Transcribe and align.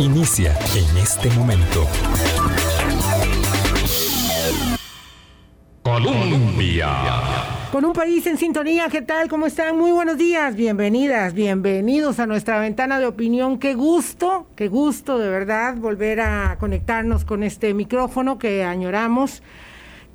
Inicia 0.00 0.58
en 0.74 0.96
este 0.98 1.30
momento. 1.30 1.86
Colombia. 5.84 6.88
Con 7.70 7.84
un 7.84 7.92
país 7.92 8.26
en 8.26 8.36
sintonía, 8.38 8.88
¿qué 8.90 9.02
tal? 9.02 9.28
¿Cómo 9.28 9.46
están? 9.46 9.78
Muy 9.78 9.92
buenos 9.92 10.18
días, 10.18 10.56
bienvenidas, 10.56 11.32
bienvenidos 11.32 12.18
a 12.18 12.26
nuestra 12.26 12.58
ventana 12.58 12.98
de 12.98 13.06
opinión. 13.06 13.60
Qué 13.60 13.74
gusto, 13.74 14.48
qué 14.56 14.66
gusto 14.66 15.20
de 15.20 15.28
verdad 15.28 15.76
volver 15.76 16.20
a 16.20 16.56
conectarnos 16.58 17.24
con 17.24 17.44
este 17.44 17.72
micrófono 17.72 18.40
que 18.40 18.64
añoramos, 18.64 19.44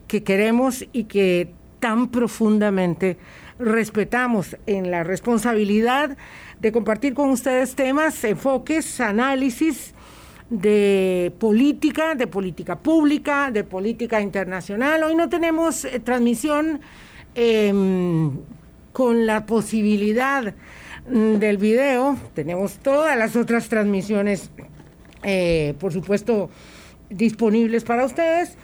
que 0.08 0.24
queremos 0.24 0.86
y 0.92 1.06
que 1.06 1.54
tan 1.80 2.10
profundamente 2.10 3.18
respetamos 3.60 4.58
en 4.66 4.92
la 4.92 5.04
responsabilidad 5.04 6.18
de 6.60 6.72
compartir 6.72 7.14
con 7.14 7.30
ustedes 7.30 7.76
temas, 7.76 8.24
enfoques, 8.24 9.00
análisis 9.00 9.94
de 10.50 11.34
política, 11.40 12.16
de 12.16 12.28
política 12.28 12.78
pública, 12.78 13.52
de 13.52 13.64
política 13.64 14.22
internacional. 14.22 15.04
Hoy 15.04 15.16
no 15.16 15.30
tenemos 15.30 15.86
eh, 15.86 16.00
transmisión 16.00 16.82
em, 17.34 18.32
con 18.92 19.26
la 19.26 19.46
posibilidad 19.46 20.54
mm, 21.10 21.36
del 21.36 21.58
video, 21.58 22.18
tenemos 22.34 22.78
todas 22.78 23.18
las 23.18 23.36
otras 23.36 23.70
transmisiones, 23.70 24.52
eh, 25.24 25.74
por 25.80 25.92
supuesto, 25.92 26.50
disponibles 27.10 27.84
para 27.84 28.06
ustedes 28.06 28.58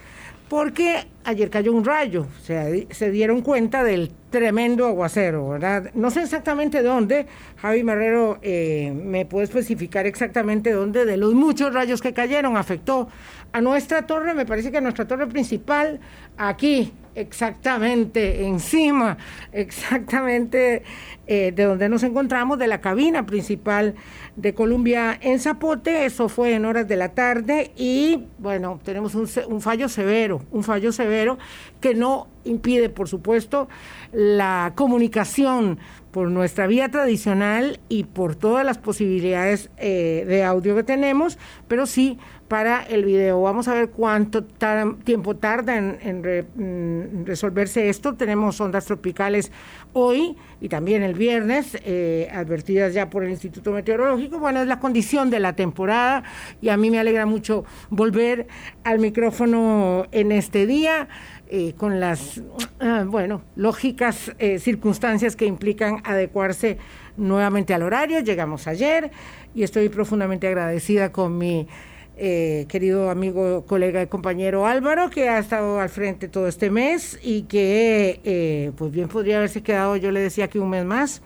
porque 0.51 1.07
ayer 1.23 1.49
cayó 1.49 1.71
un 1.71 1.85
rayo, 1.85 2.27
se 2.41 3.09
dieron 3.09 3.41
cuenta 3.41 3.85
del 3.85 4.11
tremendo 4.29 4.85
aguacero, 4.85 5.47
¿verdad? 5.47 5.91
No 5.93 6.11
sé 6.11 6.23
exactamente 6.23 6.83
dónde, 6.83 7.25
Javi 7.55 7.83
Marrero 7.83 8.37
eh, 8.41 8.91
me 8.93 9.25
puede 9.25 9.45
especificar 9.45 10.05
exactamente 10.07 10.73
dónde, 10.73 11.05
de 11.05 11.15
los 11.15 11.33
muchos 11.35 11.73
rayos 11.73 12.01
que 12.01 12.11
cayeron, 12.11 12.57
afectó 12.57 13.07
a 13.53 13.61
nuestra 13.61 14.05
torre, 14.05 14.33
me 14.33 14.45
parece 14.45 14.71
que 14.71 14.79
a 14.79 14.81
nuestra 14.81 15.07
torre 15.07 15.25
principal, 15.25 16.01
aquí, 16.35 16.91
exactamente, 17.15 18.45
encima, 18.45 19.17
exactamente 19.51 20.83
eh, 21.27 21.51
de 21.51 21.63
donde 21.63 21.89
nos 21.89 22.03
encontramos, 22.03 22.59
de 22.59 22.67
la 22.67 22.81
cabina 22.81 23.25
principal 23.25 23.95
de 24.35 24.53
Colombia 24.53 25.17
en 25.21 25.39
Zapote. 25.39 26.05
Eso 26.05 26.29
fue 26.29 26.53
en 26.53 26.65
horas 26.65 26.87
de 26.87 26.95
la 26.95 27.09
tarde 27.09 27.71
y 27.75 28.25
bueno, 28.37 28.79
tenemos 28.83 29.15
un, 29.15 29.29
un 29.47 29.61
fallo 29.61 29.89
severo, 29.89 30.41
un 30.51 30.63
fallo 30.63 30.91
severo 30.91 31.37
que 31.79 31.95
no 31.95 32.27
impide, 32.43 32.89
por 32.89 33.07
supuesto, 33.07 33.69
la 34.11 34.73
comunicación 34.75 35.79
por 36.11 36.29
nuestra 36.29 36.67
vía 36.67 36.89
tradicional 36.89 37.79
y 37.89 38.03
por 38.03 38.35
todas 38.35 38.65
las 38.65 38.77
posibilidades 38.77 39.69
eh, 39.77 40.25
de 40.27 40.43
audio 40.43 40.75
que 40.75 40.83
tenemos, 40.83 41.37
pero 41.67 41.85
sí 41.85 42.19
para 42.51 42.83
el 42.83 43.05
video. 43.05 43.41
Vamos 43.41 43.69
a 43.69 43.73
ver 43.73 43.91
cuánto 43.91 44.43
tiempo 44.43 45.37
tarda 45.37 45.77
en, 45.77 46.19
mm, 46.19 47.25
resolverse 47.25 47.87
esto. 47.87 48.15
Tenemos 48.15 48.59
ondas 48.59 48.83
tropicales 48.83 49.53
hoy 49.93 50.35
y 50.59 50.67
también 50.67 51.01
el 51.01 51.13
viernes, 51.13 51.77
eh, 51.85 52.29
advertidas 52.33 52.93
ya 52.93 53.09
por 53.09 53.23
el 53.23 53.29
Instituto 53.29 53.71
Meteorológico. 53.71 54.37
Bueno, 54.37 54.61
es 54.61 54.67
la 54.67 54.81
condición 54.81 55.29
de 55.29 55.39
la 55.39 55.55
temporada 55.55 56.23
y 56.61 56.67
a 56.67 56.75
mí 56.75 56.91
me 56.91 56.99
alegra 56.99 57.25
mucho 57.25 57.63
volver 57.89 58.47
al 58.83 58.99
micrófono 58.99 60.07
en 60.11 60.33
este 60.33 60.67
día. 60.67 61.07
Eh, 61.53 61.73
con 61.75 61.99
las, 61.99 62.41
ah, 62.79 63.03
bueno, 63.05 63.41
lógicas 63.57 64.31
eh, 64.39 64.57
circunstancias 64.57 65.35
que 65.35 65.45
implican 65.45 66.01
adecuarse 66.05 66.77
nuevamente 67.17 67.73
al 67.73 67.83
horario. 67.83 68.21
Llegamos 68.21 68.67
ayer 68.67 69.11
y 69.53 69.63
estoy 69.63 69.89
profundamente 69.89 70.47
agradecida 70.47 71.11
con 71.11 71.37
mi 71.37 71.67
eh, 72.15 72.67
querido 72.69 73.09
amigo, 73.09 73.65
colega 73.65 74.01
y 74.01 74.07
compañero 74.07 74.65
Álvaro, 74.65 75.09
que 75.09 75.27
ha 75.27 75.39
estado 75.39 75.81
al 75.81 75.89
frente 75.89 76.29
todo 76.29 76.47
este 76.47 76.69
mes 76.69 77.19
y 77.21 77.41
que, 77.41 78.71
pues 78.77 78.89
bien 78.93 79.09
podría 79.09 79.35
haberse 79.35 79.61
quedado, 79.61 79.97
yo 79.97 80.09
le 80.11 80.21
decía 80.21 80.47
que 80.47 80.57
un 80.57 80.69
mes 80.69 80.85
más 80.85 81.21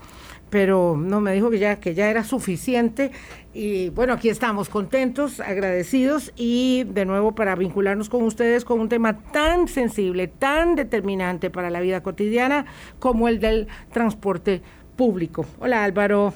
pero 0.56 0.96
no 0.98 1.20
me 1.20 1.34
dijo 1.34 1.50
que 1.50 1.60
ya 1.60 1.82
que 1.82 1.94
ya 1.94 2.10
era 2.10 2.24
suficiente 2.24 3.12
y 3.54 3.90
bueno, 3.90 4.14
aquí 4.14 4.30
estamos 4.30 4.70
contentos, 4.70 5.42
agradecidos 5.42 6.32
y 6.38 6.86
de 6.86 7.04
nuevo 7.04 7.36
para 7.36 7.56
vincularnos 7.56 8.08
con 8.08 8.24
ustedes 8.24 8.64
con 8.64 8.80
un 8.80 8.88
tema 8.88 9.18
tan 9.34 9.68
sensible, 9.68 10.30
tan 10.30 10.76
determinante 10.76 11.50
para 11.50 11.70
la 11.70 11.82
vida 11.82 12.02
cotidiana 12.02 12.68
como 13.00 13.28
el 13.28 13.42
del 13.42 13.68
transporte 13.92 14.62
público. 14.96 15.46
Hola 15.60 15.84
Álvaro. 15.84 16.34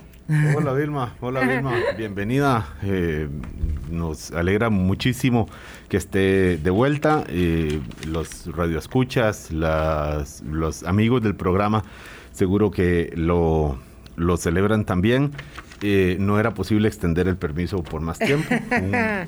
Hola 0.53 0.73
Vilma, 0.73 1.15
hola 1.21 1.39
Vilma, 1.39 1.71
bienvenida. 1.97 2.75
Eh, 2.83 3.29
nos 3.89 4.31
alegra 4.31 4.69
muchísimo 4.69 5.47
que 5.87 5.95
esté 5.95 6.57
de 6.57 6.69
vuelta. 6.71 7.23
Eh, 7.29 7.79
los 8.05 8.53
radioescuchas, 8.53 9.49
las, 9.53 10.41
los 10.41 10.83
amigos 10.83 11.21
del 11.21 11.37
programa, 11.37 11.85
seguro 12.33 12.69
que 12.69 13.13
lo 13.15 13.77
lo 14.19 14.37
celebran 14.37 14.85
también. 14.85 15.31
Eh, 15.81 16.17
no 16.19 16.39
era 16.39 16.53
posible 16.53 16.87
extender 16.87 17.27
el 17.27 17.37
permiso 17.37 17.83
por 17.83 18.01
más 18.01 18.19
tiempo. 18.19 18.47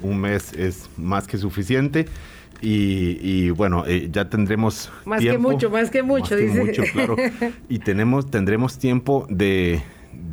un, 0.02 0.18
mes 0.22 0.54
es 0.54 0.90
más 0.98 1.28
que 1.28 1.38
suficiente. 1.38 2.06
Y, 2.64 3.50
bueno, 3.52 3.86
eh, 3.88 4.10
ya 4.12 4.30
tendremos 4.30 4.92
más 5.04 5.20
que 5.20 5.36
mucho, 5.40 5.72
más 5.72 5.90
que 5.90 6.04
mucho, 6.04 6.36
más 6.36 6.44
Que 6.44 6.48
mucho, 6.48 6.84
claro. 6.94 7.16
Y 7.70 7.80
tenemos, 7.80 8.30
tendremos 8.30 8.78
tiempo 8.78 9.26
de, 9.30 9.82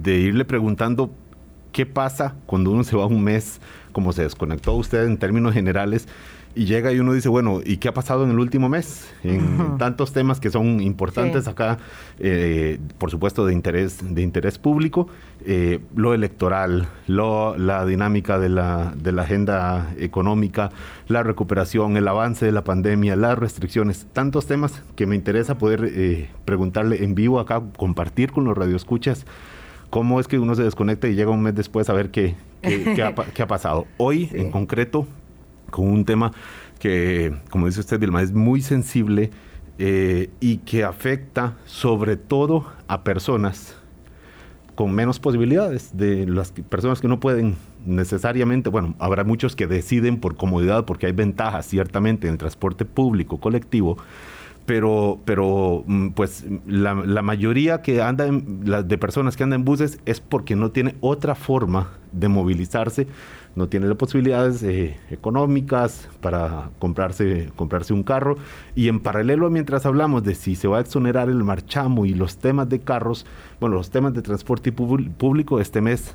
de 0.02 0.18
irle 0.18 0.44
preguntando 0.44 1.10
qué 1.72 1.86
pasa 1.86 2.34
cuando 2.44 2.70
uno 2.70 2.84
se 2.84 2.96
va 2.96 3.06
un 3.06 3.22
mes, 3.22 3.60
como 3.92 4.12
se 4.12 4.24
desconectó 4.24 4.74
usted 4.74 5.06
en 5.06 5.16
términos 5.16 5.54
generales, 5.54 6.06
y 6.58 6.64
llega 6.64 6.92
y 6.92 6.98
uno 6.98 7.12
dice, 7.12 7.28
bueno, 7.28 7.60
¿y 7.64 7.76
qué 7.76 7.86
ha 7.86 7.94
pasado 7.94 8.24
en 8.24 8.30
el 8.30 8.38
último 8.40 8.68
mes? 8.68 9.08
En 9.22 9.78
tantos 9.78 10.12
temas 10.12 10.40
que 10.40 10.50
son 10.50 10.80
importantes 10.80 11.46
acá, 11.46 11.78
eh, 12.18 12.80
por 12.98 13.12
supuesto, 13.12 13.46
de 13.46 13.52
interés, 13.52 13.98
de 14.02 14.22
interés 14.22 14.58
público, 14.58 15.06
eh, 15.46 15.78
lo 15.94 16.14
electoral, 16.14 16.88
lo, 17.06 17.56
la 17.56 17.86
dinámica 17.86 18.40
de 18.40 18.48
la, 18.48 18.92
de 18.96 19.12
la 19.12 19.22
agenda 19.22 19.94
económica, 19.98 20.70
la 21.06 21.22
recuperación, 21.22 21.96
el 21.96 22.08
avance 22.08 22.44
de 22.44 22.50
la 22.50 22.64
pandemia, 22.64 23.14
las 23.14 23.38
restricciones, 23.38 24.08
tantos 24.12 24.46
temas 24.46 24.82
que 24.96 25.06
me 25.06 25.14
interesa 25.14 25.58
poder 25.58 25.84
eh, 25.84 26.28
preguntarle 26.44 27.04
en 27.04 27.14
vivo 27.14 27.38
acá, 27.38 27.62
compartir 27.76 28.32
con 28.32 28.42
los 28.42 28.58
radioescuchas 28.58 29.26
cómo 29.90 30.18
es 30.18 30.26
que 30.26 30.40
uno 30.40 30.56
se 30.56 30.64
desconecta 30.64 31.06
y 31.06 31.14
llega 31.14 31.30
un 31.30 31.40
mes 31.40 31.54
después 31.54 31.88
a 31.88 31.92
ver 31.92 32.10
qué, 32.10 32.34
qué, 32.62 33.00
ha, 33.00 33.14
qué 33.14 33.42
ha, 33.42 33.46
pasado. 33.46 33.86
Hoy, 33.96 34.28
en 34.32 34.50
concreto, 34.50 35.06
con 35.70 35.88
un 35.88 36.04
tema 36.04 36.32
que, 36.78 37.34
como 37.50 37.66
dice 37.66 37.80
usted, 37.80 38.00
Dilma, 38.00 38.22
es 38.22 38.32
muy 38.32 38.60
sensible 38.60 39.30
eh, 39.78 40.30
y 40.40 40.58
que 40.58 40.84
afecta 40.84 41.56
sobre 41.64 42.16
todo 42.16 42.66
a 42.88 43.02
personas 43.04 43.76
con 44.74 44.94
menos 44.94 45.18
posibilidades, 45.18 45.96
de 45.96 46.24
las 46.24 46.52
personas 46.52 47.00
que 47.00 47.08
no 47.08 47.18
pueden 47.18 47.56
necesariamente, 47.84 48.70
bueno, 48.70 48.94
habrá 49.00 49.24
muchos 49.24 49.56
que 49.56 49.66
deciden 49.66 50.20
por 50.20 50.36
comodidad, 50.36 50.84
porque 50.84 51.06
hay 51.06 51.12
ventajas 51.12 51.66
ciertamente 51.66 52.28
en 52.28 52.34
el 52.34 52.38
transporte 52.38 52.84
público 52.84 53.38
colectivo, 53.38 53.98
pero, 54.66 55.18
pero 55.24 55.82
mm, 55.84 56.10
pues 56.10 56.44
la, 56.66 56.94
mayoría 56.94 57.82
que 57.82 58.02
anda 58.02 58.28
de 58.30 58.98
personas 58.98 59.36
que 59.36 59.42
andan 59.42 59.62
en 59.62 59.64
buses 59.64 59.98
es 60.06 60.20
porque 60.20 60.54
no 60.54 60.70
tiene 60.70 60.94
otra 61.00 61.34
forma 61.34 61.88
de 62.12 62.28
movilizarse 62.28 63.08
no 63.58 63.68
tiene 63.68 63.88
las 63.88 63.96
posibilidades 63.96 64.62
eh, 64.62 64.96
económicas 65.10 66.08
para 66.20 66.70
comprarse, 66.78 67.50
comprarse 67.56 67.92
un 67.92 68.04
carro. 68.04 68.36
Y 68.76 68.88
en 68.88 69.00
paralelo, 69.00 69.50
mientras 69.50 69.84
hablamos 69.84 70.22
de 70.22 70.36
si 70.36 70.54
se 70.54 70.68
va 70.68 70.78
a 70.78 70.80
exonerar 70.80 71.28
el 71.28 71.42
marchamo 71.42 72.06
y 72.06 72.14
los 72.14 72.38
temas 72.38 72.68
de 72.68 72.78
carros, 72.78 73.26
bueno, 73.60 73.74
los 73.74 73.90
temas 73.90 74.14
de 74.14 74.22
transporte 74.22 74.70
público 74.70 75.60
este 75.60 75.80
mes 75.80 76.14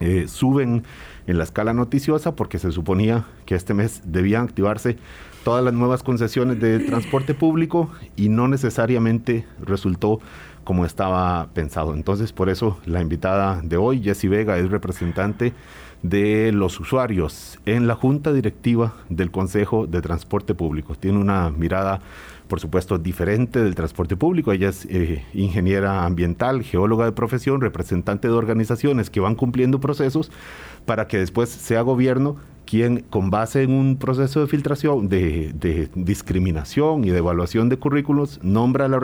eh, 0.00 0.26
suben 0.26 0.82
en 1.28 1.38
la 1.38 1.44
escala 1.44 1.72
noticiosa 1.72 2.34
porque 2.34 2.58
se 2.58 2.72
suponía 2.72 3.24
que 3.46 3.54
este 3.54 3.72
mes 3.72 4.02
debían 4.04 4.42
activarse 4.42 4.96
todas 5.44 5.62
las 5.62 5.74
nuevas 5.74 6.02
concesiones 6.02 6.58
de 6.58 6.80
transporte 6.80 7.34
público 7.34 7.88
y 8.16 8.30
no 8.30 8.48
necesariamente 8.48 9.44
resultó 9.62 10.18
como 10.64 10.84
estaba 10.84 11.48
pensado. 11.54 11.94
Entonces, 11.94 12.32
por 12.32 12.48
eso 12.48 12.78
la 12.86 13.00
invitada 13.00 13.60
de 13.62 13.76
hoy, 13.76 14.02
Jessie 14.02 14.28
Vega, 14.28 14.58
es 14.58 14.70
representante 14.70 15.52
de 16.02 16.52
los 16.52 16.78
usuarios 16.80 17.58
en 17.64 17.86
la 17.86 17.94
junta 17.94 18.32
directiva 18.32 18.94
del 19.08 19.30
Consejo 19.30 19.86
de 19.86 20.02
Transporte 20.02 20.54
Público. 20.54 20.94
Tiene 20.94 21.18
una 21.18 21.48
mirada, 21.50 22.00
por 22.46 22.60
supuesto, 22.60 22.98
diferente 22.98 23.62
del 23.62 23.74
transporte 23.74 24.14
público. 24.14 24.52
Ella 24.52 24.68
es 24.68 24.86
eh, 24.90 25.24
ingeniera 25.32 26.04
ambiental, 26.04 26.62
geóloga 26.62 27.06
de 27.06 27.12
profesión, 27.12 27.62
representante 27.62 28.28
de 28.28 28.34
organizaciones 28.34 29.08
que 29.08 29.20
van 29.20 29.34
cumpliendo 29.34 29.80
procesos 29.80 30.30
para 30.84 31.08
que 31.08 31.16
después 31.16 31.48
sea 31.48 31.80
gobierno 31.80 32.36
quien, 32.64 33.00
con 33.00 33.30
base 33.30 33.62
en 33.62 33.72
un 33.72 33.96
proceso 33.96 34.40
de 34.40 34.46
filtración, 34.46 35.08
de, 35.08 35.88
discriminación 35.94 37.04
y 37.04 37.10
de 37.10 37.18
evaluación 37.18 37.68
de 37.68 37.76
currículos, 37.76 38.40
nombra 38.42 38.86
a 38.86 38.88
la, 38.88 38.98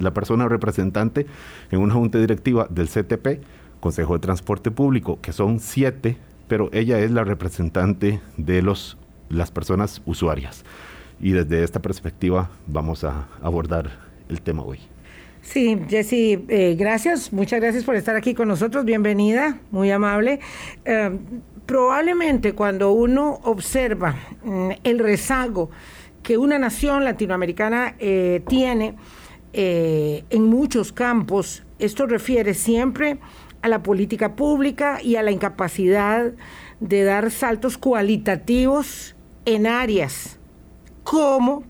la 0.00 0.14
persona 0.14 0.48
representante 0.48 1.26
en 1.70 1.80
una 1.80 1.94
junta 1.94 2.18
directiva 2.18 2.66
del 2.70 2.88
CTP 2.88 3.42
Consejo 3.80 4.14
de 4.14 4.20
Transporte 4.20 4.70
Público, 4.70 5.18
que 5.20 5.32
son 5.32 5.60
siete, 5.60 6.16
pero 6.48 6.70
ella 6.72 6.98
es 7.00 7.10
la 7.10 7.24
representante 7.24 8.20
de 8.36 8.62
los, 8.62 8.96
las 9.28 9.50
personas 9.50 10.02
usuarias. 10.06 10.64
Y 11.20 11.32
desde 11.32 11.62
esta 11.62 11.80
perspectiva 11.80 12.50
vamos 12.66 13.04
a 13.04 13.28
abordar 13.42 13.90
el 14.28 14.42
tema 14.42 14.62
hoy. 14.62 14.80
Sí, 15.40 15.80
Jessy, 15.88 16.44
eh, 16.48 16.74
gracias, 16.76 17.32
muchas 17.32 17.60
gracias 17.60 17.84
por 17.84 17.94
estar 17.94 18.16
aquí 18.16 18.34
con 18.34 18.48
nosotros, 18.48 18.84
bienvenida, 18.84 19.60
muy 19.70 19.92
amable. 19.92 20.40
Eh, 20.84 21.16
probablemente 21.66 22.54
cuando 22.54 22.92
uno 22.92 23.40
observa 23.42 24.14
mm, 24.42 24.70
el 24.84 24.98
rezago 24.98 25.70
que 26.22 26.38
una 26.38 26.58
nación 26.58 27.04
latinoamericana 27.04 27.94
eh, 27.98 28.42
tiene 28.48 28.96
en 29.58 30.44
muchos 30.44 30.92
campos, 30.92 31.64
esto 31.78 32.04
refiere 32.04 32.52
siempre 32.52 33.16
a 33.62 33.68
la 33.68 33.82
política 33.82 34.36
pública 34.36 35.00
y 35.02 35.16
a 35.16 35.22
la 35.22 35.30
incapacidad 35.30 36.32
de 36.80 37.04
dar 37.04 37.30
saltos 37.30 37.78
cualitativos 37.78 39.16
en 39.46 39.66
áreas 39.66 40.38
como 41.04 41.64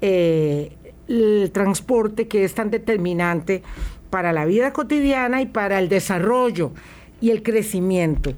el 0.00 1.50
transporte 1.52 2.26
que 2.26 2.42
es 2.42 2.54
tan 2.54 2.70
determinante 2.70 3.62
para 4.10 4.32
la 4.32 4.44
vida 4.44 4.72
cotidiana 4.72 5.40
y 5.40 5.46
para 5.46 5.78
el 5.78 5.88
desarrollo 5.88 6.72
y 7.22 7.30
el 7.30 7.42
crecimiento. 7.42 8.34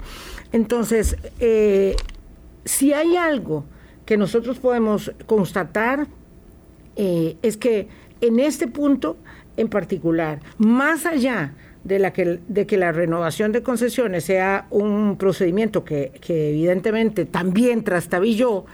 Entonces, 0.53 1.17
eh, 1.41 1.97
si 2.63 2.93
hay 2.93 3.17
algo 3.17 3.65
que 4.05 4.15
nosotros 4.15 4.59
podemos 4.59 5.11
constatar, 5.25 6.07
eh, 6.95 7.35
es 7.41 7.57
que 7.57 7.89
en 8.21 8.39
este 8.39 8.67
punto 8.67 9.17
en 9.57 9.67
particular, 9.67 10.39
más 10.57 11.05
allá 11.05 11.53
de, 11.83 11.99
la 11.99 12.13
que, 12.13 12.39
de 12.47 12.65
que 12.65 12.77
la 12.77 12.91
renovación 12.91 13.51
de 13.51 13.63
concesiones 13.63 14.25
sea 14.25 14.67
un 14.69 15.17
procedimiento 15.17 15.83
que, 15.83 16.11
evidentemente 16.27 17.25
también 17.25 17.83
trastabilló, 17.83 18.65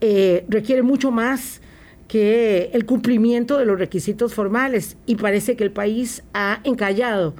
eh, 0.00 0.44
requiere 0.48 0.82
mucho 0.82 1.10
más 1.10 1.60
que 2.08 2.70
el 2.72 2.84
cumplimiento 2.84 3.58
de 3.58 3.66
los 3.66 3.78
requisitos 3.78 4.34
formales 4.34 4.96
y 5.06 5.16
parece 5.16 5.56
que 5.56 5.64
el 5.64 5.72
país 5.72 6.22
ha 6.32 6.60
encallado 6.64 7.34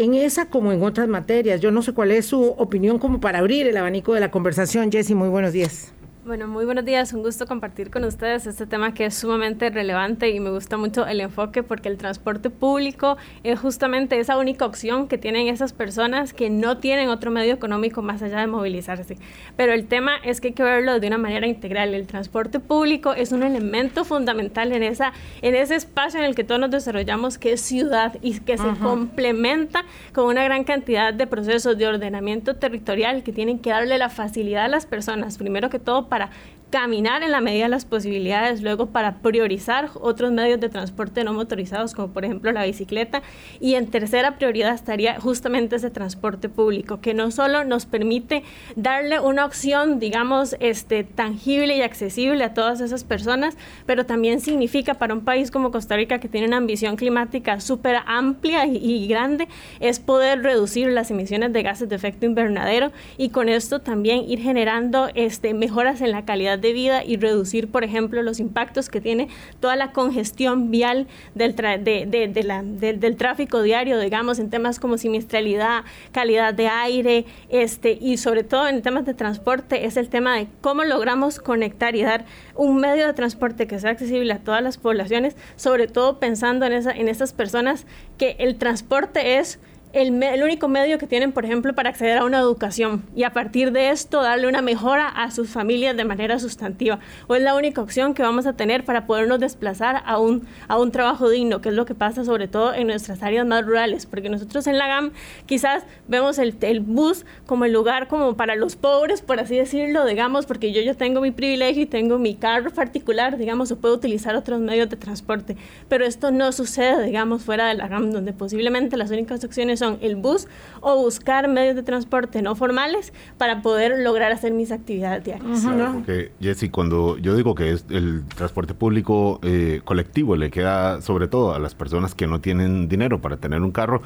en 0.00 0.14
esa 0.14 0.46
como 0.46 0.72
en 0.72 0.82
otras 0.82 1.08
materias. 1.08 1.60
Yo 1.60 1.70
no 1.70 1.82
sé 1.82 1.92
cuál 1.92 2.10
es 2.10 2.24
su 2.24 2.42
opinión 2.42 2.98
como 2.98 3.20
para 3.20 3.38
abrir 3.38 3.66
el 3.66 3.76
abanico 3.76 4.14
de 4.14 4.20
la 4.20 4.30
conversación. 4.30 4.90
Jessy, 4.90 5.14
muy 5.14 5.28
buenos 5.28 5.52
días. 5.52 5.92
Bueno, 6.22 6.46
muy 6.46 6.66
buenos 6.66 6.84
días. 6.84 7.14
Un 7.14 7.22
gusto 7.22 7.46
compartir 7.46 7.90
con 7.90 8.04
ustedes 8.04 8.46
este 8.46 8.66
tema 8.66 8.92
que 8.92 9.06
es 9.06 9.14
sumamente 9.14 9.70
relevante 9.70 10.28
y 10.28 10.38
me 10.38 10.50
gusta 10.50 10.76
mucho 10.76 11.06
el 11.06 11.22
enfoque 11.22 11.62
porque 11.62 11.88
el 11.88 11.96
transporte 11.96 12.50
público 12.50 13.16
es 13.42 13.58
justamente 13.58 14.20
esa 14.20 14.36
única 14.36 14.66
opción 14.66 15.08
que 15.08 15.16
tienen 15.16 15.48
esas 15.48 15.72
personas 15.72 16.34
que 16.34 16.50
no 16.50 16.76
tienen 16.76 17.08
otro 17.08 17.30
medio 17.30 17.54
económico 17.54 18.02
más 18.02 18.20
allá 18.20 18.40
de 18.40 18.48
movilizarse. 18.48 19.16
Pero 19.56 19.72
el 19.72 19.86
tema 19.86 20.18
es 20.22 20.42
que 20.42 20.48
hay 20.48 20.54
que 20.54 20.62
verlo 20.62 21.00
de 21.00 21.06
una 21.06 21.16
manera 21.16 21.46
integral. 21.46 21.94
El 21.94 22.06
transporte 22.06 22.60
público 22.60 23.14
es 23.14 23.32
un 23.32 23.42
elemento 23.42 24.04
fundamental 24.04 24.72
en, 24.72 24.82
esa, 24.82 25.14
en 25.40 25.54
ese 25.54 25.74
espacio 25.74 26.20
en 26.20 26.26
el 26.26 26.34
que 26.34 26.44
todos 26.44 26.60
nos 26.60 26.70
desarrollamos, 26.70 27.38
que 27.38 27.54
es 27.54 27.62
ciudad 27.62 28.18
y 28.20 28.40
que 28.40 28.58
se 28.58 28.68
complementa 28.82 29.86
con 30.12 30.26
una 30.26 30.44
gran 30.44 30.64
cantidad 30.64 31.14
de 31.14 31.26
procesos 31.26 31.78
de 31.78 31.86
ordenamiento 31.86 32.56
territorial 32.56 33.22
que 33.22 33.32
tienen 33.32 33.58
que 33.58 33.70
darle 33.70 33.96
la 33.96 34.10
facilidad 34.10 34.66
a 34.66 34.68
las 34.68 34.84
personas, 34.84 35.38
primero 35.38 35.70
que 35.70 35.78
todo 35.78 36.09
para 36.10 36.30
caminar 36.70 37.22
en 37.22 37.32
la 37.32 37.40
medida 37.40 37.64
de 37.64 37.68
las 37.68 37.84
posibilidades, 37.84 38.62
luego 38.62 38.86
para 38.86 39.16
priorizar 39.18 39.90
otros 40.00 40.30
medios 40.30 40.60
de 40.60 40.68
transporte 40.68 41.24
no 41.24 41.32
motorizados, 41.32 41.94
como 41.94 42.12
por 42.12 42.24
ejemplo 42.24 42.52
la 42.52 42.64
bicicleta, 42.64 43.22
y 43.60 43.74
en 43.74 43.88
tercera 43.88 44.36
prioridad 44.36 44.72
estaría 44.74 45.20
justamente 45.20 45.76
ese 45.76 45.90
transporte 45.90 46.48
público, 46.48 47.00
que 47.00 47.12
no 47.12 47.30
solo 47.30 47.64
nos 47.64 47.86
permite 47.86 48.44
darle 48.76 49.18
una 49.18 49.44
opción, 49.44 49.98
digamos, 49.98 50.56
este, 50.60 51.02
tangible 51.02 51.76
y 51.76 51.82
accesible 51.82 52.44
a 52.44 52.54
todas 52.54 52.80
esas 52.80 53.02
personas, 53.02 53.56
pero 53.86 54.06
también 54.06 54.40
significa 54.40 54.94
para 54.94 55.12
un 55.12 55.22
país 55.24 55.50
como 55.50 55.72
Costa 55.72 55.96
Rica, 55.96 56.20
que 56.20 56.28
tiene 56.28 56.46
una 56.46 56.58
ambición 56.58 56.96
climática 56.96 57.60
súper 57.60 57.96
amplia 58.06 58.66
y, 58.66 58.76
y 58.76 59.08
grande, 59.08 59.48
es 59.80 59.98
poder 59.98 60.42
reducir 60.42 60.88
las 60.88 61.10
emisiones 61.10 61.52
de 61.52 61.62
gases 61.62 61.88
de 61.88 61.96
efecto 61.96 62.26
invernadero 62.26 62.92
y 63.18 63.30
con 63.30 63.48
esto 63.48 63.80
también 63.80 64.28
ir 64.28 64.40
generando 64.40 65.08
este, 65.14 65.52
mejoras 65.52 66.00
en 66.00 66.12
la 66.12 66.24
calidad 66.24 66.59
de 66.60 66.72
vida 66.72 67.04
y 67.04 67.16
reducir, 67.16 67.70
por 67.70 67.84
ejemplo, 67.84 68.22
los 68.22 68.40
impactos 68.40 68.88
que 68.88 69.00
tiene 69.00 69.28
toda 69.60 69.76
la 69.76 69.92
congestión 69.92 70.70
vial 70.70 71.06
del, 71.34 71.54
del 71.54 73.16
tráfico 73.16 73.62
diario, 73.62 73.98
digamos, 73.98 74.38
en 74.38 74.50
temas 74.50 74.78
como 74.78 74.98
siniestralidad, 74.98 75.84
calidad 76.12 76.54
de 76.54 76.68
aire, 76.68 77.24
este, 77.48 77.98
y 78.00 78.16
sobre 78.16 78.44
todo 78.44 78.68
en 78.68 78.82
temas 78.82 79.06
de 79.06 79.14
transporte, 79.14 79.84
es 79.86 79.96
el 79.96 80.08
tema 80.08 80.36
de 80.36 80.48
cómo 80.60 80.84
logramos 80.84 81.38
conectar 81.38 81.96
y 81.96 82.02
dar 82.02 82.24
un 82.54 82.78
medio 82.78 83.06
de 83.06 83.14
transporte 83.14 83.66
que 83.66 83.78
sea 83.78 83.90
accesible 83.90 84.32
a 84.32 84.38
todas 84.38 84.62
las 84.62 84.78
poblaciones, 84.78 85.36
sobre 85.56 85.86
todo 85.86 86.18
pensando 86.18 86.66
en, 86.66 86.72
esa, 86.72 86.92
en 86.92 87.08
esas 87.08 87.32
personas 87.32 87.86
que 88.18 88.36
el 88.38 88.56
transporte 88.56 89.38
es 89.38 89.58
el, 89.92 90.42
único 90.42 90.68
medio 90.68 90.98
que 90.98 91.06
tienen, 91.06 91.32
por 91.32 91.44
ejemplo, 91.44 91.74
para 91.74 91.90
acceder 91.90 92.18
a 92.18 92.24
una 92.24 92.38
educación 92.38 93.02
y 93.16 93.24
a 93.24 93.32
partir 93.32 93.72
de 93.72 93.90
esto 93.90 94.22
darle 94.22 94.46
una 94.46 94.62
mejora 94.62 95.08
a 95.08 95.30
sus 95.30 95.48
familias 95.48 95.96
de 95.96 96.04
manera 96.04 96.38
sustantiva. 96.38 97.00
O 97.26 97.34
es 97.34 97.42
la 97.42 97.54
única 97.56 97.82
opción 97.82 98.14
que 98.14 98.22
vamos 98.22 98.46
a 98.46 98.52
tener 98.52 98.84
para 98.84 99.06
podernos 99.06 99.40
desplazar 99.40 100.02
a 100.06 100.18
un, 100.18 100.46
a 100.68 100.78
un 100.78 100.92
trabajo 100.92 101.28
digno, 101.28 101.60
que 101.60 101.70
es 101.70 101.74
lo 101.74 101.86
que 101.86 101.94
pasa 101.94 102.24
sobre 102.24 102.46
todo 102.46 102.72
en 102.72 102.86
nuestras 102.86 103.22
áreas 103.22 103.46
más 103.46 103.66
rurales, 103.66 104.06
porque 104.06 104.28
nosotros 104.28 104.66
en 104.68 104.78
la 104.78 104.86
GAM 104.86 105.12
quizás 105.46 105.84
vemos 106.06 106.38
el, 106.38 106.56
el 106.60 106.80
bus 106.80 107.24
como 107.46 107.64
el 107.64 107.72
lugar 107.72 108.06
como 108.06 108.36
para 108.36 108.54
los 108.54 108.76
pobres, 108.76 109.22
por 109.22 109.40
así 109.40 109.56
decirlo, 109.56 110.06
digamos, 110.06 110.46
porque 110.46 110.72
yo, 110.72 110.82
yo 110.82 110.96
tengo 110.96 111.20
mi 111.20 111.32
privilegio 111.32 111.82
y 111.82 111.86
tengo 111.86 112.18
mi 112.18 112.36
carro 112.36 112.70
particular, 112.70 113.38
digamos, 113.38 113.72
o 113.72 113.76
puedo 113.76 113.94
utilizar 113.94 114.36
otros 114.36 114.60
medios 114.60 114.88
de 114.88 114.96
transporte, 114.96 115.56
pero 115.88 116.04
esto 116.04 116.30
no 116.30 116.52
sucede, 116.52 117.04
digamos, 117.04 117.42
fuera 117.42 117.66
de 117.68 117.74
la 117.74 117.88
GAM, 117.88 118.12
donde 118.12 118.32
posiblemente 118.32 118.96
las 118.96 119.10
únicas 119.10 119.42
opciones 119.44 119.79
son 119.80 119.98
el 120.00 120.14
bus 120.14 120.46
o 120.80 120.96
buscar 120.96 121.48
medios 121.48 121.74
de 121.74 121.82
transporte 121.82 122.40
no 122.42 122.54
formales 122.54 123.12
para 123.36 123.62
poder 123.62 123.98
lograr 123.98 124.30
hacer 124.30 124.52
mis 124.52 124.70
actividades 124.70 125.24
diarias. 125.24 125.66
porque, 125.94 126.30
Jessy, 126.40 126.68
cuando 126.68 127.18
yo 127.18 127.34
digo 127.34 127.56
que 127.56 127.72
es 127.72 127.84
el 127.90 128.22
transporte 128.36 128.74
público 128.74 129.40
eh, 129.42 129.80
colectivo 129.84 130.36
le 130.36 130.50
queda 130.50 131.00
sobre 131.00 131.26
todo 131.26 131.54
a 131.54 131.58
las 131.58 131.74
personas 131.74 132.14
que 132.14 132.28
no 132.28 132.40
tienen 132.40 132.88
dinero 132.88 133.20
para 133.20 133.38
tener 133.38 133.62
un 133.62 133.72
carro, 133.72 134.02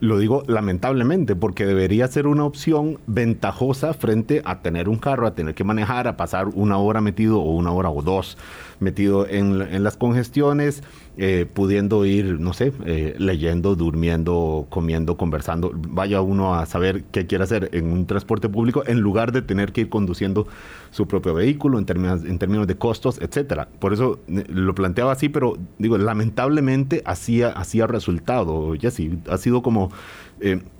lo 0.00 0.18
digo 0.18 0.42
lamentablemente 0.46 1.34
porque 1.36 1.66
debería 1.66 2.06
ser 2.08 2.26
una 2.26 2.44
opción 2.44 2.98
ventajosa 3.06 3.94
frente 3.94 4.42
a 4.44 4.60
tener 4.60 4.88
un 4.88 4.98
carro, 4.98 5.26
a 5.26 5.34
tener 5.34 5.54
que 5.54 5.64
manejar, 5.64 6.08
a 6.08 6.16
pasar 6.16 6.48
una 6.54 6.78
hora 6.78 7.00
metido 7.00 7.40
o 7.40 7.54
una 7.54 7.72
hora 7.72 7.90
o 7.90 8.02
dos 8.02 8.36
metido 8.80 9.26
en, 9.26 9.60
en 9.62 9.82
las 9.82 9.96
congestiones, 9.96 10.82
eh, 11.20 11.46
pudiendo 11.52 12.04
ir, 12.04 12.38
no 12.38 12.52
sé, 12.52 12.72
eh, 12.86 13.16
leyendo, 13.18 13.74
durmiendo, 13.74 14.66
comiendo, 14.68 15.16
conversando. 15.16 15.72
Vaya 15.74 16.20
uno 16.20 16.54
a 16.54 16.64
saber 16.64 17.02
qué 17.10 17.26
quiere 17.26 17.42
hacer 17.42 17.70
en 17.72 17.90
un 17.90 18.06
transporte 18.06 18.48
público 18.48 18.84
en 18.86 19.00
lugar 19.00 19.32
de 19.32 19.42
tener 19.42 19.72
que 19.72 19.80
ir 19.80 19.88
conduciendo 19.88 20.46
su 20.92 21.08
propio 21.08 21.34
vehículo 21.34 21.80
en 21.80 21.86
términos, 21.86 22.24
en 22.24 22.38
términos 22.38 22.68
de 22.68 22.76
costos, 22.76 23.20
etcétera. 23.20 23.68
Por 23.80 23.92
eso 23.92 24.20
eh, 24.28 24.44
lo 24.48 24.76
planteaba 24.76 25.10
así, 25.10 25.28
pero 25.28 25.58
digo, 25.78 25.98
lamentablemente 25.98 27.02
así 27.04 27.42
ha, 27.42 27.86
resultado. 27.88 28.76
Ya 28.76 28.92
sí, 28.92 29.18
ha 29.28 29.38
sido 29.38 29.60
como 29.60 29.90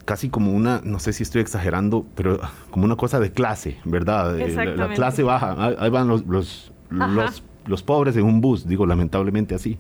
casi 0.05 0.29
como 0.29 0.53
una, 0.53 0.83
no 0.85 1.01
sé 1.01 1.13
si 1.13 1.25
estoy 1.25 1.43
exagerando, 1.43 2.07
pero 2.15 2.39
como 2.71 2.85
una 2.85 2.95
cosa 2.95 3.19
de 3.19 3.33
clase, 3.33 3.79
¿verdad? 3.85 4.39
la, 4.77 4.89
clase 4.91 5.25
baja, 5.25 5.75
ahí 5.81 5.91
van 5.91 6.07
los, 6.07 6.25
los, 6.27 6.73
los, 6.91 7.43
los 7.69 7.83
pobres 7.83 8.17
en 8.17 8.25
un 8.25 8.41
bus, 8.41 8.67
digo, 8.67 8.87
lamentablemente 8.87 9.55
así. 9.55 9.79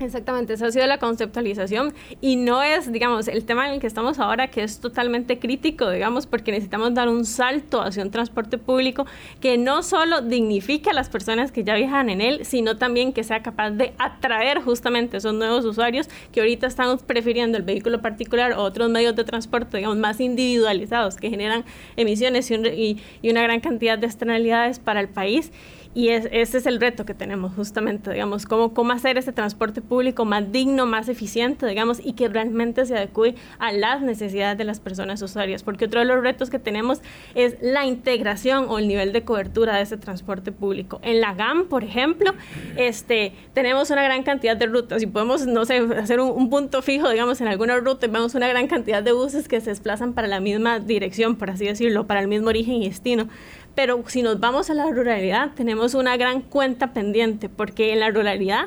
Exactamente, 0.00 0.54
esa 0.54 0.66
ha 0.66 0.72
sido 0.72 0.86
la 0.86 0.96
conceptualización 0.96 1.92
y 2.22 2.36
no 2.36 2.62
es, 2.62 2.90
digamos, 2.90 3.28
el 3.28 3.44
tema 3.44 3.68
en 3.68 3.74
el 3.74 3.80
que 3.80 3.86
estamos 3.86 4.18
ahora 4.18 4.48
que 4.48 4.62
es 4.62 4.80
totalmente 4.80 5.38
crítico, 5.38 5.90
digamos, 5.90 6.26
porque 6.26 6.52
necesitamos 6.52 6.94
dar 6.94 7.10
un 7.10 7.26
salto 7.26 7.82
hacia 7.82 8.02
un 8.02 8.10
transporte 8.10 8.56
público 8.56 9.04
que 9.40 9.58
no 9.58 9.82
solo 9.82 10.22
dignifique 10.22 10.88
a 10.88 10.94
las 10.94 11.10
personas 11.10 11.52
que 11.52 11.64
ya 11.64 11.74
viajan 11.74 12.08
en 12.08 12.22
él, 12.22 12.46
sino 12.46 12.78
también 12.78 13.12
que 13.12 13.24
sea 13.24 13.42
capaz 13.42 13.72
de 13.72 13.92
atraer 13.98 14.62
justamente 14.62 15.18
esos 15.18 15.34
nuevos 15.34 15.66
usuarios 15.66 16.08
que 16.32 16.40
ahorita 16.40 16.66
están 16.66 16.96
prefiriendo 16.98 17.58
el 17.58 17.64
vehículo 17.64 18.00
particular 18.00 18.52
o 18.52 18.62
otros 18.62 18.88
medios 18.88 19.14
de 19.16 19.24
transporte, 19.24 19.76
digamos, 19.76 19.98
más 19.98 20.18
individualizados 20.18 21.16
que 21.16 21.28
generan 21.28 21.66
emisiones 21.96 22.50
y, 22.50 22.98
y 23.20 23.30
una 23.30 23.42
gran 23.42 23.60
cantidad 23.60 23.98
de 23.98 24.06
externalidades 24.06 24.78
para 24.78 25.00
el 25.00 25.10
país 25.10 25.52
Y 25.92 26.10
es, 26.10 26.28
ese 26.30 26.58
es 26.58 26.66
el 26.66 26.80
reto 26.80 27.04
que 27.04 27.14
tenemos 27.14 27.52
justamente, 27.54 28.12
digamos, 28.12 28.46
cómo, 28.46 28.72
cómo 28.72 28.92
hacer 28.92 29.18
ese 29.18 29.32
transporte 29.32 29.80
público 29.80 30.24
más 30.24 30.52
digno, 30.52 30.86
más 30.86 31.08
eficiente, 31.08 31.66
digamos, 31.66 32.00
y 32.04 32.12
que 32.12 32.28
realmente 32.28 32.86
se 32.86 32.96
adecue 32.96 33.34
a 33.58 33.72
las 33.72 34.00
necesidades 34.00 34.56
de 34.56 34.64
las 34.64 34.78
personas 34.78 35.20
usuarias. 35.20 35.64
Porque 35.64 35.86
otro 35.86 35.98
de 35.98 36.06
los 36.06 36.22
retos 36.22 36.48
que 36.48 36.60
tenemos 36.60 37.00
es 37.34 37.56
la 37.60 37.86
integración 37.86 38.66
o 38.68 38.78
el 38.78 38.86
nivel 38.86 39.12
de 39.12 39.24
cobertura 39.24 39.76
de 39.76 39.82
ese 39.82 39.96
transporte 39.96 40.52
público. 40.52 41.00
En 41.02 41.20
la 41.20 41.34
GAM, 41.34 41.66
por 41.66 41.82
ejemplo, 41.82 42.34
este, 42.76 43.32
tenemos 43.52 43.90
una 43.90 44.04
gran 44.04 44.22
cantidad 44.22 44.56
de 44.56 44.66
rutas 44.66 45.02
y 45.02 45.06
podemos, 45.06 45.46
no 45.46 45.64
sé, 45.64 45.78
hacer 45.98 46.20
un, 46.20 46.30
un 46.30 46.50
punto 46.50 46.82
fijo, 46.82 47.10
digamos, 47.10 47.40
en 47.40 47.48
alguna 47.48 47.76
ruta, 47.78 48.06
vemos 48.06 48.36
una 48.36 48.46
gran 48.46 48.68
cantidad 48.68 49.02
de 49.02 49.10
buses 49.10 49.48
que 49.48 49.60
se 49.60 49.70
desplazan 49.70 50.12
para 50.12 50.28
la 50.28 50.38
misma 50.38 50.78
dirección, 50.78 51.34
por 51.34 51.50
así 51.50 51.66
decirlo, 51.66 52.06
para 52.06 52.20
el 52.20 52.28
mismo 52.28 52.48
origen 52.48 52.74
y 52.76 52.88
destino. 52.88 53.28
Pero 53.74 54.02
si 54.08 54.22
nos 54.22 54.40
vamos 54.40 54.68
a 54.70 54.74
la 54.74 54.90
ruralidad, 54.90 55.52
tenemos 55.54 55.94
una 55.94 56.16
gran 56.16 56.42
cuenta 56.42 56.92
pendiente, 56.92 57.48
porque 57.48 57.92
en 57.92 58.00
la 58.00 58.10
ruralidad 58.10 58.66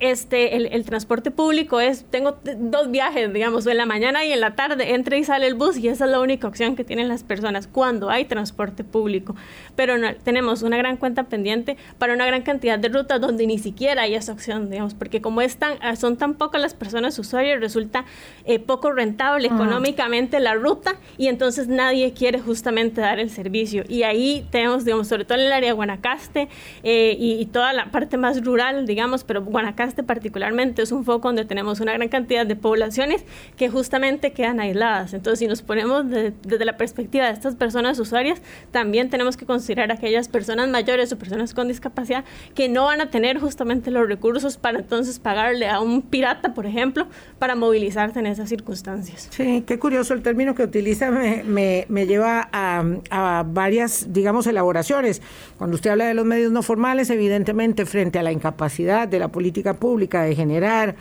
este, 0.00 0.56
el, 0.56 0.84
transporte 0.84 1.30
público 1.30 1.80
es, 1.80 2.04
tengo 2.10 2.36
dos 2.58 2.90
viajes, 2.90 3.32
digamos, 3.32 3.64
en 3.66 3.76
la 3.76 3.86
mañana 3.86 4.24
y 4.24 4.32
en 4.32 4.40
la 4.40 4.56
tarde, 4.56 4.92
entra 4.92 5.16
y 5.16 5.24
sale 5.24 5.46
el 5.46 5.54
bus 5.54 5.78
y 5.78 5.88
esa 5.88 6.06
es 6.06 6.10
la 6.10 6.20
única 6.20 6.48
opción 6.48 6.74
que 6.74 6.82
tienen 6.82 7.06
las 7.08 7.22
personas 7.22 7.68
cuando 7.68 8.10
hay 8.10 8.24
transporte 8.24 8.82
público. 8.82 9.36
Pero 9.76 9.96
no, 9.96 10.12
tenemos 10.16 10.62
una 10.62 10.76
gran 10.76 10.96
cuenta 10.96 11.24
pendiente 11.24 11.76
para 11.98 12.12
una 12.12 12.26
gran 12.26 12.42
cantidad 12.42 12.76
de 12.76 12.88
rutas 12.88 13.20
donde 13.20 13.46
ni 13.46 13.58
siquiera 13.58 14.02
hay 14.02 14.16
esa 14.16 14.32
opción, 14.32 14.68
digamos, 14.68 14.94
porque 14.94 15.20
como 15.20 15.40
es 15.40 15.56
son 15.96 16.16
tan 16.16 16.34
pocas 16.34 16.60
las 16.60 16.74
personas 16.74 17.16
usuarias, 17.18 17.60
resulta 17.60 18.04
eh, 18.44 18.58
poco 18.58 18.90
rentable 18.90 19.46
económicamente 19.46 20.40
la 20.40 20.54
ruta 20.54 20.96
y 21.16 21.28
entonces 21.28 21.68
nadie 21.68 22.12
quiere 22.12 22.40
justamente 22.40 23.00
dar 23.00 23.20
el 23.20 23.30
servicio. 23.30 23.84
Y 23.88 24.02
ahí 24.02 24.46
tenemos, 24.50 24.84
digamos, 24.84 25.06
sobre 25.06 25.24
todo 25.24 25.38
en 25.38 25.46
el 25.46 25.52
área 25.52 25.70
de 25.70 25.74
Guanacaste 25.74 26.48
eh, 26.82 27.16
y, 27.18 27.34
y 27.40 27.46
toda 27.46 27.72
la 27.72 27.92
parte 27.92 28.16
más 28.16 28.44
rural, 28.44 28.86
digamos, 28.86 29.22
pero 29.22 29.42
Guanacaste 29.42 29.83
este 29.84 30.02
particularmente 30.02 30.82
es 30.82 30.92
un 30.92 31.04
foco 31.04 31.28
donde 31.28 31.44
tenemos 31.44 31.80
una 31.80 31.92
gran 31.92 32.08
cantidad 32.08 32.46
de 32.46 32.56
poblaciones 32.56 33.24
que 33.56 33.68
justamente 33.68 34.32
quedan 34.32 34.60
aisladas. 34.60 35.14
Entonces, 35.14 35.38
si 35.38 35.46
nos 35.46 35.62
ponemos 35.62 36.04
desde 36.08 36.64
la 36.64 36.76
perspectiva 36.76 37.26
de 37.26 37.32
estas 37.32 37.54
personas 37.56 37.98
usuarias, 37.98 38.40
también 38.70 39.10
tenemos 39.10 39.36
que 39.36 39.46
considerar 39.46 39.92
aquellas 39.92 40.28
personas 40.28 40.68
mayores 40.68 41.12
o 41.12 41.18
personas 41.18 41.54
con 41.54 41.68
discapacidad 41.68 42.24
que 42.54 42.68
no 42.68 42.84
van 42.84 43.00
a 43.00 43.10
tener 43.10 43.38
justamente 43.38 43.90
los 43.90 44.08
recursos 44.08 44.56
para 44.56 44.78
entonces 44.78 45.18
pagarle 45.18 45.68
a 45.68 45.80
un 45.80 46.02
pirata, 46.02 46.54
por 46.54 46.66
ejemplo, 46.66 47.06
para 47.38 47.54
movilizarse 47.54 48.18
en 48.18 48.26
esas 48.26 48.48
circunstancias. 48.48 49.28
Sí, 49.30 49.64
qué 49.66 49.78
curioso 49.78 50.14
el 50.14 50.22
término 50.22 50.54
que 50.54 50.62
utiliza, 50.62 51.10
me, 51.10 51.86
me, 51.88 52.06
lleva 52.06 52.48
a, 52.52 52.84
a 53.10 53.44
varias, 53.46 54.12
digamos, 54.12 54.46
elaboraciones. 54.46 55.22
Cuando 55.58 55.76
usted 55.76 55.90
habla 55.90 56.06
de 56.06 56.14
los 56.14 56.24
medios 56.24 56.52
no 56.52 56.62
formales, 56.62 57.10
evidentemente 57.10 57.86
frente 57.86 58.18
a 58.18 58.22
la 58.22 58.32
incapacidad 58.32 59.08
de 59.08 59.18
la 59.18 59.28
política 59.28 59.73
pública 59.78 60.22
de 60.22 60.34
generar, 60.34 60.96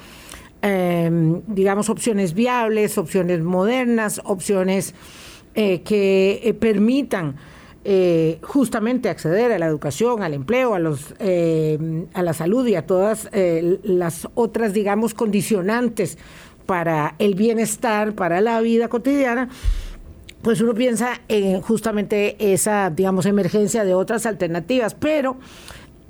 em, 0.61 1.41
digamos, 1.47 1.89
opciones 1.89 2.33
viables, 2.33 2.97
opciones 2.97 3.41
modernas, 3.41 4.21
opciones 4.23 4.93
eh, 5.55 5.81
que 5.81 6.41
eh, 6.43 6.53
permitan 6.53 7.35
eh, 7.85 8.39
justamente 8.41 9.09
acceder 9.09 9.51
a 9.51 9.59
la 9.59 9.67
educación, 9.67 10.23
al 10.23 10.33
empleo, 10.33 10.73
a, 10.73 10.79
los, 10.79 11.13
a 11.19 12.21
la 12.21 12.33
salud 12.33 12.65
y 12.65 12.75
a 12.75 12.85
todas 12.85 13.29
las 13.83 14.27
otras, 14.35 14.73
digamos, 14.73 15.13
condicionantes 15.13 16.17
para 16.65 17.15
el 17.19 17.35
bienestar, 17.35 18.13
para 18.13 18.39
la 18.39 18.61
vida 18.61 18.87
cotidiana 18.87 19.49
pues 20.43 20.59
uno 20.59 20.73
piensa 20.73 21.21
en 21.29 21.61
justamente 21.61 22.35
esa, 22.53 22.89
digamos, 22.89 23.25
emergencia 23.25 23.85
de 23.85 23.93
otras 23.93 24.25
alternativas, 24.25 24.93
pero 24.93 25.37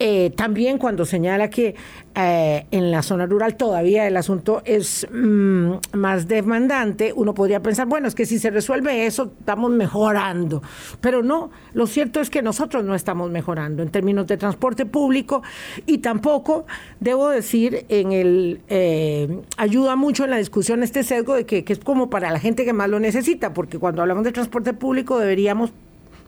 eh, 0.05 0.31
también 0.31 0.79
cuando 0.79 1.05
señala 1.05 1.49
que 1.49 1.75
eh, 2.13 2.65
en 2.71 2.91
la 2.91 3.01
zona 3.03 3.25
rural 3.25 3.55
todavía 3.55 4.05
el 4.05 4.17
asunto 4.17 4.61
es 4.65 5.07
mm, 5.09 5.75
más 5.93 6.27
demandante, 6.27 7.13
uno 7.15 7.33
podría 7.33 7.61
pensar, 7.61 7.87
bueno, 7.87 8.09
es 8.09 8.13
que 8.13 8.25
si 8.25 8.37
se 8.37 8.49
resuelve 8.49 9.05
eso, 9.05 9.31
estamos 9.39 9.71
mejorando. 9.71 10.61
Pero 10.99 11.23
no, 11.23 11.51
lo 11.71 11.87
cierto 11.87 12.19
es 12.19 12.29
que 12.29 12.41
nosotros 12.41 12.83
no 12.83 12.95
estamos 12.95 13.31
mejorando 13.31 13.81
en 13.81 13.91
términos 13.91 14.27
de 14.27 14.35
transporte 14.35 14.85
público 14.85 15.41
y 15.85 15.99
tampoco, 15.99 16.65
debo 16.99 17.29
decir, 17.29 17.85
en 17.87 18.11
el 18.11 18.59
eh, 18.67 19.39
ayuda 19.55 19.95
mucho 19.95 20.25
en 20.25 20.31
la 20.31 20.37
discusión 20.37 20.83
este 20.83 21.03
sesgo 21.03 21.33
de 21.35 21.45
que, 21.45 21.63
que 21.63 21.71
es 21.71 21.79
como 21.79 22.09
para 22.09 22.29
la 22.29 22.41
gente 22.41 22.65
que 22.65 22.73
más 22.73 22.89
lo 22.89 22.99
necesita, 22.99 23.53
porque 23.53 23.79
cuando 23.79 24.01
hablamos 24.01 24.25
de 24.25 24.33
transporte 24.33 24.73
público 24.73 25.17
deberíamos 25.17 25.71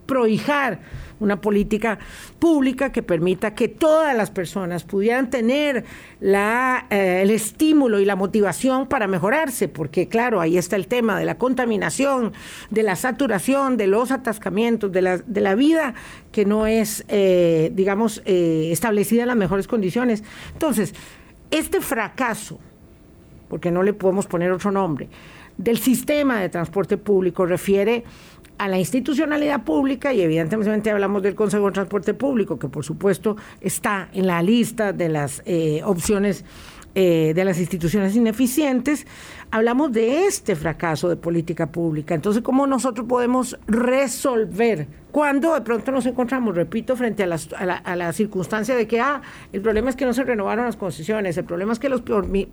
prohijar 0.05 0.79
una 1.19 1.39
política 1.39 1.97
pública 2.39 2.91
que 2.91 3.01
permita 3.01 3.55
que 3.55 3.67
todas 3.67 4.15
las 4.15 4.31
personas 4.31 4.83
pudieran 4.83 5.29
tener 5.29 5.85
la, 6.19 6.87
eh, 6.89 7.21
el 7.21 7.29
estímulo 7.29 7.99
y 7.99 8.05
la 8.05 8.15
motivación 8.15 8.87
para 8.87 9.07
mejorarse, 9.07 9.67
porque 9.67 10.07
claro, 10.07 10.41
ahí 10.41 10.57
está 10.57 10.75
el 10.75 10.87
tema 10.87 11.17
de 11.17 11.25
la 11.25 11.37
contaminación, 11.37 12.33
de 12.69 12.83
la 12.83 12.95
saturación, 12.95 13.77
de 13.77 13.87
los 13.87 14.11
atascamientos, 14.11 14.91
de 14.91 15.01
la, 15.01 15.17
de 15.17 15.41
la 15.41 15.55
vida 15.55 15.93
que 16.31 16.45
no 16.45 16.67
es, 16.67 17.05
eh, 17.07 17.71
digamos, 17.73 18.21
eh, 18.25 18.69
establecida 18.71 19.21
en 19.21 19.29
las 19.29 19.37
mejores 19.37 19.67
condiciones. 19.67 20.23
Entonces, 20.53 20.93
este 21.51 21.79
fracaso, 21.79 22.59
porque 23.47 23.71
no 23.71 23.83
le 23.83 23.93
podemos 23.93 24.25
poner 24.25 24.51
otro 24.51 24.71
nombre, 24.71 25.07
del 25.57 25.77
sistema 25.77 26.41
de 26.41 26.49
transporte 26.49 26.97
público 26.97 27.45
refiere 27.45 28.03
a 28.57 28.67
la 28.67 28.77
institucionalidad 28.77 29.63
pública 29.63 30.13
y 30.13 30.21
evidentemente 30.21 30.91
hablamos 30.91 31.21
del 31.23 31.35
Consejo 31.35 31.67
de 31.67 31.73
Transporte 31.73 32.13
Público, 32.13 32.57
que 32.57 32.67
por 32.67 32.83
supuesto 32.83 33.35
está 33.61 34.09
en 34.13 34.27
la 34.27 34.41
lista 34.41 34.93
de 34.93 35.09
las 35.09 35.41
eh, 35.45 35.81
opciones 35.83 36.45
eh, 36.97 37.33
de 37.35 37.43
las 37.43 37.59
instituciones 37.59 38.15
ineficientes, 38.15 39.05
hablamos 39.51 39.91
de 39.91 40.27
este 40.27 40.55
fracaso 40.55 41.09
de 41.09 41.17
política 41.17 41.69
pública. 41.69 42.15
Entonces, 42.15 42.41
¿cómo 42.41 42.65
nosotros 42.67 43.05
podemos 43.05 43.59
resolver 43.67 44.87
cuando 45.11 45.55
de 45.55 45.59
pronto 45.59 45.91
nos 45.91 46.05
encontramos, 46.05 46.55
repito, 46.55 46.95
frente 46.95 47.23
a, 47.23 47.25
a, 47.25 47.65
la, 47.65 47.75
a 47.75 47.95
la 47.97 48.13
circunstancia 48.13 48.77
de 48.77 48.87
que, 48.87 49.01
ah, 49.01 49.21
el 49.51 49.59
problema 49.59 49.89
es 49.89 49.97
que 49.97 50.05
no 50.05 50.13
se 50.13 50.23
renovaron 50.23 50.63
las 50.63 50.77
concesiones, 50.77 51.35
el 51.37 51.43
problema 51.43 51.73
es 51.73 51.79
que 51.79 51.89
los 51.89 52.01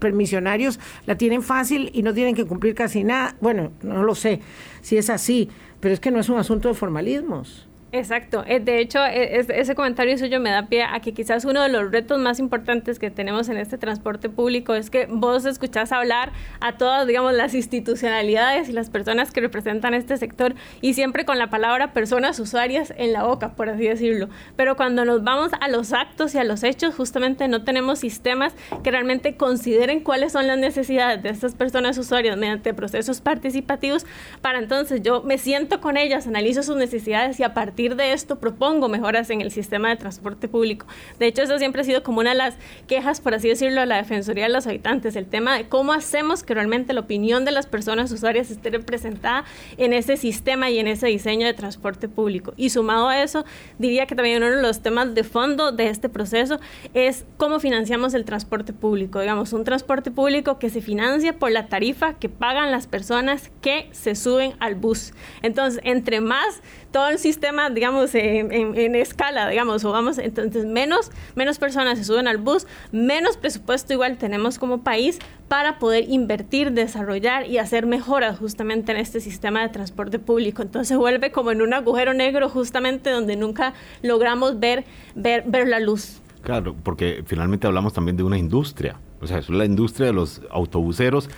permisionarios 0.01 0.81
la 1.07 1.17
tienen 1.17 1.43
fácil 1.43 1.91
y 1.93 2.03
no 2.03 2.13
tienen 2.13 2.35
que 2.35 2.45
cumplir 2.45 2.75
casi 2.75 3.05
nada? 3.05 3.37
Bueno, 3.41 3.71
no 3.83 4.03
lo 4.03 4.17
sé 4.17 4.41
si 4.81 4.97
es 4.97 5.09
así 5.09 5.51
pero 5.83 5.95
es 5.95 5.99
que 6.01 6.12
no 6.12 6.21
es 6.21 6.29
un 6.29 6.39
asunto 6.39 6.69
de 6.69 6.75
formalismos. 6.75 7.67
Exacto. 7.93 8.43
Eh, 8.47 8.59
de 8.59 8.81
hecho, 8.81 9.05
e, 9.05 9.39
ese 9.39 9.75
comentario 9.75 10.17
suyo 10.17 10.41
me 10.41 10.51
da 10.51 10.67
pie 10.67 10.83
a 10.83 11.01
que 11.01 11.13
quizás 11.13 11.45
uno 11.45 11.63
de 11.63 11.69
los 11.69 11.91
retos 11.91 12.19
más 12.19 12.39
importantes 12.39 12.99
que 12.99 13.11
tenemos 13.11 13.51
en 13.51 13.59
este 13.59 13.77
transporte 13.77 14.31
público 14.31 14.75
es 14.75 14.89
que 14.89 15.07
vos 15.11 15.45
escuchás 15.45 15.93
hablar 15.93 16.33
a 16.61 16.79
todas, 16.79 17.07
digamos, 17.07 17.35
las 17.35 17.55
institucionalidades 17.55 18.71
y 18.71 18.73
las 18.73 18.89
personas 18.89 19.31
que 19.31 19.43
representan 19.43 19.93
este 19.93 20.17
sector 20.17 20.55
y 20.81 20.95
siempre 20.95 21.27
con 21.27 21.39
la 21.39 21.51
palabra 21.51 21.93
personas 21.93 22.41
usuarias 22.41 22.95
en 22.97 23.13
la 23.13 23.25
boca, 23.25 23.55
por 23.57 23.69
así 23.69 23.87
decirlo. 23.87 24.31
Pero 24.57 24.75
cuando 24.75 25.05
nos 25.05 25.23
vamos 25.23 25.51
a 25.61 25.69
los 25.69 25.93
actos 25.93 26.35
y 26.35 26.39
a 26.39 26.45
los 26.45 26.63
hechos, 26.63 26.95
justamente 26.95 27.47
no 27.47 27.63
tenemos 27.63 27.99
sistemas 27.99 28.55
que 28.83 28.91
realmente 28.91 29.37
consideren 29.37 30.01
cuáles 30.01 30.33
son 30.33 30.47
las 30.47 30.57
necesidades 30.57 31.23
de 31.23 31.29
estas 31.29 31.55
personas 31.55 31.99
usuarias 31.99 32.39
mediante 32.39 32.73
procesos 32.73 33.21
participativos 33.21 34.07
para 34.41 34.59
entonces 34.59 35.03
yo 35.03 35.23
me 35.23 35.37
siento 35.37 35.81
con 35.81 35.97
ellas, 35.97 36.27
analizo 36.27 36.63
sus 36.63 36.77
necesidades 36.77 37.39
y 37.39 37.43
a 37.43 37.53
partir 37.53 37.82
de 37.91 38.12
esto 38.12 38.39
propongo 38.39 38.89
mejoras 38.89 39.31
en 39.31 39.41
el 39.41 39.51
sistema 39.51 39.89
de 39.91 39.97
transporte 39.97 40.49
público. 40.49 40.87
De 41.19 41.27
hecho, 41.27 41.43
eso 41.43 41.59
siempre 41.59 41.83
ha 41.83 41.85
sido 41.85 42.03
como 42.03 42.21
una 42.21 42.31
de 42.31 42.37
las 42.37 42.57
quejas, 42.87 43.21
por 43.21 43.35
así 43.35 43.49
decirlo, 43.49 43.81
a 43.81 43.87
la 43.87 43.97
Defensoría 43.97 44.45
de 44.45 44.53
los 44.53 44.67
Habitantes, 44.67 45.17
el 45.17 45.27
tema 45.27 45.57
de 45.57 45.69
cómo 45.69 45.93
hacemos 45.93 46.43
que 46.43 46.55
realmente 46.55 46.93
la 46.93 47.01
opinión 47.01 47.45
de 47.45 47.51
las 47.51 47.67
personas 47.67 48.11
usuarias 48.12 48.51
esté 48.51 48.71
representada 48.71 49.45
en 49.77 49.93
ese 49.93 50.17
sistema 50.17 50.71
y 50.71 50.79
en 50.79 50.89
ese 50.89 51.09
diseño 51.09 51.47
de 51.47 51.55
transporte 51.55 52.09
público. 52.09 52.55
Y 52.57 52.71
sumado 52.71 53.09
a 53.09 53.23
eso, 53.23 53.45
diría 53.79 54.07
que 54.07 54.15
también 54.15 54.43
uno 54.43 54.57
de 54.57 54.62
los 54.62 54.81
temas 54.81 55.15
de 55.15 55.25
fondo 55.25 55.73
de 55.73 55.89
este 55.89 56.09
proceso 56.09 56.61
es 56.95 57.25
cómo 57.37 57.61
financiamos 57.61 58.15
el 58.15 58.25
transporte 58.25 58.73
público. 58.73 59.21
Digamos, 59.21 59.53
un 59.53 59.65
transporte 59.65 60.11
público 60.11 60.59
que 60.59 60.71
se 60.71 60.81
financia 60.81 61.39
por 61.39 61.51
la 61.51 61.67
tarifa 61.67 62.15
que 62.15 62.29
pagan 62.29 62.71
las 62.71 62.87
personas 62.87 63.51
que 63.61 63.89
se 63.93 64.15
suben 64.15 64.55
al 64.61 64.75
bus. 64.75 65.12
Entonces, 65.43 65.81
entre 65.85 66.21
más 66.21 66.61
todo 66.93 67.09
el 67.09 67.19
sistema, 67.19 67.71
digamos, 67.71 68.15
en, 68.15 68.95
escala, 68.95 69.49
digamos, 69.49 69.85
o 69.85 69.91
vamos, 69.91 70.19
entonces 70.19 70.67
menos, 70.67 71.11
menos 71.35 71.59
personas 71.59 71.99
se 71.99 72.05
suben 72.05 72.29
al 72.29 72.37
bus, 72.37 72.67
menos 72.93 73.37
presupuesto 73.37 73.93
igual 73.93 74.19
tenemos 74.19 74.59
como 74.59 74.83
país 74.83 75.19
para 75.49 75.79
poder 75.79 76.09
invertir, 76.09 76.73
desarrollar 76.73 77.47
y 77.47 77.59
hacer 77.59 77.87
mejoras 77.87 78.39
justamente 78.39 78.93
en 78.93 78.99
este 78.99 79.21
sistema 79.21 79.63
de 79.63 79.71
transporte 79.71 80.19
público. 80.19 80.63
Entonces 80.63 80.97
vuelve 80.97 81.33
como 81.33 81.51
en 81.51 81.63
un 81.63 81.75
agujero 81.75 82.15
negro 82.15 82.49
justamente 82.49 83.11
donde 83.11 83.37
nunca 83.37 83.75
logramos 84.03 84.61
ver, 84.61 84.85
ver, 85.15 85.45
ver 85.47 85.69
la 85.69 85.81
luz. 85.81 86.21
Claro, 86.43 86.75
porque 86.83 87.23
finalmente 87.27 87.67
hablamos 87.67 87.93
también 87.93 88.17
de 88.17 88.23
una 88.23 88.37
industria, 88.37 88.97
o 89.21 89.27
sea, 89.27 89.39
es 89.39 89.49
la 89.49 89.65
industria 89.65 90.09
de 90.09 90.13
los 90.13 90.43
autobuseros 90.51 91.29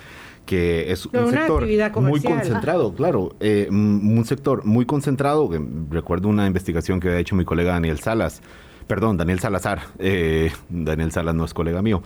que 0.47 0.93
es 0.93 1.07
un 1.07 1.31
sector 1.31 1.67
muy 2.03 2.21
concentrado, 2.21 2.95
claro, 2.95 3.35
eh, 3.41 3.69
un 3.71 4.25
sector 4.27 4.65
muy 4.65 4.85
concentrado. 4.85 5.51
Recuerdo 5.91 6.29
una 6.29 6.47
investigación 6.47 7.01
que 7.01 7.09
ha 7.09 7.19
hecho 7.19 7.35
mi 7.35 7.45
colega 7.45 7.73
Daniel 7.73 7.99
Salas, 7.99 8.43
perdón, 8.87 9.17
Daniel 9.17 9.41
Salazar, 9.41 9.83
eh, 9.99 10.53
Daniel 10.69 11.13
Salas 11.13 11.35
no 11.35 11.45
es 11.45 11.55
colega 11.55 11.81
mío, 11.81 12.03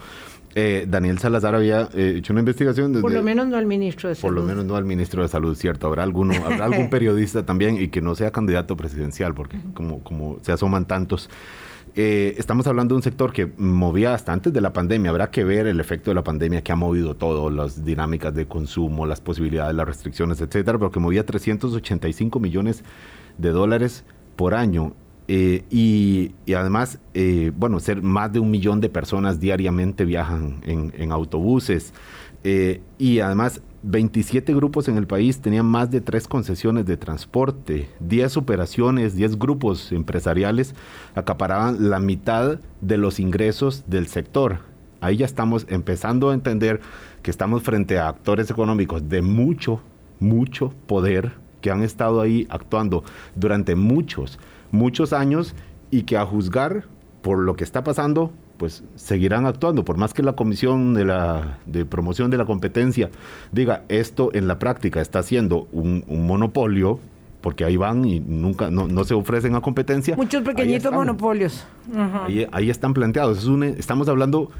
eh, 0.54 0.86
Daniel 0.88 1.18
Salazar 1.18 1.54
había 1.54 1.88
hecho 1.94 2.32
una 2.32 2.40
investigación. 2.40 3.00
por 3.00 3.12
lo 3.12 3.22
menos 3.22 3.48
no 3.48 3.56
al 3.56 3.66
ministro 3.66 4.08
de 4.08 4.14
Salud. 4.14 4.34
Por 4.34 4.42
lo 4.42 4.48
menos 4.48 4.64
no 4.64 4.76
al 4.76 4.84
ministro 4.84 5.22
de 5.22 5.28
Salud, 5.28 5.56
cierto. 5.56 5.88
Habrá, 5.88 6.04
alguno, 6.04 6.34
habrá 6.34 6.64
algún 6.66 6.90
periodista 6.90 7.44
también 7.44 7.80
y 7.80 7.88
que 7.88 8.00
no 8.00 8.14
sea 8.14 8.30
candidato 8.30 8.76
presidencial, 8.76 9.34
porque 9.34 9.58
como, 9.74 10.02
como 10.02 10.38
se 10.42 10.52
asoman 10.52 10.86
tantos. 10.86 11.28
Eh, 12.00 12.36
estamos 12.38 12.64
hablando 12.68 12.94
de 12.94 12.98
un 12.98 13.02
sector 13.02 13.32
que 13.32 13.50
movía 13.56 14.14
hasta 14.14 14.32
antes 14.32 14.52
de 14.52 14.60
la 14.60 14.72
pandemia. 14.72 15.10
Habrá 15.10 15.32
que 15.32 15.42
ver 15.42 15.66
el 15.66 15.80
efecto 15.80 16.12
de 16.12 16.14
la 16.14 16.22
pandemia 16.22 16.62
que 16.62 16.70
ha 16.70 16.76
movido 16.76 17.16
todo, 17.16 17.50
las 17.50 17.84
dinámicas 17.84 18.32
de 18.36 18.46
consumo, 18.46 19.04
las 19.04 19.20
posibilidades, 19.20 19.74
las 19.74 19.84
restricciones, 19.84 20.40
etcétera, 20.40 20.78
pero 20.78 20.92
que 20.92 21.00
movía 21.00 21.26
385 21.26 22.38
millones 22.38 22.84
de 23.36 23.50
dólares 23.50 24.04
por 24.36 24.54
año 24.54 24.92
eh, 25.26 25.64
y, 25.70 26.36
además, 26.54 27.00
eh, 27.14 27.50
bueno, 27.56 27.80
ser 27.80 28.00
más 28.00 28.32
de 28.32 28.38
un 28.38 28.52
millón 28.52 28.80
de 28.80 28.90
personas 28.90 29.40
diariamente 29.40 30.04
viajan 30.04 30.60
en, 30.66 31.10
autobuses. 31.10 31.92
Y 32.44 33.18
además, 33.18 33.60
27 33.82 34.54
grupos 34.54 34.88
en 34.88 34.96
el 34.96 35.06
país 35.06 35.40
tenían 35.40 35.66
más 35.66 35.90
de 35.90 36.00
tres 36.00 36.26
concesiones 36.26 36.86
de 36.86 36.96
transporte, 36.96 37.88
10 38.00 38.36
operaciones, 38.36 39.14
10 39.14 39.38
grupos 39.38 39.92
empresariales 39.92 40.74
acaparaban 41.14 41.88
la 41.90 42.00
mitad 42.00 42.58
de 42.80 42.96
los 42.96 43.20
ingresos 43.20 43.84
del 43.86 44.08
sector. 44.08 44.60
Ahí 45.00 45.18
ya 45.18 45.26
estamos 45.26 45.66
empezando 45.68 46.30
a 46.30 46.34
entender 46.34 46.80
que 47.22 47.30
estamos 47.30 47.62
frente 47.62 47.98
a 47.98 48.08
actores 48.08 48.50
económicos 48.50 49.08
de 49.08 49.22
mucho, 49.22 49.80
mucho 50.18 50.74
poder 50.86 51.32
que 51.60 51.70
han 51.70 51.82
estado 51.82 52.20
ahí 52.20 52.46
actuando 52.50 53.04
durante 53.36 53.74
muchos 53.76 54.38
muchos 54.70 55.12
años 55.12 55.54
y 55.90 56.02
que 56.02 56.16
a 56.16 56.26
juzgar 56.26 56.84
por 57.22 57.38
lo 57.38 57.56
que 57.56 57.64
está 57.64 57.84
pasando, 57.84 58.32
pues 58.58 58.82
seguirán 58.96 59.46
actuando, 59.46 59.84
por 59.84 59.96
más 59.96 60.12
que 60.12 60.22
la 60.22 60.34
Comisión 60.34 60.92
de, 60.92 61.04
la, 61.04 61.58
de 61.64 61.86
Promoción 61.86 62.30
de 62.30 62.36
la 62.36 62.44
Competencia 62.44 63.08
diga 63.52 63.84
esto 63.88 64.30
en 64.34 64.48
la 64.48 64.58
práctica 64.58 65.00
está 65.00 65.22
siendo 65.22 65.68
un, 65.72 66.04
monopolio, 66.08 66.98
porque 67.40 67.64
ahí 67.64 67.76
van 67.76 68.04
y 68.04 68.20
nunca 68.20 68.70
no, 68.70 69.04
se 69.04 69.14
ofrecen 69.14 69.54
a 69.54 69.60
competencia. 69.60 70.16
Muchos 70.16 70.42
pequeñitos 70.42 70.92
monopolios. 70.92 71.64
ahí, 72.52 72.68
están 72.68 72.92
planteados. 72.92 73.48
estamos 73.78 74.08
hablando 74.08 74.50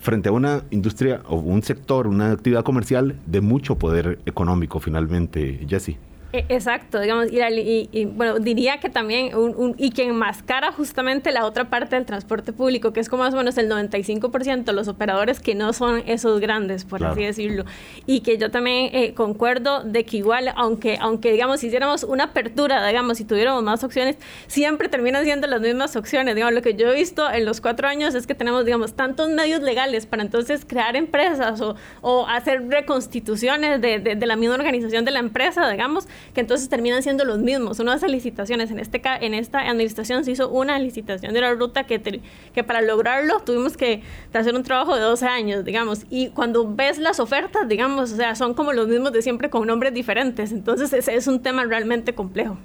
frente 0.00 0.28
a 0.28 0.32
una 0.32 0.64
industria 0.70 1.22
o 1.28 1.36
un 1.36 1.62
sector, 1.62 2.08
una 2.08 2.32
actividad 2.32 2.64
comercial 2.64 3.16
de 3.24 3.40
mucho 3.40 3.78
poder 3.78 4.18
económico 4.26 4.80
finalmente, 4.80 5.64
Jesse. 5.68 5.96
E, 6.34 6.46
exacto, 6.48 6.98
digamos, 6.98 7.28
y, 7.30 8.06
bueno, 8.06 8.40
diría 8.40 8.78
que 8.78 8.88
también, 8.88 9.36
un, 9.36 9.76
y 9.78 9.90
que 9.90 10.02
enmascara 10.02 10.72
justamente 10.72 11.30
la 11.30 11.46
otra 11.46 11.70
parte 11.70 11.94
del 11.94 12.06
transporte 12.06 12.52
público, 12.52 12.92
que 12.92 12.98
es 12.98 13.08
como 13.08 13.22
más 13.22 13.34
o 13.34 13.36
menos 13.36 13.56
el 13.56 13.70
95% 13.70 14.64
de 14.64 14.72
los 14.72 14.88
operadores 14.88 15.38
que 15.38 15.54
no 15.54 15.72
son 15.72 16.02
esos 16.06 16.40
grandes, 16.40 16.84
por 16.84 17.04
así 17.04 17.22
decirlo. 17.22 17.66
Y 18.04 18.22
que 18.22 18.36
yo 18.36 18.50
también 18.50 18.90
eh, 18.92 19.14
concuerdo 19.14 19.84
de 19.84 20.04
que 20.04 20.16
igual, 20.16 20.52
aunque, 20.56 20.98
aunque 21.00 21.30
digamos, 21.30 21.60
si 21.60 21.68
hiciéramos 21.68 22.02
una 22.02 22.24
apertura, 22.24 22.84
digamos, 22.84 23.18
si 23.18 23.24
tuviéramos 23.24 23.62
más 23.62 23.84
opciones, 23.84 24.16
siempre 24.48 24.88
terminan 24.88 25.22
siendo 25.22 25.46
las 25.46 25.60
mismas 25.60 25.94
opciones. 25.94 26.34
Digamos, 26.34 26.52
lo 26.52 26.62
que 26.62 26.74
yo 26.74 26.90
he 26.90 26.96
visto 26.96 27.30
en 27.30 27.44
los 27.44 27.60
cuatro 27.60 27.86
años 27.86 28.12
es 28.16 28.26
que 28.26 28.34
tenemos, 28.34 28.64
digamos, 28.64 28.94
tantos 28.94 29.28
medios 29.28 29.62
legales 29.62 30.06
para 30.06 30.24
entonces 30.24 30.64
crear 30.64 30.96
empresas 30.96 31.60
o, 31.60 31.76
o 32.00 32.26
hacer 32.26 32.66
reconstituciones 32.66 33.80
de, 33.80 34.00
de, 34.00 34.16
de 34.16 34.26
la 34.26 34.34
misma 34.34 34.56
organización 34.56 35.04
de 35.04 35.12
la 35.12 35.20
empresa, 35.20 35.70
digamos, 35.70 36.08
que 36.32 36.40
entonces 36.40 36.68
terminan 36.68 37.02
siendo 37.02 37.24
los 37.24 37.38
mismos. 37.38 37.80
Unas 37.80 38.02
licitaciones, 38.02 38.70
en, 38.70 38.78
este, 38.78 39.02
en 39.20 39.34
esta 39.34 39.60
administración 39.60 40.24
se 40.24 40.32
hizo 40.32 40.48
una 40.48 40.78
licitación 40.78 41.34
de 41.34 41.40
la 41.40 41.54
ruta 41.54 41.84
que, 41.84 42.20
que 42.54 42.64
para 42.64 42.80
lograrlo 42.82 43.40
tuvimos 43.40 43.76
que 43.76 44.02
hacer 44.32 44.54
un 44.54 44.62
trabajo 44.62 44.94
de 44.94 45.00
12 45.02 45.26
años, 45.26 45.64
digamos, 45.64 46.06
y 46.10 46.28
cuando 46.28 46.72
ves 46.74 46.98
las 46.98 47.20
ofertas, 47.20 47.68
digamos, 47.68 48.12
o 48.12 48.16
sea, 48.16 48.34
son 48.34 48.54
como 48.54 48.72
los 48.72 48.88
mismos 48.88 49.12
de 49.12 49.22
siempre 49.22 49.50
con 49.50 49.66
nombres 49.66 49.94
diferentes, 49.94 50.52
entonces 50.52 50.92
ese 50.92 51.14
es 51.14 51.26
un 51.26 51.40
tema 51.40 51.64
realmente 51.64 52.14
complejo. 52.14 52.58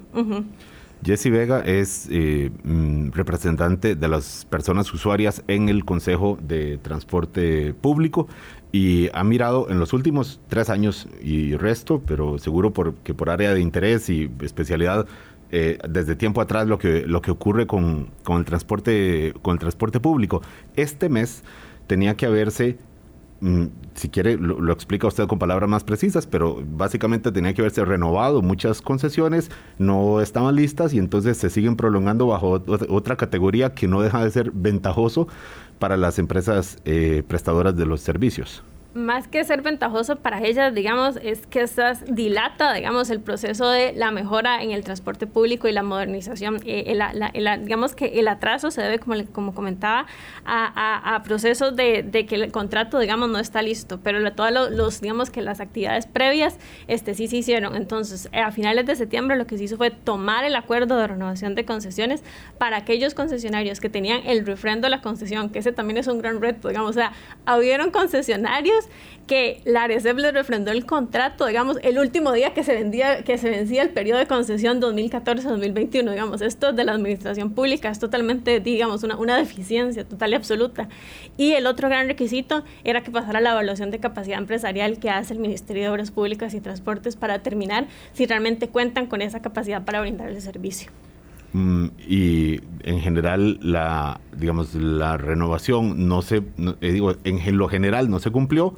Jesse 1.02 1.30
Vega 1.30 1.60
es 1.60 2.08
eh, 2.10 2.50
mm, 2.62 3.12
representante 3.12 3.94
de 3.94 4.08
las 4.08 4.44
personas 4.44 4.92
usuarias 4.92 5.42
en 5.48 5.70
el 5.70 5.84
Consejo 5.84 6.38
de 6.42 6.78
Transporte 6.78 7.72
Público 7.72 8.28
y 8.72 9.08
ha 9.12 9.24
mirado 9.24 9.68
en 9.70 9.78
los 9.78 9.92
últimos 9.92 10.40
tres 10.48 10.70
años 10.70 11.08
y 11.22 11.56
resto, 11.56 12.02
pero 12.06 12.38
seguro 12.38 12.72
por, 12.72 12.94
que 12.96 13.14
por 13.14 13.30
área 13.30 13.52
de 13.52 13.60
interés 13.60 14.08
y 14.08 14.30
especialidad, 14.42 15.06
eh, 15.50 15.78
desde 15.88 16.14
tiempo 16.14 16.40
atrás 16.40 16.68
lo 16.68 16.78
que, 16.78 17.04
lo 17.06 17.20
que 17.22 17.32
ocurre 17.32 17.66
con, 17.66 18.10
con, 18.22 18.38
el 18.38 18.44
transporte, 18.44 19.34
con 19.42 19.54
el 19.54 19.58
transporte 19.58 19.98
público. 19.98 20.42
Este 20.76 21.08
mes 21.08 21.42
tenía 21.88 22.14
que 22.14 22.26
haberse, 22.26 22.78
si 23.94 24.08
quiere 24.08 24.36
lo, 24.36 24.72
explica 24.72 25.06
usted 25.06 25.26
con 25.26 25.38
palabras 25.38 25.68
más 25.68 25.84
precisas, 25.84 26.26
pero 26.26 26.62
básicamente 26.64 27.32
tenía 27.32 27.54
que 27.54 27.62
haberse 27.62 27.84
renovado 27.84 28.42
muchas 28.42 28.82
concesiones, 28.82 29.50
no 29.78 30.20
estaban 30.20 30.56
listas 30.56 30.92
y 30.92 30.98
entonces 30.98 31.38
se 31.38 31.50
siguen 31.50 31.76
prolongando 31.76 32.26
bajo 32.26 32.62
otra 32.88 33.16
categoría 33.16 33.74
que 33.74 33.88
no 33.88 34.02
deja 34.02 34.22
de 34.24 34.30
ser 34.30 34.50
ventajoso 34.52 35.28
para 35.78 35.96
las 35.96 36.18
empresas 36.18 36.78
eh, 36.84 37.22
prestadoras 37.26 37.76
de 37.76 37.86
los 37.86 38.00
servicios 38.00 38.62
más 38.92 39.28
que 39.28 39.44
ser 39.44 39.62
ventajoso 39.62 40.16
para 40.16 40.42
ellas, 40.42 40.74
digamos, 40.74 41.16
es 41.22 41.46
que 41.46 41.60
estas 41.60 42.04
dilata, 42.06 42.72
digamos, 42.72 43.10
el 43.10 43.20
proceso 43.20 43.68
de 43.68 43.92
la 43.92 44.10
mejora 44.10 44.62
en 44.62 44.72
el 44.72 44.82
transporte 44.82 45.26
público 45.26 45.68
y 45.68 45.72
la 45.72 45.82
modernización. 45.82 46.60
Eh, 46.64 46.98
digamos 47.60 47.94
que 47.94 48.18
el 48.18 48.26
atraso 48.26 48.70
se 48.70 48.82
debe, 48.82 48.98
como, 48.98 49.24
como 49.26 49.54
comentaba, 49.54 50.06
a, 50.44 51.22
procesos 51.24 51.76
de, 51.76 52.26
que 52.28 52.34
el 52.34 52.50
contrato, 52.50 52.98
digamos, 52.98 53.28
no 53.28 53.38
está 53.38 53.62
listo, 53.62 54.00
pero 54.02 54.20
todos 54.32 54.70
los, 54.70 55.00
digamos 55.00 55.30
que 55.30 55.42
las 55.42 55.60
actividades 55.60 56.06
previas, 56.06 56.58
este, 56.88 57.14
sí 57.14 57.28
se 57.28 57.36
hicieron. 57.36 57.76
Entonces, 57.76 58.28
eh, 58.32 58.40
a 58.40 58.50
finales 58.50 58.86
de 58.86 58.96
septiembre 58.96 59.36
lo 59.36 59.46
que 59.46 59.56
se 59.56 59.64
hizo 59.64 59.76
fue 59.76 59.90
tomar 59.90 60.44
el 60.44 60.56
acuerdo 60.56 60.96
de 60.96 61.06
renovación 61.06 61.54
de 61.54 61.64
concesiones 61.64 62.22
para 62.58 62.78
aquellos 62.78 63.14
concesionarios 63.14 63.80
que 63.80 63.88
tenían 63.88 64.22
el 64.26 64.44
refrendo 64.44 64.86
de 64.86 64.90
la 64.90 65.00
concesión, 65.00 65.50
que 65.50 65.60
ese 65.60 65.72
también 65.72 65.98
es 65.98 66.08
un 66.08 66.18
gran 66.18 66.40
reto, 66.40 66.68
digamos, 66.68 66.90
o 66.90 66.94
sea, 66.94 67.12
hubieron 67.56 67.90
concesionarios 67.90 68.79
que 69.26 69.60
la 69.64 69.84
ARECEP 69.84 70.18
le 70.18 70.32
refrendó 70.32 70.72
el 70.72 70.84
contrato, 70.86 71.46
digamos, 71.46 71.78
el 71.82 71.98
último 71.98 72.32
día 72.32 72.52
que 72.52 72.64
se, 72.64 72.74
vendía, 72.74 73.22
que 73.22 73.38
se 73.38 73.48
vencía 73.48 73.82
el 73.82 73.90
periodo 73.90 74.18
de 74.18 74.26
concesión 74.26 74.80
2014-2021, 74.80 76.10
digamos, 76.10 76.42
esto 76.42 76.72
de 76.72 76.82
la 76.84 76.92
administración 76.92 77.52
pública 77.52 77.90
es 77.90 78.00
totalmente, 78.00 78.58
digamos, 78.58 79.04
una, 79.04 79.16
una 79.16 79.36
deficiencia 79.36 80.04
total 80.04 80.32
y 80.32 80.34
absoluta. 80.34 80.88
Y 81.36 81.52
el 81.52 81.66
otro 81.66 81.88
gran 81.88 82.08
requisito 82.08 82.64
era 82.82 83.02
que 83.02 83.12
pasara 83.12 83.40
la 83.40 83.52
evaluación 83.52 83.92
de 83.92 84.00
capacidad 84.00 84.38
empresarial 84.38 84.98
que 84.98 85.10
hace 85.10 85.34
el 85.34 85.38
Ministerio 85.38 85.84
de 85.84 85.88
Obras 85.90 86.10
Públicas 86.10 86.52
y 86.54 86.60
Transportes 86.60 87.14
para 87.14 87.34
determinar 87.34 87.86
si 88.12 88.26
realmente 88.26 88.68
cuentan 88.68 89.06
con 89.06 89.22
esa 89.22 89.40
capacidad 89.40 89.84
para 89.84 90.00
brindar 90.00 90.28
el 90.28 90.40
servicio. 90.42 90.90
Mm, 91.52 91.86
y 92.06 92.60
en 92.84 93.00
general 93.00 93.58
la 93.60 94.20
digamos 94.36 94.74
la 94.76 95.16
renovación 95.16 96.06
no 96.06 96.22
se 96.22 96.42
eh, 96.80 96.92
digo 96.92 97.14
en 97.24 97.58
lo 97.58 97.68
general 97.68 98.08
no 98.08 98.20
se 98.20 98.30
cumplió 98.30 98.74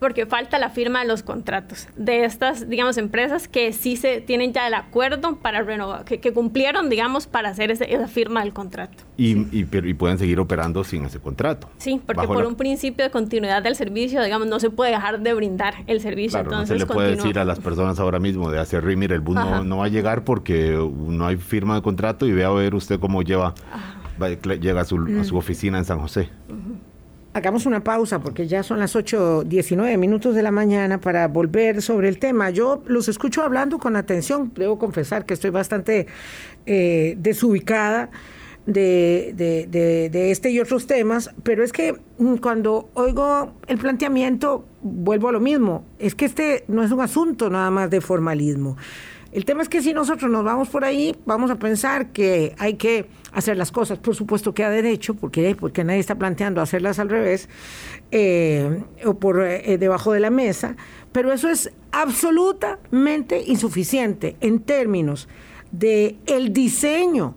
porque 0.00 0.24
falta 0.24 0.58
la 0.58 0.70
firma 0.70 1.00
de 1.00 1.06
los 1.06 1.22
contratos 1.22 1.86
de 1.94 2.24
estas, 2.24 2.68
digamos, 2.68 2.96
empresas 2.96 3.46
que 3.46 3.72
sí 3.72 3.96
se 3.96 4.22
tienen 4.22 4.52
ya 4.52 4.66
el 4.66 4.74
acuerdo 4.74 5.36
para 5.36 5.62
renovar, 5.62 6.04
que, 6.04 6.32
cumplieron, 6.32 6.88
digamos, 6.88 7.26
para 7.26 7.50
hacer 7.50 7.70
esa 7.70 8.08
firma 8.08 8.42
del 8.42 8.54
contrato. 8.54 9.04
Y, 9.18 9.64
pero, 9.64 9.86
y 9.86 9.92
pueden 9.92 10.18
seguir 10.18 10.40
operando 10.40 10.82
sin 10.82 11.04
ese 11.04 11.20
contrato. 11.20 11.68
Sí, 11.76 12.00
porque 12.04 12.26
por 12.26 12.46
un 12.46 12.54
principio 12.56 13.04
de 13.04 13.10
continuidad 13.10 13.62
del 13.62 13.76
servicio, 13.76 14.22
digamos, 14.22 14.48
no 14.48 14.58
se 14.58 14.70
puede 14.70 14.92
dejar 14.92 15.20
de 15.20 15.34
brindar 15.34 15.74
el 15.86 16.00
servicio. 16.00 16.42
Claro, 16.42 16.50
no 16.50 16.66
se 16.66 16.76
le 16.76 16.86
puede 16.86 17.16
decir 17.16 17.38
a 17.38 17.44
las 17.44 17.60
personas 17.60 18.00
ahora 18.00 18.18
mismo 18.18 18.50
de 18.50 18.58
hacer 18.58 18.80
mire, 18.96 19.14
el 19.14 19.20
bus 19.20 19.36
no, 19.36 19.76
va 19.76 19.84
a 19.84 19.88
llegar 19.88 20.24
porque 20.24 20.70
no 20.72 21.26
hay 21.26 21.36
firma 21.36 21.74
de 21.74 21.82
contrato 21.82 22.26
y 22.26 22.32
vea 22.32 22.46
a 22.46 22.52
ver 22.52 22.74
usted 22.74 22.98
cómo 22.98 23.22
lleva, 23.22 23.54
llega 24.60 24.80
a 24.80 24.84
su, 24.84 24.96
a 25.20 25.24
su, 25.24 25.36
oficina 25.36 25.76
en 25.76 25.84
San 25.84 26.00
José 26.00 26.30
hagamos 27.32 27.66
una 27.66 27.82
pausa 27.84 28.20
porque 28.20 28.46
ya 28.46 28.62
son 28.62 28.78
las 28.78 28.94
8.19 28.96 29.98
minutos 29.98 30.34
de 30.34 30.42
la 30.42 30.50
mañana 30.50 31.00
para 31.00 31.28
volver 31.28 31.82
sobre 31.82 32.08
el 32.08 32.18
tema. 32.18 32.50
Yo 32.50 32.82
los 32.86 33.08
escucho 33.08 33.42
hablando 33.42 33.78
con 33.78 33.96
atención, 33.96 34.52
debo 34.54 34.78
confesar 34.78 35.24
que 35.24 35.34
estoy 35.34 35.50
bastante 35.50 36.06
eh, 36.66 37.16
desubicada. 37.18 38.10
De, 38.66 39.32
de, 39.34 40.30
este 40.30 40.50
y 40.50 40.60
otros 40.60 40.86
temas, 40.86 41.30
pero 41.42 41.64
es 41.64 41.72
que 41.72 41.98
mm, 42.18 42.36
cuando 42.36 42.90
oigo 42.94 43.54
el 43.66 43.78
planteamiento, 43.78 44.64
vuelvo 44.82 45.28
a 45.28 45.32
lo 45.32 45.40
mismo, 45.40 45.84
es 45.98 46.14
que 46.14 46.26
este 46.26 46.64
no 46.68 46.84
es 46.84 46.92
un 46.92 47.00
asunto 47.00 47.50
nada 47.50 47.70
más 47.72 47.90
de 47.90 48.00
formalismo. 48.00 48.76
El 49.32 49.44
tema 49.44 49.62
es 49.62 49.68
que 49.68 49.80
si 49.80 49.92
nosotros 49.92 50.28
nos 50.28 50.44
vamos 50.44 50.68
por 50.68 50.84
ahí, 50.84 51.14
vamos 51.24 51.52
a 51.52 51.56
pensar 51.56 52.08
que 52.08 52.54
hay 52.58 52.74
que 52.74 53.06
hacer 53.32 53.56
las 53.56 53.70
cosas, 53.70 53.98
por 53.98 54.16
supuesto 54.16 54.52
que 54.52 54.64
a 54.64 54.70
derecho, 54.70 55.14
porque, 55.14 55.56
porque 55.58 55.84
nadie 55.84 56.00
está 56.00 56.16
planteando 56.16 56.60
hacerlas 56.60 56.98
al 56.98 57.08
revés 57.08 57.48
eh, 58.10 58.82
o 59.04 59.14
por 59.14 59.44
eh, 59.44 59.78
debajo 59.78 60.12
de 60.12 60.18
la 60.18 60.30
mesa, 60.30 60.74
pero 61.12 61.32
eso 61.32 61.48
es 61.48 61.70
absolutamente 61.92 63.40
insuficiente 63.46 64.36
en 64.40 64.58
términos 64.58 65.28
de 65.70 66.16
el 66.26 66.52
diseño 66.52 67.36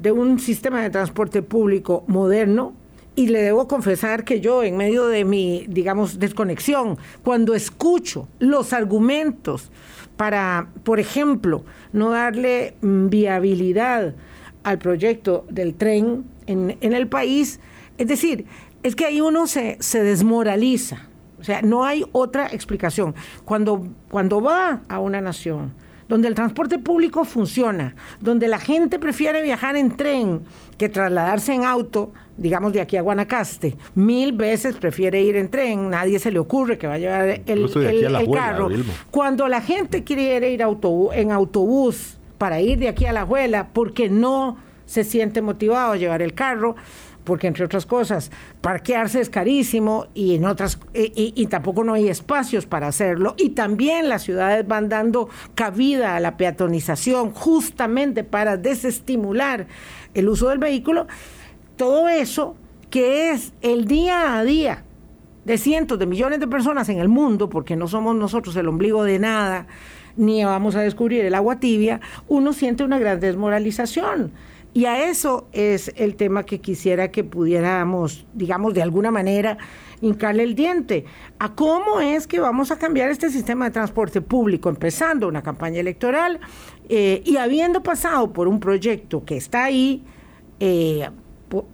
de 0.00 0.10
un 0.10 0.40
sistema 0.40 0.82
de 0.82 0.90
transporte 0.90 1.42
público 1.42 2.02
moderno, 2.08 2.74
y 3.18 3.26
le 3.26 3.42
debo 3.42 3.66
confesar 3.66 4.22
que 4.22 4.40
yo, 4.40 4.62
en 4.62 4.76
medio 4.76 5.08
de 5.08 5.24
mi, 5.24 5.66
digamos, 5.68 6.20
desconexión, 6.20 6.98
cuando 7.24 7.56
escucho 7.56 8.28
los 8.38 8.72
argumentos 8.72 9.72
para, 10.18 10.66
por 10.82 10.98
ejemplo, 10.98 11.64
no 11.92 12.10
darle 12.10 12.74
viabilidad 12.82 14.14
al 14.64 14.78
proyecto 14.78 15.46
del 15.48 15.74
tren 15.74 16.24
en, 16.46 16.76
el 16.80 17.06
país, 17.06 17.60
es 17.98 18.08
decir, 18.08 18.44
es 18.82 18.96
que 18.96 19.06
ahí 19.06 19.20
uno 19.20 19.46
se, 19.46 19.76
se 19.80 20.02
desmoraliza. 20.02 21.06
O 21.40 21.44
sea, 21.44 21.62
no 21.62 21.84
hay 21.84 22.04
otra 22.10 22.48
explicación. 22.48 23.14
Cuando, 23.44 23.86
cuando 24.10 24.42
va 24.42 24.82
a 24.88 24.98
una 24.98 25.20
nación 25.20 25.72
donde 26.08 26.28
el 26.28 26.34
transporte 26.34 26.78
público 26.78 27.24
funciona, 27.24 27.94
donde 28.20 28.48
la 28.48 28.58
gente 28.58 28.98
prefiere 28.98 29.42
viajar 29.42 29.76
en 29.76 29.96
tren 29.96 30.40
que 30.78 30.88
trasladarse 30.88 31.52
en 31.52 31.64
auto, 31.64 32.12
digamos 32.36 32.72
de 32.72 32.80
aquí 32.80 32.96
a 32.96 33.02
Guanacaste, 33.02 33.76
mil 33.94 34.32
veces 34.32 34.76
prefiere 34.76 35.20
ir 35.20 35.36
en 35.36 35.50
tren, 35.50 35.90
nadie 35.90 36.18
se 36.18 36.30
le 36.30 36.38
ocurre 36.38 36.78
que 36.78 36.86
va 36.86 36.94
a 36.94 36.98
llevar 36.98 37.42
el, 37.46 38.30
carro. 38.32 38.68
Cuando 39.10 39.48
la 39.48 39.60
gente 39.60 40.04
quiere 40.04 40.50
ir 40.50 40.62
en 40.62 41.32
autobús 41.32 42.16
para 42.38 42.60
ir 42.60 42.78
de 42.78 42.88
aquí 42.88 43.04
a 43.06 43.12
la 43.12 43.22
abuela, 43.22 43.68
porque 43.72 44.08
no 44.08 44.56
se 44.86 45.04
siente 45.04 45.42
motivado 45.42 45.92
a 45.92 45.96
llevar 45.96 46.22
el 46.22 46.32
carro, 46.32 46.76
porque 47.28 47.46
entre 47.46 47.66
otras 47.66 47.84
cosas, 47.84 48.30
parquearse 48.62 49.20
es 49.20 49.28
carísimo 49.28 50.06
y 50.14 50.34
en 50.36 50.46
otras 50.46 50.80
y, 50.94 51.46
tampoco 51.48 51.84
no 51.84 51.92
hay 51.92 52.08
espacios 52.08 52.64
para 52.64 52.88
hacerlo 52.88 53.34
y 53.36 53.50
también 53.50 54.08
las 54.08 54.22
ciudades 54.22 54.66
van 54.66 54.88
dando 54.88 55.28
cabida 55.54 56.16
a 56.16 56.20
la 56.20 56.38
peatonización 56.38 57.32
justamente 57.32 58.24
para 58.24 58.56
desestimular 58.56 59.66
el 60.14 60.30
uso 60.30 60.48
del 60.48 60.56
vehículo 60.58 61.06
todo 61.76 62.08
eso 62.08 62.56
que 62.88 63.30
es 63.32 63.52
el 63.60 63.84
día 63.84 64.38
a 64.38 64.44
día 64.44 64.84
de 65.44 65.58
cientos 65.58 65.98
de 65.98 66.06
millones 66.06 66.40
de 66.40 66.46
personas 66.46 66.88
en 66.88 66.98
el 66.98 67.08
mundo, 67.08 67.50
porque 67.50 67.76
no 67.76 67.88
somos 67.88 68.16
nosotros 68.16 68.56
el 68.56 68.68
ombligo 68.68 69.04
de 69.04 69.18
nada, 69.18 69.66
ni 70.16 70.44
vamos 70.44 70.76
a 70.76 70.80
descubrir 70.80 71.26
el 71.26 71.34
agua 71.34 71.60
tibia, 71.60 72.00
uno 72.26 72.54
siente 72.54 72.84
una 72.84 72.98
gran 72.98 73.20
desmoralización. 73.20 74.32
Y 74.78 74.86
a 74.86 75.10
eso 75.10 75.48
es 75.50 75.92
el 75.96 76.14
tema 76.14 76.44
que 76.44 76.60
quisiera 76.60 77.10
que 77.10 77.24
pudiéramos, 77.24 78.24
digamos, 78.32 78.74
de 78.74 78.82
alguna 78.82 79.10
manera, 79.10 79.58
hincarle 80.00 80.44
el 80.44 80.54
diente. 80.54 81.04
A 81.40 81.56
cómo 81.56 82.00
es 82.00 82.28
que 82.28 82.38
vamos 82.38 82.70
a 82.70 82.78
cambiar 82.78 83.10
este 83.10 83.28
sistema 83.28 83.64
de 83.64 83.72
transporte 83.72 84.20
público, 84.20 84.68
empezando 84.68 85.26
una 85.26 85.42
campaña 85.42 85.80
electoral 85.80 86.38
eh, 86.88 87.22
y 87.24 87.38
habiendo 87.38 87.82
pasado 87.82 88.32
por 88.32 88.46
un 88.46 88.60
proyecto 88.60 89.24
que 89.24 89.36
está 89.36 89.64
ahí, 89.64 90.04
eh, 90.60 91.10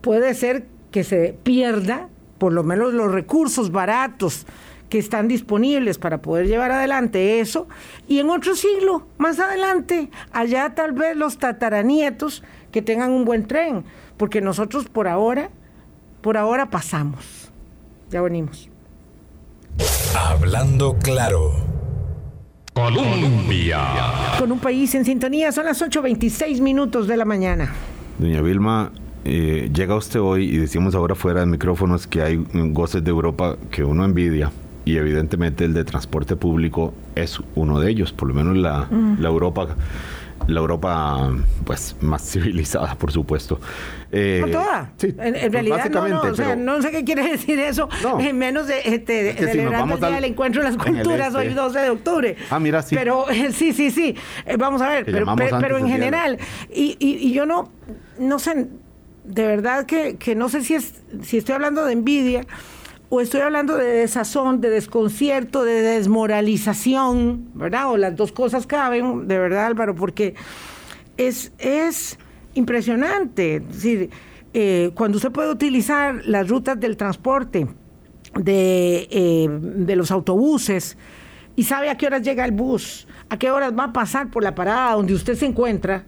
puede 0.01 0.33
ser 0.33 0.67
que 0.91 1.05
se 1.05 1.37
pierda 1.43 2.09
por 2.39 2.55
lo 2.55 2.65
menos 2.65 2.95
los 2.95 3.13
recursos 3.13 3.71
baratos 3.71 4.47
que 4.89 4.99
están 4.99 5.29
disponibles 5.29 5.99
para 5.99 6.23
poder 6.23 6.47
llevar 6.47 6.71
adelante 6.71 7.41
eso, 7.41 7.67
y 8.07 8.21
en 8.21 8.31
otro 8.31 8.55
siglo, 8.55 9.09
más 9.19 9.41
adelante, 9.41 10.09
allá 10.31 10.75
tal 10.75 10.93
vez 10.93 11.17
los 11.17 11.39
tataranietos 11.39 12.45
que 12.75 12.83
tengan 12.83 13.13
un 13.13 13.25
buen 13.25 13.47
tren, 13.47 13.85
porque 14.17 14.41
nosotros 14.41 14.87
por 14.89 15.07
ahora, 15.07 15.49
por 16.21 16.37
ahora 16.37 16.71
pasamos. 16.71 17.53
Ya 18.11 18.21
venimos. 18.21 18.69
Hablando 20.13 20.99
claro. 20.99 21.53
Colombia. 22.73 23.79
Con 24.41 24.51
un 24.51 24.59
país 24.59 24.93
en 24.97 25.05
sintonía, 25.05 25.53
son 25.53 25.67
las 25.67 25.81
8.26 25.83 26.61
minutos 26.61 27.07
de 27.07 27.17
la 27.17 27.25
mañana. 27.25 27.73
Doña 28.19 28.43
Vilma, 28.43 28.91
eh, 29.25 29.71
llega 29.73 29.95
usted 29.95 30.21
hoy 30.21 30.53
y 30.53 30.57
decimos 30.57 30.97
ahora 30.97 31.15
fuera 31.15 31.41
de 31.41 31.47
micrófonos 31.47 32.09
que 32.09 32.23
hay 32.23 32.45
goces 32.73 33.05
de 33.05 33.11
Europa 33.11 33.57
que 33.71 33.85
uno 33.85 34.05
envidia 34.05 34.51
y 34.85 34.97
evidentemente 34.97 35.65
el 35.65 35.75
de 35.75 35.85
transporte 35.85 36.35
público 36.35 36.93
es 37.15 37.39
uno 37.55 37.79
de 37.79 37.89
ellos, 37.89 38.13
por 38.13 38.27
lo 38.27 38.35
menos 38.35 38.57
la, 38.57 38.89
mm. 38.91 39.21
la 39.21 39.29
Europa 39.29 39.77
la 40.47 40.61
Europa 40.61 41.31
pues 41.65 41.97
más 42.01 42.23
civilizada, 42.31 42.95
por 42.95 43.13
supuesto. 43.13 43.61
Eh, 44.13 44.45
toda. 44.51 44.93
Sí, 44.97 45.15
en, 45.19 45.53
realidad 45.53 45.91
no, 45.91 46.09
no, 46.09 46.21
o 46.23 46.35
sea, 46.35 46.55
no 46.55 46.81
sé 46.81 46.91
qué 46.91 47.05
quiere 47.05 47.29
decir 47.33 47.59
eso, 47.59 47.89
en 48.19 48.39
menos 48.39 48.67
de 48.67 48.81
este, 48.85 49.31
es 49.31 49.51
celebrando 49.51 49.95
el 49.95 50.01
Día 50.01 50.11
del 50.11 50.25
Encuentro 50.25 50.63
de 50.63 50.69
las 50.71 50.77
Culturas 50.77 51.35
hoy 51.35 51.49
12 51.49 51.67
este. 51.69 51.81
de 51.81 51.91
octubre. 51.91 52.37
Ah, 52.51 52.61
mira, 52.61 52.83
sí. 52.83 52.95
Pero 52.95 53.27
sí, 53.53 53.73
sí, 53.73 53.91
sí, 53.91 54.15
eh, 54.47 54.57
vamos 54.57 54.83
a 54.83 54.89
ver, 54.89 55.05
pero, 55.05 55.27
pero, 55.37 55.79
en 55.79 55.89
general, 55.89 56.39
y, 56.73 56.97
y, 56.99 57.29
y 57.29 57.33
yo 57.33 57.47
no, 57.47 57.71
no 58.19 58.39
sé, 58.39 58.69
de 59.25 59.47
verdad 59.47 59.87
que, 59.87 60.35
no 60.37 60.49
sé 60.49 60.63
si, 60.63 60.75
es, 60.75 61.03
si 61.23 61.39
estoy 61.39 61.55
hablando 61.55 61.85
de 61.85 61.93
envidia 61.93 62.47
o 63.09 63.21
estoy 63.21 63.41
hablando 63.41 63.77
de 63.77 63.85
desazón, 63.85 64.61
de 64.61 64.71
desconcierto, 64.71 65.65
de 65.65 65.83
desmoralización, 65.83 67.51
¿verdad? 67.55 67.91
O 67.91 67.97
las 67.97 68.17
dos 68.17 68.33
cosas 68.33 68.67
caben, 68.67 69.29
de 69.29 69.39
verdad, 69.39 69.67
Álvaro, 69.67 69.95
porque 69.95 70.35
es, 71.17 71.53
es 71.59 72.19
impresionante. 72.55 73.57
Es 73.57 73.69
decir, 73.69 74.11
eh, 74.53 74.91
cuando 74.95 75.17
usted 75.17 75.31
puede 75.31 75.51
utilizar 75.51 76.23
las 76.25 76.49
rutas 76.49 76.79
del 76.81 76.97
transporte, 76.97 77.69
de, 78.37 79.09
eh, 79.11 79.49
de 79.51 79.97
los 79.97 80.11
autobuses, 80.11 80.97
y 81.57 81.65
sabe 81.65 81.91
a 81.91 81.97
qué 81.97 82.07
horas 82.07 82.23
llega 82.23 82.45
el 82.45 82.53
bus, 82.53 83.07
a 83.29 83.39
qué 83.39 83.51
horas 83.51 83.73
va 83.79 83.85
a 83.85 83.93
pasar 83.93 84.31
por 84.31 84.43
la 84.43 84.55
parada 84.55 84.95
donde 84.95 85.15
usted 85.15 85.35
se 85.35 85.47
encuentra, 85.47 86.05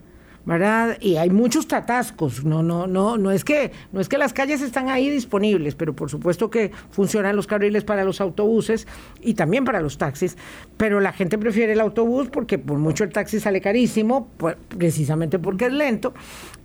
¿verdad? 0.47 0.97
Y 1.01 1.17
hay 1.17 1.29
muchos 1.29 1.67
tatascos, 1.67 2.45
no, 2.45 2.63
no, 2.63 2.87
no, 2.87 3.17
no 3.17 3.31
es 3.31 3.43
que, 3.43 3.73
no 3.91 3.99
es 3.99 4.07
que 4.07 4.17
las 4.17 4.31
calles 4.31 4.61
están 4.61 4.87
ahí 4.87 5.09
disponibles, 5.09 5.75
pero 5.75 5.93
por 5.93 6.09
supuesto 6.09 6.49
que 6.49 6.71
funcionan 6.89 7.35
los 7.35 7.47
carriles 7.47 7.83
para 7.83 8.05
los 8.05 8.21
autobuses 8.21 8.87
y 9.19 9.33
también 9.33 9.65
para 9.65 9.81
los 9.81 9.97
taxis, 9.97 10.37
pero 10.77 11.01
la 11.01 11.11
gente 11.11 11.37
prefiere 11.37 11.73
el 11.73 11.81
autobús 11.81 12.29
porque 12.29 12.57
por 12.57 12.77
mucho 12.77 13.03
el 13.03 13.09
taxi 13.09 13.41
sale 13.41 13.59
carísimo, 13.59 14.29
pues, 14.37 14.55
precisamente 14.69 15.37
porque 15.37 15.65
es 15.65 15.73
lento, 15.73 16.13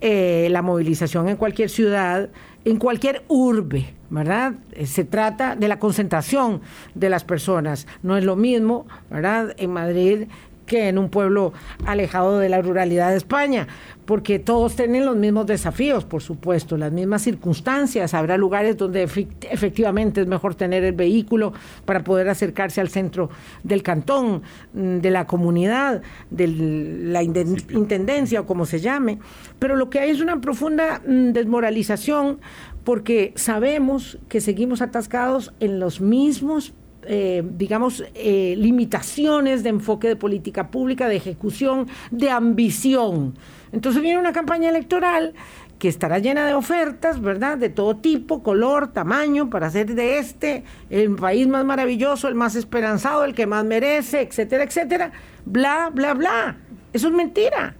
eh, 0.00 0.46
la 0.52 0.62
movilización 0.62 1.28
en 1.28 1.36
cualquier 1.36 1.68
ciudad, 1.68 2.30
en 2.64 2.76
cualquier 2.76 3.24
urbe, 3.26 3.94
¿verdad? 4.10 4.54
Eh, 4.70 4.86
se 4.86 5.02
trata 5.04 5.56
de 5.56 5.66
la 5.66 5.80
concentración 5.80 6.60
de 6.94 7.10
las 7.10 7.24
personas. 7.24 7.88
No 8.04 8.16
es 8.16 8.24
lo 8.24 8.36
mismo, 8.36 8.86
¿verdad? 9.10 9.56
En 9.58 9.72
Madrid 9.72 10.28
que 10.72 10.88
en 10.88 10.96
un 10.96 11.10
pueblo 11.10 11.52
alejado 11.84 12.38
de 12.38 12.48
la 12.48 12.62
ruralidad 12.62 13.10
de 13.10 13.18
España, 13.18 13.68
porque 14.06 14.38
todos 14.38 14.74
tienen 14.74 15.04
los 15.04 15.16
mismos 15.16 15.46
desafíos, 15.46 16.06
por 16.06 16.22
supuesto, 16.22 16.78
las 16.78 16.90
mismas 16.90 17.20
circunstancias. 17.20 18.14
Habrá 18.14 18.38
lugares 18.38 18.78
donde 18.78 19.02
efectivamente 19.02 20.22
es 20.22 20.26
mejor 20.26 20.54
tener 20.54 20.82
el 20.82 20.94
vehículo 20.94 21.52
para 21.84 22.02
poder 22.02 22.30
acercarse 22.30 22.80
al 22.80 22.88
centro 22.88 23.28
del 23.62 23.82
cantón, 23.82 24.42
mm, 24.72 25.00
de 25.00 25.10
la 25.10 25.26
comunidad, 25.26 26.00
de 26.30 26.46
la 26.48 27.22
intendencia 27.22 28.40
o 28.40 28.46
como 28.46 28.64
se 28.64 28.80
llame. 28.80 29.18
Pero 29.58 29.76
lo 29.76 29.90
que 29.90 30.00
hay 30.00 30.10
es 30.10 30.22
una 30.22 30.40
profunda 30.40 31.02
mm, 31.06 31.32
desmoralización 31.32 32.40
porque 32.82 33.34
sabemos 33.36 34.18
que 34.30 34.40
seguimos 34.40 34.80
atascados 34.80 35.52
en 35.60 35.78
los 35.78 36.00
mismos 36.00 36.72
eh, 37.06 37.42
digamos, 37.44 38.04
eh, 38.14 38.54
limitaciones 38.56 39.62
de 39.62 39.70
enfoque 39.70 40.08
de 40.08 40.16
política 40.16 40.70
pública, 40.70 41.08
de 41.08 41.16
ejecución, 41.16 41.88
de 42.10 42.30
ambición. 42.30 43.34
Entonces 43.72 44.02
viene 44.02 44.18
una 44.18 44.32
campaña 44.32 44.68
electoral 44.68 45.34
que 45.78 45.88
estará 45.88 46.20
llena 46.20 46.46
de 46.46 46.54
ofertas, 46.54 47.20
¿verdad? 47.20 47.58
De 47.58 47.68
todo 47.68 47.96
tipo, 47.96 48.42
color, 48.42 48.92
tamaño, 48.92 49.50
para 49.50 49.66
hacer 49.66 49.94
de 49.94 50.18
este 50.18 50.62
el 50.90 51.16
país 51.16 51.48
más 51.48 51.64
maravilloso, 51.64 52.28
el 52.28 52.36
más 52.36 52.54
esperanzado, 52.54 53.24
el 53.24 53.34
que 53.34 53.46
más 53.46 53.64
merece, 53.64 54.20
etcétera, 54.20 54.62
etcétera. 54.62 55.12
Bla, 55.44 55.90
bla, 55.92 56.14
bla. 56.14 56.56
Eso 56.92 57.08
es 57.08 57.14
mentira. 57.14 57.74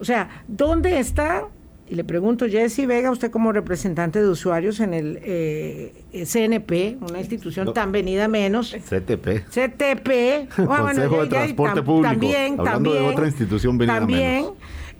O 0.00 0.04
sea, 0.04 0.42
¿dónde 0.48 0.98
está 0.98 1.46
y 1.90 1.96
le 1.96 2.04
pregunto, 2.04 2.46
Jesse 2.48 2.86
Vega, 2.86 3.10
usted 3.10 3.32
como 3.32 3.50
representante 3.50 4.22
de 4.22 4.28
usuarios 4.28 4.78
en 4.78 4.94
el 4.94 5.18
eh, 5.24 5.92
CNP, 6.24 6.98
una 7.00 7.18
institución 7.18 7.74
tan 7.74 7.90
venida 7.90 8.28
menos. 8.28 8.72
CTP. 8.72 9.48
CTP. 9.48 10.54
Consejo 10.66 11.22
de 11.22 11.26
Transporte 11.26 11.82
Público. 11.82 12.08
También, 12.08 12.60
hablando 12.60 12.90
también. 12.90 12.94
de 12.94 13.12
otra 13.12 13.26
institución 13.26 13.76
venida 13.76 13.98
también, 13.98 14.46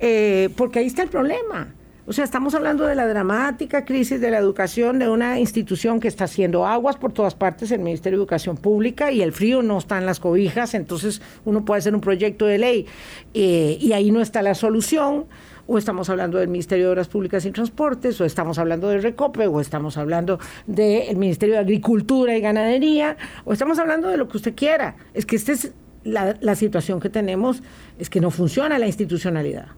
eh, 0.00 0.48
porque 0.57 0.81
ahí 0.81 0.87
está 0.87 1.05
el 1.05 1.11
problema. 1.11 1.72
O 2.09 2.12
sea, 2.12 2.24
estamos 2.24 2.57
hablando 2.57 2.85
de 2.87 2.96
la 2.96 3.07
dramática 3.07 3.85
crisis 3.85 4.20
de 4.20 4.33
la 4.33 4.38
educación 4.38 4.98
de 4.98 5.09
una 5.09 5.38
institución 5.38 6.00
que 6.00 6.09
está 6.09 6.24
haciendo 6.24 6.66
aguas 6.66 6.96
por 6.96 7.12
todas 7.12 7.37
partes, 7.37 7.70
el 7.70 7.79
Ministerio 7.79 8.18
de 8.18 8.22
Educación 8.22 8.57
Pública, 8.57 9.12
y 9.12 9.22
el 9.22 9.33
frío 9.33 9.62
no 9.62 9.79
está 9.79 9.96
en 9.96 10.07
las 10.07 10.18
cobijas, 10.18 10.74
entonces 10.74 11.22
uno 11.44 11.64
puede 11.64 11.79
hacer 11.79 11.94
un 11.94 12.00
proyecto 12.00 12.46
de 12.46 12.59
ley 12.59 12.87
eh, 13.33 13.79
y 13.81 13.92
ahí 13.92 14.11
no 14.11 14.20
está 14.20 14.42
la 14.42 14.57
solución 14.57 15.26
o 15.72 15.78
estamos 15.78 16.11
hablando 16.11 16.38
del 16.38 16.48
Ministerio 16.48 16.87
de 16.87 16.90
Obras 16.90 17.06
Públicas 17.06 17.44
y 17.44 17.52
Transportes, 17.52 18.20
o 18.20 18.24
estamos 18.24 18.59
hablando 18.59 18.88
del 18.88 19.04
Recope, 19.04 19.46
o 19.46 19.61
estamos 19.61 19.96
hablando 19.96 20.40
del 20.66 21.16
Ministerio 21.16 21.54
de 21.54 21.61
Agricultura 21.61 22.37
y 22.37 22.40
Ganadería, 22.40 23.16
o 23.44 23.52
estamos 23.52 23.78
hablando 23.78 24.09
de 24.09 24.16
lo 24.16 24.26
que 24.26 24.37
usted 24.37 24.56
quiera. 24.56 24.96
Es 25.14 25.26
que 25.26 25.37
esta 25.37 25.52
es 25.52 25.72
la, 26.02 26.54
situación 26.56 26.98
que 26.98 27.09
tenemos, 27.09 27.62
es 28.00 28.11
que 28.11 28.20
no 28.20 28.33
funciona 28.33 28.80
la 28.80 28.87
institucionalidad. 28.88 29.68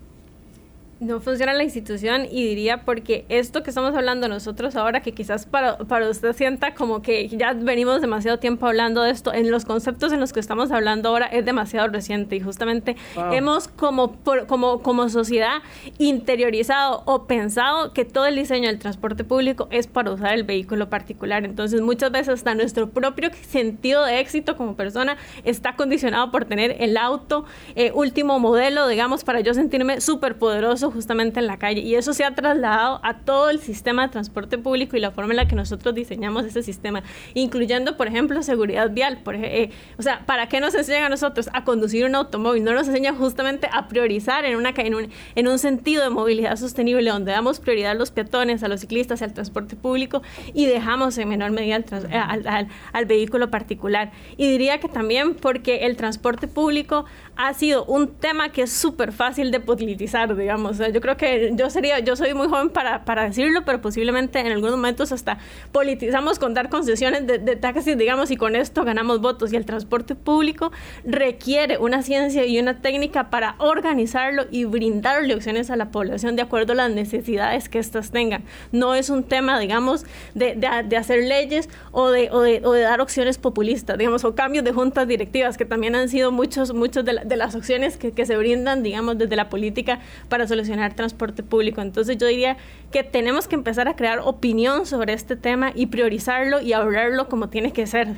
No 1.02 1.18
funciona 1.18 1.52
la 1.52 1.64
institución 1.64 2.26
y 2.30 2.46
diría 2.46 2.84
porque 2.84 3.24
esto 3.28 3.64
que 3.64 3.70
estamos 3.70 3.92
hablando 3.96 4.28
nosotros 4.28 4.76
ahora, 4.76 5.00
que 5.00 5.10
quizás 5.10 5.46
para, 5.46 5.76
para 5.76 6.08
usted 6.08 6.32
sienta 6.32 6.74
como 6.74 7.02
que 7.02 7.26
ya 7.26 7.54
venimos 7.54 8.00
demasiado 8.00 8.38
tiempo 8.38 8.68
hablando 8.68 9.02
de 9.02 9.10
esto, 9.10 9.34
en 9.34 9.50
los 9.50 9.64
conceptos 9.64 10.12
en 10.12 10.20
los 10.20 10.32
que 10.32 10.38
estamos 10.38 10.70
hablando 10.70 11.08
ahora 11.08 11.26
es 11.26 11.44
demasiado 11.44 11.88
reciente 11.88 12.36
y 12.36 12.40
justamente 12.40 12.94
hemos 13.32 13.66
como, 13.66 14.14
como, 14.46 14.80
como 14.80 15.08
sociedad 15.08 15.62
interiorizado 15.98 17.02
o 17.04 17.24
pensado 17.26 17.92
que 17.92 18.04
todo 18.04 18.26
el 18.26 18.36
diseño 18.36 18.68
del 18.68 18.78
transporte 18.78 19.24
público 19.24 19.66
es 19.72 19.88
para 19.88 20.12
usar 20.12 20.34
el 20.34 20.44
vehículo 20.44 20.88
particular. 20.88 21.44
Entonces 21.44 21.80
muchas 21.80 22.12
veces 22.12 22.34
hasta 22.34 22.54
nuestro 22.54 22.90
propio 22.90 23.30
sentido 23.48 24.04
de 24.04 24.20
éxito 24.20 24.56
como 24.56 24.76
persona 24.76 25.16
está 25.42 25.74
condicionado 25.74 26.30
por 26.30 26.44
tener 26.44 26.76
el 26.78 26.96
auto 26.96 27.44
eh, 27.74 27.90
último 27.92 28.38
modelo, 28.38 28.86
digamos, 28.86 29.24
para 29.24 29.40
yo 29.40 29.52
sentirme 29.52 30.00
súper 30.00 30.38
poderoso 30.38 30.91
justamente 30.92 31.40
en 31.40 31.46
la 31.46 31.58
calle. 31.58 31.80
Y 31.80 31.94
eso 31.94 32.12
se 32.12 32.24
ha 32.24 32.34
trasladado 32.34 33.00
a 33.02 33.18
todo 33.18 33.50
el 33.50 33.60
sistema 33.60 34.02
de 34.02 34.12
transporte 34.12 34.58
público 34.58 34.96
y 34.96 35.00
la 35.00 35.10
forma 35.10 35.32
en 35.32 35.36
la 35.38 35.48
que 35.48 35.56
nosotros 35.56 35.94
diseñamos 35.94 36.44
ese 36.44 36.62
sistema, 36.62 37.02
incluyendo, 37.34 37.96
por 37.96 38.06
ejemplo, 38.06 38.42
seguridad 38.42 38.90
vial. 38.90 39.20
Eh, 39.32 39.70
o 39.98 40.02
sea, 40.02 40.24
¿para 40.26 40.48
qué 40.48 40.60
nos 40.60 40.74
enseñan 40.74 41.04
a 41.04 41.08
nosotros 41.08 41.48
a 41.52 41.64
conducir 41.64 42.04
un 42.04 42.14
automóvil? 42.14 42.64
No 42.64 42.72
nos 42.72 42.86
enseñan 42.88 43.16
justamente 43.16 43.68
a 43.72 43.88
priorizar 43.88 44.44
en, 44.44 44.56
una, 44.56 44.70
en, 44.76 44.94
un, 44.94 45.08
en 45.34 45.48
un 45.48 45.58
sentido 45.58 46.02
de 46.02 46.10
movilidad 46.10 46.56
sostenible, 46.56 47.10
donde 47.10 47.32
damos 47.32 47.60
prioridad 47.60 47.92
a 47.92 47.94
los 47.94 48.10
peatones, 48.10 48.62
a 48.62 48.68
los 48.68 48.80
ciclistas, 48.80 49.22
al 49.22 49.32
transporte 49.32 49.76
público 49.76 50.22
y 50.54 50.66
dejamos 50.66 51.18
en 51.18 51.28
menor 51.28 51.50
medida 51.50 51.76
eh, 51.76 52.16
al, 52.16 52.46
al, 52.46 52.68
al 52.92 53.06
vehículo 53.06 53.50
particular. 53.50 54.12
Y 54.36 54.50
diría 54.50 54.78
que 54.78 54.88
también 54.88 55.34
porque 55.34 55.86
el 55.86 55.96
transporte 55.96 56.48
público 56.48 57.04
ha 57.36 57.54
sido 57.54 57.84
un 57.86 58.08
tema 58.08 58.50
que 58.50 58.62
es 58.62 58.72
súper 58.72 59.12
fácil 59.12 59.50
de 59.50 59.60
politizar, 59.60 60.36
digamos. 60.36 60.78
yo 60.78 61.00
creo 61.00 61.16
que 61.16 61.52
yo 61.54 61.70
sería, 61.70 61.98
yo 62.00 62.14
soy 62.14 62.34
muy 62.34 62.48
joven 62.48 62.70
para, 62.70 63.04
para, 63.04 63.24
decirlo, 63.24 63.62
pero 63.64 63.80
posiblemente 63.80 64.38
en 64.38 64.48
algunos 64.48 64.76
momentos 64.76 65.12
hasta 65.12 65.38
politizamos 65.72 66.38
con 66.38 66.54
dar 66.54 66.68
concesiones 66.68 67.26
de, 67.26 67.38
de 67.38 67.56
taxis, 67.56 67.96
digamos, 67.96 68.30
y 68.30 68.36
con 68.36 68.54
esto 68.56 68.84
ganamos 68.84 69.20
votos. 69.20 69.52
Y 69.52 69.56
el 69.56 69.64
transporte 69.64 70.14
público 70.14 70.72
requiere 71.04 71.78
una 71.78 72.02
ciencia 72.02 72.44
y 72.46 72.58
una 72.58 72.80
técnica 72.80 73.30
para 73.30 73.54
organizarlo 73.58 74.44
y 74.50 74.64
brindarle 74.64 75.34
opciones 75.34 75.70
a 75.70 75.76
la 75.76 75.90
población 75.90 76.36
de 76.36 76.42
acuerdo 76.42 76.72
a 76.74 76.76
las 76.76 76.90
necesidades 76.90 77.68
que 77.68 77.78
éstas 77.78 78.10
tengan. 78.10 78.44
No 78.72 78.94
es 78.94 79.10
un 79.10 79.24
tema, 79.24 79.58
digamos, 79.58 80.04
de, 80.34 80.54
de, 80.54 80.96
hacer 80.96 81.24
leyes 81.24 81.68
o 81.92 82.10
de, 82.10 82.30
o 82.30 82.40
de, 82.40 82.60
o 82.64 82.72
de 82.72 82.82
dar 82.82 83.00
opciones 83.00 83.38
populistas, 83.38 83.98
digamos, 83.98 84.24
o 84.24 84.34
cambios 84.34 84.64
de 84.64 84.72
juntas 84.72 85.08
directivas, 85.08 85.56
que 85.56 85.64
también 85.64 85.94
han 85.94 86.08
sido 86.08 86.30
muchos, 86.30 86.72
muchos 86.74 87.04
de, 87.04 87.21
de 87.24 87.36
las 87.36 87.54
opciones 87.54 87.96
que, 87.96 88.12
que, 88.12 88.26
se 88.26 88.36
brindan, 88.36 88.82
digamos, 88.82 89.18
desde 89.18 89.36
la 89.36 89.48
política 89.48 90.00
para 90.28 90.46
solucionar 90.46 90.94
transporte 90.94 91.42
público. 91.42 91.80
Entonces 91.80 92.18
yo 92.18 92.26
diría 92.26 92.56
que 92.90 93.02
tenemos 93.02 93.48
que 93.48 93.54
empezar 93.54 93.88
a 93.88 93.96
crear 93.96 94.20
opinión 94.20 94.86
sobre 94.86 95.12
este 95.12 95.36
tema 95.36 95.72
y 95.74 95.86
priorizarlo 95.86 96.60
y 96.60 96.72
hablarlo 96.72 97.28
como 97.28 97.48
tiene 97.48 97.72
que 97.72 97.86
ser. 97.86 98.16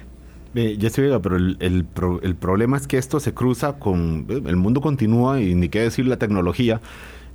Eh, 0.55 0.77
ya 0.79 0.89
vea, 0.97 1.21
pero 1.21 1.37
el, 1.37 1.57
el, 1.61 1.85
problema 2.37 2.77
es 2.77 2.87
que 2.87 2.97
esto 2.97 3.19
se 3.19 3.35
cruza 3.35 3.79
con... 3.79 4.27
El 4.29 4.57
mundo 4.57 4.81
continúa 4.81 5.41
y 5.41 5.55
ni 5.55 5.69
qué 5.69 5.81
decir 5.81 6.07
la 6.07 6.17
tecnología. 6.17 6.81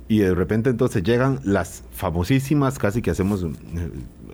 Y 0.08 0.20
de 0.20 0.34
repente 0.34 0.70
entonces 0.70 1.02
llegan 1.02 1.38
las 1.44 1.84
famosísimas, 1.92 2.78
casi 2.78 3.02
que 3.02 3.10
hacemos 3.10 3.42
un, 3.42 3.54
eh, 3.76 3.90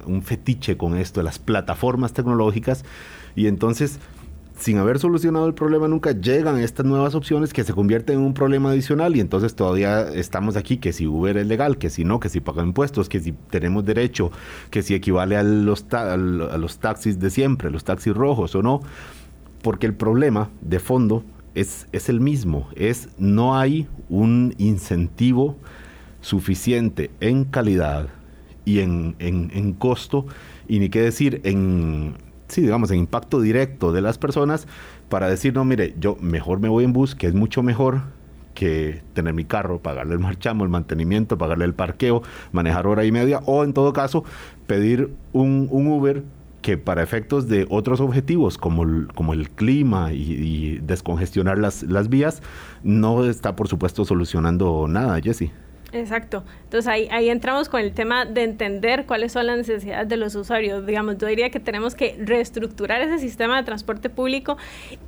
un 0.07 0.23
fetiche 0.23 0.77
con 0.77 0.97
esto, 0.97 1.23
las 1.23 1.39
plataformas 1.39 2.13
tecnológicas. 2.13 2.85
Y 3.35 3.49
entonces 3.49 3.99
sin 4.59 4.79
haber 4.79 4.99
solucionado 4.99 5.47
el 5.47 5.55
problema 5.55 5.87
nunca, 5.87 6.13
llegan 6.13 6.59
estas 6.59 6.87
nuevas 6.87 7.15
opciones 7.15 7.53
que 7.53 7.63
se 7.63 7.75
convierten 7.75 8.19
en 8.19 8.25
un 8.25 8.35
problema 8.35 8.71
adicional 8.71 9.15
y 9.15 9.21
entonces 9.21 9.55
todavía 9.55 10.09
estamos 10.13 10.57
aquí, 10.57 10.79
que 10.79 10.93
si 10.93 11.07
Uber 11.07 11.37
es 11.37 11.47
legal, 11.47 11.77
que 11.77 11.91
si 11.91 12.05
no, 12.05 12.21
que 12.21 12.31
si 12.31 12.41
pagan 12.41 12.69
impuestos, 12.69 13.09
que 13.09 13.21
si 13.21 13.33
tenemos 13.33 13.85
derecho, 13.85 14.31
que 14.71 14.83
si 14.83 14.95
equivale 14.95 15.37
a 15.37 15.43
los, 15.43 15.87
a 15.93 16.17
los 16.17 16.79
taxis 16.79 17.19
de 17.21 17.31
siempre, 17.31 17.71
los 17.71 17.85
taxis 17.85 18.15
rojos 18.15 18.55
o 18.55 18.63
no, 18.63 18.81
porque 19.63 19.87
el 19.87 19.95
problema 19.95 20.49
de 20.63 20.81
fondo 20.81 21.23
es, 21.55 21.87
es 21.93 22.09
el 22.09 22.21
mismo, 22.21 22.69
es 22.75 23.11
no 23.19 23.59
hay 23.59 23.87
un 24.09 24.55
incentivo 24.57 25.57
suficiente 26.23 27.11
en 27.21 27.45
calidad 27.45 28.09
y 28.65 28.81
en, 28.81 29.17
en, 29.19 29.51
en 29.55 29.75
costo, 29.75 30.27
y 30.67 30.79
ni 30.79 30.89
qué 30.89 31.03
decir 31.03 31.41
en 31.45 32.15
sí, 32.49 32.63
digamos, 32.63 32.91
en 32.91 32.99
impacto 32.99 33.41
directo 33.41 33.93
de 33.93 34.01
las 34.01 34.19
personas 34.19 34.67
para 35.09 35.29
decir, 35.29 35.55
no, 35.55 35.65
mire, 35.65 35.95
yo 35.99 36.17
mejor 36.21 36.61
me 36.61 36.69
voy 36.69 36.85
en 36.85 36.93
bus, 36.93 37.15
que 37.15 37.27
es 37.27 37.35
mucho 37.35 37.63
mejor 37.63 38.03
que 38.55 39.03
tener 39.13 39.35
mi 39.35 39.45
carro, 39.45 39.81
pagarle 39.81 40.15
el 40.15 40.21
marchamo, 40.21 40.65
el 40.65 40.71
mantenimiento, 40.71 41.39
pagarle 41.39 41.67
el 41.67 41.75
parqueo, 41.75 42.23
manejar 42.53 42.87
hora 42.87 43.05
y 43.05 43.13
media, 43.13 43.41
o 43.47 43.63
en 43.63 43.73
todo 43.73 43.93
caso, 43.93 44.25
pedir 44.67 45.15
un, 45.33 45.69
Uber 45.71 46.25
que 46.63 46.79
para 46.79 47.03
efectos 47.03 47.47
de 47.47 47.67
otros 47.69 48.01
objetivos 48.01 48.59
como 48.59 48.83
el, 48.83 49.09
como 49.15 49.35
el 49.35 49.51
clima 49.51 50.13
y, 50.13 50.33
y 50.33 50.79
descongestionar 50.79 51.59
las, 51.59 51.85
las 51.85 52.09
vías, 52.09 52.43
no 52.83 53.25
está 53.27 53.55
por 53.55 53.69
supuesto 53.69 54.05
solucionando 54.05 54.87
nada, 54.89 55.21
Jesse. 55.21 55.53
Exacto. 55.97 56.45
Entonces 56.65 56.89
ahí, 56.89 57.09
ahí 57.11 57.31
entramos 57.31 57.69
con 57.69 57.81
el 57.81 57.93
tema 57.93 58.25
de 58.25 58.43
entender 58.43 59.07
cuáles 59.07 59.33
son 59.33 59.47
las 59.47 59.57
necesidades 59.57 60.09
de 60.09 60.17
los 60.17 60.35
usuarios. 60.35 60.85
Digamos, 60.85 61.17
yo 61.19 61.27
diría 61.27 61.51
que 61.51 61.61
tenemos 61.61 61.95
que 61.95 62.17
reestructurar 62.19 63.01
ese 63.01 63.19
sistema 63.19 63.57
de 63.57 63.63
transporte 63.63 64.11
público 64.11 64.57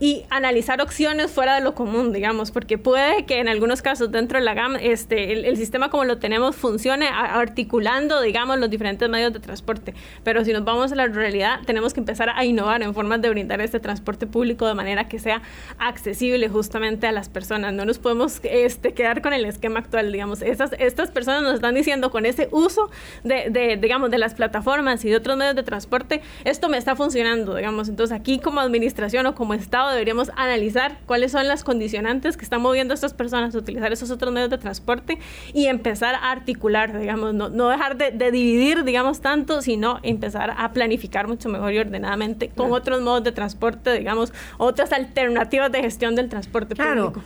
y 0.00 0.24
analizar 0.30 0.80
opciones 0.80 1.30
fuera 1.30 1.56
de 1.56 1.60
lo 1.60 1.74
común, 1.74 2.12
digamos, 2.12 2.50
porque 2.50 2.78
puede 2.78 3.26
que 3.26 3.38
en 3.38 3.48
algunos 3.48 3.82
casos 3.82 4.10
dentro 4.10 4.38
de 4.38 4.44
la 4.44 4.54
gama, 4.54 4.78
este, 4.80 5.32
el, 5.32 5.44
el 5.44 5.56
sistema 5.56 5.90
como 5.90 6.04
lo 6.04 6.18
tenemos 6.18 6.56
funcione 6.56 7.06
articulando, 7.08 8.20
digamos, 8.22 8.58
los 8.58 8.70
diferentes 8.70 9.08
medios 9.08 9.32
de 9.32 9.40
transporte. 9.40 9.94
Pero 10.24 10.44
si 10.44 10.52
nos 10.52 10.64
vamos 10.64 10.92
a 10.92 10.94
la 10.94 11.06
realidad, 11.06 11.60
tenemos 11.66 11.92
que 11.92 12.00
empezar 12.00 12.30
a 12.30 12.44
innovar 12.44 12.82
en 12.82 12.94
formas 12.94 13.20
de 13.20 13.30
brindar 13.30 13.60
este 13.60 13.80
transporte 13.80 14.26
público 14.26 14.66
de 14.66 14.74
manera 14.74 15.08
que 15.08 15.18
sea 15.18 15.42
accesible 15.78 16.48
justamente 16.48 17.06
a 17.06 17.12
las 17.12 17.28
personas. 17.28 17.74
No 17.74 17.84
nos 17.84 17.98
podemos 17.98 18.40
este, 18.44 18.94
quedar 18.94 19.22
con 19.22 19.32
el 19.32 19.44
esquema 19.44 19.80
actual, 19.80 20.12
digamos. 20.12 20.42
Esas 20.42 20.72
estas 20.78 21.10
personas 21.10 21.42
nos 21.42 21.54
están 21.54 21.74
diciendo 21.74 22.10
con 22.10 22.26
ese 22.26 22.48
uso 22.50 22.90
de, 23.24 23.50
de, 23.50 23.76
digamos, 23.76 24.10
de 24.10 24.18
las 24.18 24.34
plataformas 24.34 25.04
y 25.04 25.10
de 25.10 25.16
otros 25.16 25.36
medios 25.36 25.56
de 25.56 25.62
transporte, 25.62 26.22
esto 26.44 26.68
me 26.68 26.78
está 26.78 26.96
funcionando, 26.96 27.54
digamos. 27.54 27.88
Entonces 27.88 28.16
aquí 28.16 28.38
como 28.38 28.60
administración 28.60 29.26
o 29.26 29.34
como 29.34 29.54
Estado 29.54 29.90
deberíamos 29.90 30.30
analizar 30.36 30.98
cuáles 31.06 31.32
son 31.32 31.48
las 31.48 31.64
condicionantes 31.64 32.36
que 32.36 32.44
están 32.44 32.62
moviendo 32.62 32.92
a 32.92 32.96
estas 32.96 33.14
personas 33.14 33.54
a 33.54 33.58
utilizar 33.58 33.92
esos 33.92 34.10
otros 34.10 34.32
medios 34.32 34.50
de 34.50 34.58
transporte 34.58 35.18
y 35.52 35.66
empezar 35.66 36.14
a 36.14 36.30
articular, 36.30 36.98
digamos, 36.98 37.34
no, 37.34 37.48
no 37.48 37.68
dejar 37.68 37.96
de, 37.96 38.10
de, 38.10 38.30
dividir, 38.30 38.84
digamos, 38.84 39.20
tanto, 39.20 39.62
sino 39.62 40.00
empezar 40.02 40.54
a 40.56 40.72
planificar 40.72 41.26
mucho 41.26 41.48
mejor 41.48 41.72
y 41.72 41.78
ordenadamente 41.78 42.48
con 42.48 42.72
otros 42.72 43.00
modos 43.02 43.24
de 43.24 43.32
transporte, 43.32 43.92
digamos, 43.92 44.32
otras 44.58 44.92
alternativas 44.92 45.70
de 45.72 45.80
gestión 45.80 46.14
del 46.14 46.28
transporte 46.28 46.74
claro. 46.74 47.12
público. 47.12 47.22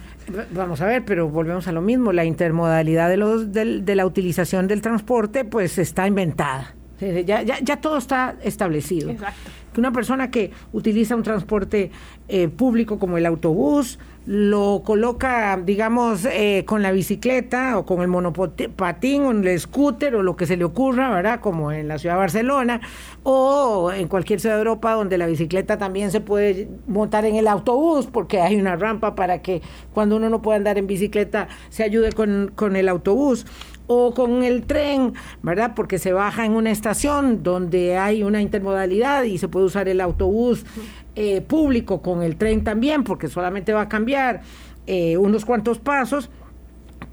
Vamos 0.52 0.80
a 0.80 0.86
ver, 0.86 1.04
pero 1.04 1.28
volvemos 1.28 1.66
a 1.68 1.72
lo 1.72 1.80
mismo, 1.80 2.12
la 2.12 2.24
intermodalidad 2.24 3.08
de 3.08 3.16
los 3.16 3.52
de, 3.52 3.80
de, 3.80 3.94
la 3.94 4.06
utilización 4.06 4.68
del 4.68 4.82
transporte, 4.82 5.44
pues 5.44 5.78
está 5.78 6.06
inventada. 6.06 6.74
Ya, 7.00 7.42
ya, 7.42 7.58
ya 7.60 7.80
todo 7.80 7.98
está 7.98 8.36
establecido. 8.42 9.10
Exacto. 9.10 9.50
Que 9.74 9.80
una 9.80 9.90
persona 9.90 10.30
que 10.30 10.52
utiliza 10.72 11.16
un 11.16 11.22
transporte 11.22 11.90
eh, 12.28 12.48
público 12.48 12.98
como 12.98 13.18
el 13.18 13.26
autobús, 13.26 13.98
lo 14.24 14.82
coloca, 14.84 15.60
digamos, 15.64 16.24
eh, 16.24 16.64
con 16.64 16.82
la 16.82 16.92
bicicleta 16.92 17.76
o 17.78 17.84
con 17.84 18.02
el 18.02 18.08
monopatín 18.08 19.22
o 19.22 19.30
el 19.32 19.58
scooter 19.58 20.14
o 20.14 20.22
lo 20.22 20.36
que 20.36 20.46
se 20.46 20.56
le 20.56 20.64
ocurra, 20.64 21.10
¿verdad? 21.10 21.40
Como 21.40 21.72
en 21.72 21.88
la 21.88 21.98
ciudad 21.98 22.14
de 22.14 22.20
Barcelona 22.20 22.80
o 23.24 23.90
en 23.92 24.06
cualquier 24.06 24.40
ciudad 24.40 24.54
de 24.54 24.60
Europa 24.60 24.92
donde 24.92 25.18
la 25.18 25.26
bicicleta 25.26 25.76
también 25.76 26.12
se 26.12 26.20
puede 26.20 26.68
montar 26.86 27.24
en 27.24 27.34
el 27.34 27.48
autobús 27.48 28.06
porque 28.06 28.40
hay 28.40 28.56
una 28.56 28.76
rampa 28.76 29.16
para 29.16 29.42
que 29.42 29.60
cuando 29.92 30.16
uno 30.16 30.30
no 30.30 30.40
pueda 30.40 30.56
andar 30.56 30.78
en 30.78 30.86
bicicleta 30.86 31.48
se 31.68 31.82
ayude 31.82 32.12
con, 32.12 32.52
con 32.54 32.76
el 32.76 32.88
autobús 32.88 33.44
o 33.86 34.14
con 34.14 34.42
el 34.42 34.62
tren, 34.62 35.14
¿verdad? 35.42 35.72
Porque 35.74 35.98
se 35.98 36.12
baja 36.12 36.46
en 36.46 36.52
una 36.52 36.70
estación 36.70 37.42
donde 37.42 37.98
hay 37.98 38.22
una 38.22 38.40
intermodalidad 38.40 39.24
y 39.24 39.38
se 39.38 39.48
puede 39.48 39.66
usar 39.66 39.88
el 39.88 40.00
autobús 40.00 40.64
eh, 41.14 41.40
público 41.40 42.00
con 42.02 42.22
el 42.22 42.36
tren 42.36 42.64
también, 42.64 43.04
porque 43.04 43.28
solamente 43.28 43.72
va 43.72 43.82
a 43.82 43.88
cambiar 43.88 44.42
eh, 44.86 45.16
unos 45.16 45.44
cuantos 45.44 45.78
pasos. 45.78 46.30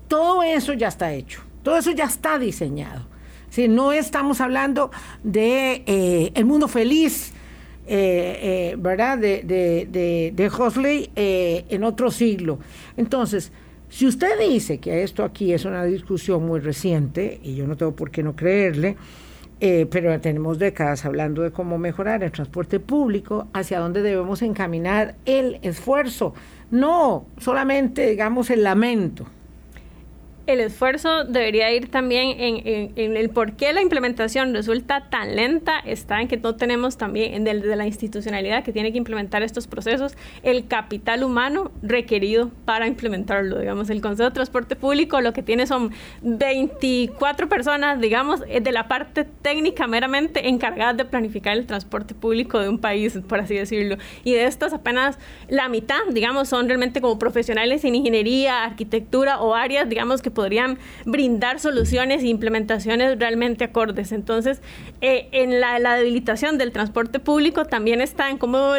Todo 0.07 0.43
eso 0.43 0.73
ya 0.73 0.88
está 0.88 1.13
hecho, 1.13 1.41
todo 1.63 1.77
eso 1.77 1.91
ya 1.91 2.05
está 2.05 2.39
diseñado. 2.39 3.07
Si 3.49 3.67
no 3.67 3.91
estamos 3.91 4.41
hablando 4.41 4.91
de 5.23 5.83
eh, 5.85 6.31
el 6.35 6.45
mundo 6.45 6.67
feliz, 6.67 7.33
¿verdad? 7.88 9.17
De, 9.17 9.41
de, 9.43 9.88
de, 9.89 10.31
de 10.35 10.47
Huxley 10.47 11.09
en 11.15 11.83
otro 11.83 12.12
siglo. 12.12 12.59
Entonces, 12.97 13.51
si 13.89 14.05
usted 14.05 14.39
dice 14.39 14.77
que 14.77 15.01
esto 15.01 15.23
aquí 15.23 15.51
es 15.53 15.65
una 15.65 15.83
discusión 15.83 16.45
muy 16.45 16.59
reciente, 16.59 17.39
y 17.41 17.55
yo 17.55 17.65
no 17.65 17.75
tengo 17.75 17.95
por 17.95 18.12
qué 18.12 18.21
no 18.21 18.35
creerle, 18.35 18.95
eh, 19.62 19.88
pero 19.89 20.19
tenemos 20.22 20.60
décadas 20.60 21.06
hablando 21.06 21.41
de 21.41 21.52
cómo 21.52 21.78
mejorar 21.78 22.24
el 22.24 22.32
transporte 22.32 22.80
público, 22.80 23.48
hacia 23.54 23.80
dónde 23.80 24.02
debemos 24.02 24.41
encaminar 24.41 25.15
el 25.26 25.60
esfuerzo, 25.62 26.34
no 26.72 27.26
solamente, 27.38 28.10
digamos, 28.10 28.50
el 28.50 28.63
lamento. 28.63 29.26
El 30.49 30.62
esfuerzo 30.62 31.25
debería 31.25 31.71
ir 31.71 31.89
también 31.91 32.35
en, 32.39 33.15
el 33.15 33.29
por 33.29 33.53
qué 33.53 33.71
la 33.71 33.81
implementación 33.81 34.53
resulta 34.53 35.09
tan 35.09 35.35
lenta, 35.35 35.79
está 35.79 36.21
en 36.21 36.27
que 36.27 36.38
no 36.38 36.55
tenemos 36.55 36.97
también 36.97 37.43
desde 37.43 37.75
la 37.75 37.85
institucionalidad 37.85 38.63
que 38.63 38.73
tiene 38.73 38.91
que 38.91 38.97
implementar 38.97 39.43
estos 39.43 39.67
procesos, 39.67 40.17
el 40.41 40.67
capital 40.67 41.23
humano 41.23 41.71
requerido 41.83 42.49
para 42.65 42.88
implementarlo. 42.88 43.59
Digamos, 43.59 43.89
el 43.89 44.01
Consejo 44.01 44.29
de 44.29 44.33
Transporte 44.33 44.75
Público 44.75 45.21
lo 45.21 45.33
que 45.33 45.43
tiene 45.43 45.67
son 45.67 45.91
24 46.21 47.47
personas, 47.47 48.01
digamos, 48.01 48.41
eh, 48.47 48.59
de 48.59 48.71
la 48.71 48.88
parte 48.88 49.25
técnica 49.25 49.88
meramente 49.88 50.49
encargadas 50.49 50.97
de 50.97 51.05
planificar 51.05 51.55
el 51.57 51.65
transporte 51.65 52.15
público 52.15 52.59
de 52.59 52.69
un 52.69 52.79
país, 52.79 53.19
por 53.27 53.39
así 53.39 53.55
decirlo. 53.55 53.97
Y 54.23 54.33
de 54.33 54.45
estas 54.45 54.73
apenas 54.73 55.19
la 55.47 55.69
mitad, 55.69 55.99
digamos, 56.12 56.49
son 56.49 56.67
realmente 56.67 57.01
como 57.01 57.19
profesionales 57.19 57.83
en 57.85 57.95
ingeniería, 57.95 58.63
arquitectura 58.63 59.41
o 59.41 59.53
áreas, 59.53 59.88
digamos, 59.88 60.21
que 60.21 60.31
podrían 60.39 60.80
brindar 61.04 61.60
soluciones 61.60 62.23
e 62.23 62.28
implementaciones 62.28 63.19
realmente 63.19 63.65
acordes. 63.65 64.13
Entonces, 64.13 64.62
eh, 65.02 65.28
en 65.34 65.60
la, 65.60 65.97
debilitación 65.97 66.58
del 66.58 66.71
transporte 66.71 67.19
público 67.19 67.65
también 67.65 67.99
está 67.99 68.30
en 68.30 68.38
cómo 68.38 68.75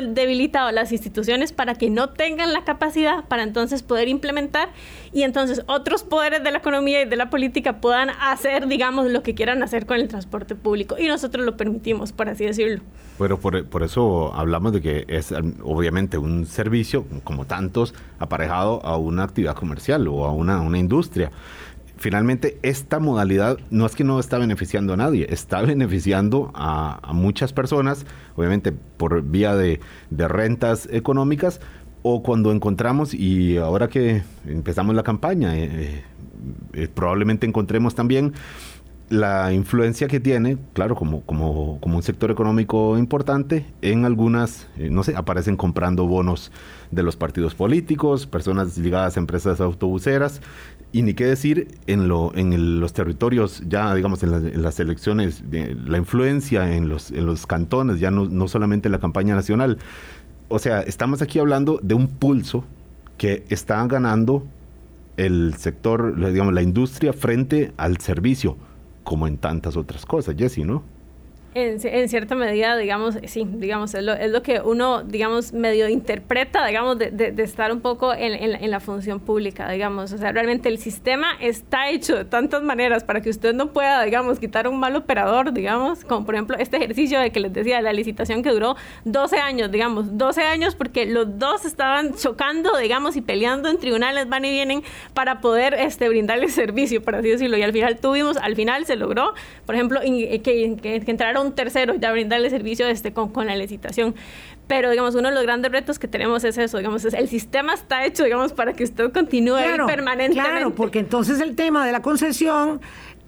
las 0.72 0.90
instituciones 0.90 1.52
para 1.52 1.74
que 1.74 1.90
no 1.90 2.08
tengan 2.08 2.54
la 2.54 2.64
capacidad 2.64 3.24
para 3.28 3.42
entonces 3.42 3.82
poder 3.82 4.08
implementar 4.08 4.70
y 5.12 5.22
entonces 5.22 5.62
otros 5.66 6.04
poderes 6.04 6.44
de 6.44 6.52
la 6.52 6.58
economía 6.58 7.02
y 7.02 7.04
de 7.04 7.16
la 7.16 7.30
política 7.30 7.80
puedan 7.80 8.10
hacer, 8.10 8.68
digamos, 8.68 9.10
lo 9.10 9.22
que 9.22 9.34
quieran 9.34 9.62
hacer 9.62 9.86
con 9.86 9.98
el 9.98 10.08
transporte 10.08 10.54
público. 10.54 10.96
Y 10.98 11.08
nosotros 11.08 11.44
lo 11.44 11.56
permitimos, 11.56 12.12
por 12.12 12.28
así 12.28 12.44
decirlo. 12.44 12.82
Pero 13.18 13.38
por, 13.38 13.66
por 13.66 13.82
eso 13.82 14.32
hablamos 14.34 14.72
de 14.72 14.80
que 14.80 15.04
es 15.08 15.32
obviamente 15.62 16.16
un 16.16 16.46
servicio, 16.46 17.04
como 17.24 17.44
tantos, 17.44 17.94
aparejado 18.18 18.84
a 18.84 18.96
una 18.96 19.24
actividad 19.24 19.54
comercial 19.56 20.06
o 20.08 20.24
a 20.26 20.32
una, 20.32 20.60
una 20.60 20.78
industria 20.78 21.30
finalmente 22.00 22.58
esta 22.62 22.98
modalidad 22.98 23.58
no 23.68 23.84
es 23.84 23.94
que 23.94 24.04
no 24.04 24.18
está 24.18 24.38
beneficiando 24.38 24.94
a 24.94 24.96
nadie, 24.96 25.26
está 25.28 25.60
beneficiando 25.66 26.50
a, 26.54 27.12
muchas 27.12 27.52
personas, 27.52 28.06
obviamente 28.36 28.72
por 28.72 29.22
vía 29.22 29.54
de, 29.54 29.80
rentas 30.10 30.88
económicas, 30.90 31.60
o 32.02 32.22
cuando 32.22 32.52
encontramos, 32.52 33.14
y 33.14 33.56
ahora 33.58 33.88
que 33.88 34.22
empezamos 34.46 34.94
la 34.94 35.02
campaña, 35.02 35.56
eh, 35.56 36.02
eh, 36.72 36.88
probablemente 36.92 37.46
encontremos 37.46 37.94
también 37.94 38.32
la 39.10 39.52
influencia 39.52 40.06
que 40.06 40.20
tiene, 40.20 40.56
claro, 40.72 40.94
como, 40.94 41.22
como, 41.22 41.80
como 41.80 41.96
un 41.96 42.02
sector 42.02 42.30
económico 42.30 42.96
importante, 42.96 43.66
en 43.82 44.04
algunas, 44.04 44.68
eh, 44.78 44.88
no 44.88 45.02
sé, 45.02 45.16
aparecen 45.16 45.56
comprando 45.56 46.06
bonos 46.06 46.52
de 46.92 47.02
los 47.02 47.16
partidos 47.16 47.56
políticos, 47.56 48.28
personas 48.28 48.78
ligadas 48.78 49.16
a 49.16 49.20
empresas 49.20 49.60
autobuseras, 49.60 50.40
y 50.92 51.02
ni 51.02 51.14
qué 51.14 51.24
decir 51.24 51.68
en, 51.88 52.08
lo, 52.08 52.32
en 52.36 52.80
los 52.80 52.92
territorios, 52.92 53.62
ya 53.68 53.94
digamos 53.94 54.22
en, 54.22 54.62
las 54.62 54.78
elecciones, 54.78 55.42
la 55.50 55.98
influencia 55.98 56.74
en 56.74 56.88
los, 56.88 57.10
en 57.10 57.26
los 57.26 57.46
cantones, 57.46 58.00
ya 58.00 58.12
no, 58.12 58.26
no 58.26 58.48
solamente 58.48 58.88
en 58.88 58.92
la 58.92 59.00
campaña 59.00 59.34
nacional. 59.34 59.78
O 60.52 60.58
sea, 60.58 60.80
estamos 60.80 61.22
aquí 61.22 61.38
hablando 61.38 61.78
de 61.80 61.94
un 61.94 62.08
pulso 62.08 62.64
que 63.16 63.44
está 63.50 63.86
ganando 63.86 64.44
el 65.16 65.54
sector, 65.54 66.16
digamos, 66.32 66.52
la 66.52 66.62
industria 66.62 67.12
frente 67.12 67.72
al 67.76 67.98
servicio, 67.98 68.56
como 69.04 69.28
en 69.28 69.36
tantas 69.36 69.76
otras 69.76 70.04
cosas, 70.04 70.34
Jesse, 70.36 70.58
¿no? 70.58 70.82
En, 71.52 72.08
cierta 72.08 72.36
medida, 72.36 72.76
digamos, 72.76 73.18
sí, 73.26 73.44
digamos, 73.44 73.94
es 73.94 74.04
lo, 74.04 74.12
es 74.12 74.30
lo, 74.30 74.40
que 74.40 74.60
uno, 74.60 75.02
digamos, 75.02 75.52
medio 75.52 75.88
interpreta, 75.88 76.64
digamos, 76.64 76.96
de, 76.96 77.34
estar 77.38 77.72
un 77.72 77.80
poco 77.80 78.14
en, 78.14 78.34
en, 78.34 78.70
la 78.70 78.78
función 78.78 79.18
pública, 79.18 79.68
digamos. 79.68 80.12
O 80.12 80.18
sea, 80.18 80.30
realmente 80.30 80.68
el 80.68 80.78
sistema 80.78 81.32
está 81.40 81.90
hecho 81.90 82.16
de 82.16 82.24
tantas 82.24 82.62
maneras 82.62 83.02
para 83.02 83.20
que 83.20 83.30
usted 83.30 83.52
no 83.52 83.72
pueda, 83.72 84.04
digamos, 84.04 84.38
quitar 84.38 84.68
un 84.68 84.78
mal 84.78 84.94
operador, 84.94 85.52
digamos, 85.52 86.04
como 86.04 86.24
por 86.24 86.36
ejemplo 86.36 86.56
este 86.56 86.76
ejercicio 86.76 87.18
de 87.18 87.32
que 87.32 87.40
les 87.40 87.52
decía, 87.52 87.82
la 87.82 87.92
licitación 87.92 88.44
que 88.44 88.50
duró 88.50 88.76
12 89.04 89.38
años, 89.38 89.72
digamos, 89.72 90.16
12 90.16 90.42
años 90.42 90.76
porque 90.76 91.04
los 91.06 91.38
dos 91.38 91.64
estaban 91.64 92.14
chocando, 92.14 92.76
digamos, 92.76 93.16
y 93.16 93.22
peleando 93.22 93.68
en 93.68 93.78
tribunales, 93.78 94.28
van 94.28 94.44
y 94.44 94.50
vienen 94.50 94.84
para 95.14 95.40
poder 95.40 95.74
este, 95.74 96.08
brindarle 96.08 96.48
servicio, 96.48 97.02
por 97.02 97.16
así 97.16 97.28
decirlo. 97.28 97.56
Y 97.56 97.62
al 97.62 97.72
final 97.72 97.98
tuvimos, 97.98 98.36
al 98.36 98.54
final 98.54 98.86
se 98.86 98.94
logró, 98.94 99.34
por 99.66 99.74
ejemplo, 99.74 100.00
que, 100.00 100.76
que 100.80 101.10
entraron 101.10 101.39
un 101.42 101.54
tercero 101.54 101.94
ya 101.94 102.12
brindarle 102.12 102.50
servicio 102.50 102.86
este, 102.86 103.12
con, 103.12 103.30
con 103.30 103.46
la 103.46 103.56
licitación. 103.56 104.14
Pero, 104.66 104.90
digamos, 104.90 105.14
uno 105.16 105.28
de 105.28 105.34
los 105.34 105.42
grandes 105.42 105.72
retos 105.72 105.98
que 105.98 106.06
tenemos 106.06 106.44
es 106.44 106.56
eso, 106.56 106.78
digamos, 106.78 107.04
es 107.04 107.14
el 107.14 107.28
sistema 107.28 107.74
está 107.74 108.04
hecho, 108.04 108.24
digamos, 108.24 108.52
para 108.52 108.72
que 108.72 108.84
usted 108.84 109.12
continúe 109.12 109.58
permanentemente. 109.86 110.50
Claro, 110.50 110.74
porque 110.74 111.00
entonces 111.00 111.40
el 111.40 111.56
tema 111.56 111.84
de 111.84 111.92
la 111.92 112.02
concesión 112.02 112.80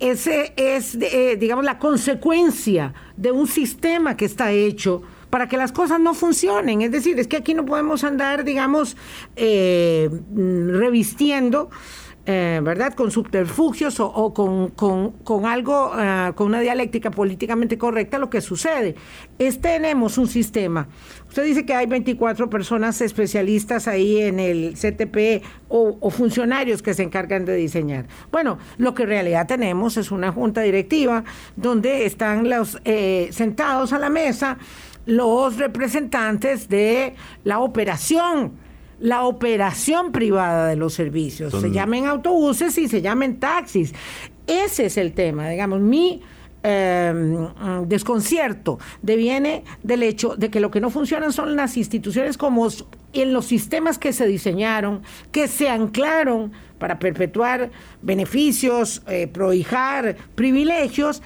ese 0.02 0.52
es, 0.56 0.96
eh, 1.00 1.36
digamos, 1.38 1.64
la 1.64 1.78
consecuencia 1.78 2.92
de 3.16 3.30
un 3.30 3.46
sistema 3.46 4.16
que 4.16 4.24
está 4.24 4.50
hecho 4.50 5.02
para 5.30 5.48
que 5.48 5.56
las 5.56 5.70
cosas 5.70 6.00
no 6.00 6.12
funcionen. 6.12 6.82
Es 6.82 6.90
decir, 6.90 7.18
es 7.20 7.28
que 7.28 7.36
aquí 7.36 7.54
no 7.54 7.64
podemos 7.64 8.02
andar, 8.02 8.42
digamos, 8.42 8.96
eh, 9.36 10.10
revistiendo 10.34 11.70
eh, 12.24 12.60
¿verdad? 12.62 12.94
Con 12.94 13.10
subterfugios 13.10 13.98
o, 13.98 14.32
con, 14.32 15.46
algo, 15.46 15.92
eh, 15.98 16.32
con 16.36 16.46
una 16.46 16.60
dialéctica 16.60 17.10
políticamente 17.10 17.76
correcta, 17.76 18.18
lo 18.18 18.30
que 18.30 18.40
sucede 18.40 18.94
es 19.38 19.60
tenemos 19.60 20.18
un 20.18 20.28
sistema. 20.28 20.86
Usted 21.28 21.44
dice 21.44 21.66
que 21.66 21.74
hay 21.74 21.86
24 21.86 22.48
personas 22.48 23.00
especialistas 23.00 23.88
ahí 23.88 24.20
en 24.20 24.38
el 24.38 24.74
CTP 24.74 25.44
o, 25.68 26.10
funcionarios 26.10 26.80
que 26.80 26.94
se 26.94 27.02
encargan 27.02 27.44
de 27.44 27.56
diseñar. 27.56 28.06
Bueno, 28.30 28.58
lo 28.78 28.94
que 28.94 29.02
en 29.02 29.08
realidad 29.08 29.48
tenemos 29.48 29.96
es 29.96 30.12
una 30.12 30.30
junta 30.30 30.60
directiva 30.60 31.24
donde 31.56 32.06
están 32.06 32.48
los 32.48 32.78
eh, 32.84 33.30
sentados 33.32 33.92
a 33.92 33.98
la 33.98 34.10
mesa 34.10 34.58
los 35.06 35.56
representantes 35.56 36.68
de 36.68 37.14
la 37.42 37.58
operación 37.58 38.52
la 39.02 39.24
operación 39.24 40.12
privada 40.12 40.68
de 40.68 40.76
los 40.76 40.94
servicios, 40.94 41.52
se 41.52 41.72
llamen 41.72 42.06
autobuses 42.06 42.78
y 42.78 42.88
se 42.88 43.02
llamen 43.02 43.40
taxis. 43.40 43.92
Ese 44.46 44.86
es 44.86 44.96
el 44.96 45.12
tema, 45.12 45.48
digamos, 45.48 45.80
mi 45.80 46.22
em, 46.62 47.48
desconcierto 47.86 48.78
deviene 49.02 49.64
del 49.82 50.04
hecho 50.04 50.36
de 50.36 50.50
que 50.50 50.60
lo 50.60 50.70
que 50.70 50.80
no 50.80 50.88
funcionan 50.88 51.32
son 51.32 51.56
las 51.56 51.76
instituciones 51.76 52.38
como 52.38 52.68
en 53.12 53.32
los 53.32 53.46
sistemas 53.46 53.98
que 53.98 54.12
se 54.12 54.28
diseñaron, 54.28 55.02
que 55.32 55.48
se 55.48 55.68
anclaron 55.68 56.52
para 56.78 57.00
perpetuar 57.00 57.72
beneficios, 58.02 59.02
eh, 59.08 59.26
prohijar 59.26 60.16
privilegios 60.36 61.22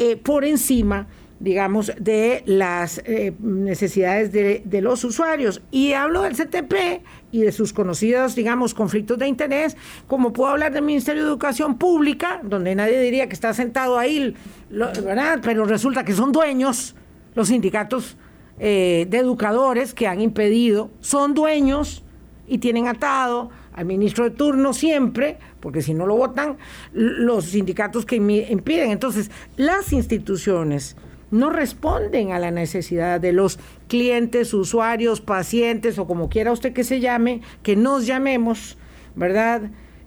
eh, 0.00 0.16
por 0.16 0.44
encima 0.44 1.06
digamos, 1.42 1.90
de 1.98 2.44
las 2.46 3.02
eh, 3.04 3.34
necesidades 3.40 4.30
de, 4.30 4.80
los 4.80 5.02
usuarios. 5.02 5.60
Y 5.72 5.92
hablo 5.92 6.22
del 6.22 6.36
CTP 6.36 7.02
y 7.32 7.40
de 7.40 7.50
sus 7.50 7.72
conocidos, 7.72 8.36
digamos, 8.36 8.74
conflictos 8.74 9.18
de 9.18 9.26
interés, 9.26 9.76
como 10.06 10.32
puedo 10.32 10.52
hablar 10.52 10.72
del 10.72 10.84
Ministerio 10.84 11.22
de 11.22 11.28
Educación 11.28 11.78
Pública, 11.78 12.40
donde 12.44 12.76
nadie 12.76 13.00
diría 13.00 13.26
que 13.26 13.34
está 13.34 13.52
sentado 13.54 13.98
ahí, 13.98 14.36
¿verdad? 14.70 15.40
Pero 15.42 15.64
resulta 15.64 16.04
que 16.04 16.12
son 16.12 16.30
dueños 16.30 16.94
los 17.34 17.48
sindicatos 17.48 18.16
eh, 18.60 19.08
de 19.10 19.18
educadores 19.18 19.94
que 19.94 20.06
han 20.06 20.20
impedido, 20.20 20.92
son 21.00 21.34
dueños 21.34 22.04
y 22.46 22.58
tienen 22.58 22.86
atado 22.86 23.50
al 23.72 23.84
ministro 23.84 24.22
de 24.24 24.30
turno 24.30 24.72
siempre, 24.72 25.38
porque 25.58 25.82
si 25.82 25.92
no 25.92 26.06
lo 26.06 26.14
votan, 26.14 26.56
los 26.92 27.46
sindicatos 27.46 28.06
que 28.06 28.14
impiden. 28.14 28.92
Entonces, 28.92 29.32
las 29.56 29.92
instituciones 29.92 30.96
no 31.32 31.50
responden 31.50 32.30
a 32.30 32.38
la 32.38 32.52
necesidad 32.52 33.20
de 33.20 33.32
los 33.32 33.58
clientes, 33.88 34.54
usuarios, 34.54 35.20
pacientes 35.20 35.98
o 35.98 36.06
como 36.06 36.28
quiera 36.28 36.52
usted 36.52 36.72
que 36.72 36.84
se 36.84 37.00
llame, 37.00 37.40
que 37.64 37.74
nos 37.74 38.06
llamemos, 38.06 38.78
¿verdad? 39.16 39.62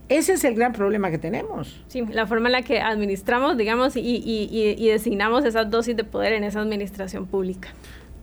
Ese 0.08 0.34
es 0.34 0.44
el 0.44 0.56
gran 0.56 0.72
problema 0.72 1.10
que 1.10 1.18
tenemos. 1.18 1.84
Sí, 1.88 2.06
la 2.12 2.28
forma 2.28 2.48
en 2.48 2.54
la 2.54 2.62
que 2.62 2.80
administramos, 2.80 3.58
digamos, 3.58 3.98
y, 3.98 4.02
y 4.02 4.88
designamos 4.88 5.44
esas 5.46 5.70
dosis 5.70 5.98
de 5.98 6.04
poder 6.04 6.34
en 6.34 6.44
esa 6.44 6.62
administración 6.62 7.26
pública. 7.26 7.70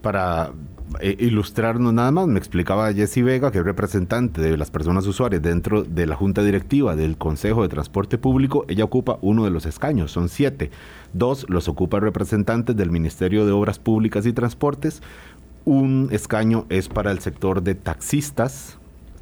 Para 0.01 0.53
eh, 1.01 1.17
ilustrarnos 1.19 1.93
nada 1.93 2.11
más, 2.11 2.27
me 2.27 2.39
explicaba 2.39 2.93
Jessy 2.93 3.23
Vega, 3.23 3.51
que 3.51 3.59
es 3.59 3.65
representante 3.65 4.41
de 4.41 4.57
las 4.57 4.71
personas 4.71 5.07
usuarias 5.07 5.43
dentro 5.43 5.83
de 5.83 6.07
la 6.07 6.17
Junta 6.17 6.43
Directiva 6.43 6.97
del 6.97 7.17
Consejo 7.17 7.63
de 7.63 7.69
Transporte 7.69 8.19
Público, 8.19 8.65
ella 8.69 8.85
ocupa 8.85 9.19
uno 9.23 9.45
de 9.45 9.51
los 9.51 9.67
escaños, 9.67 10.11
son 10.11 10.29
siete. 10.29 10.71
Dos 11.13 11.47
los 11.49 11.69
ocupa 11.69 12.01
representantes 12.01 12.77
del 12.77 12.91
Ministerio 12.91 13.47
de 13.47 13.53
Obras 13.53 13.79
Públicas 13.79 14.27
y 14.27 14.33
Transportes. 14.33 15.03
Un 15.65 16.09
escaño 16.11 16.67
es 16.69 16.89
para 16.89 17.13
el 17.13 17.21
sector 17.21 17.63
de 17.63 17.75
taxistas, 17.75 18.79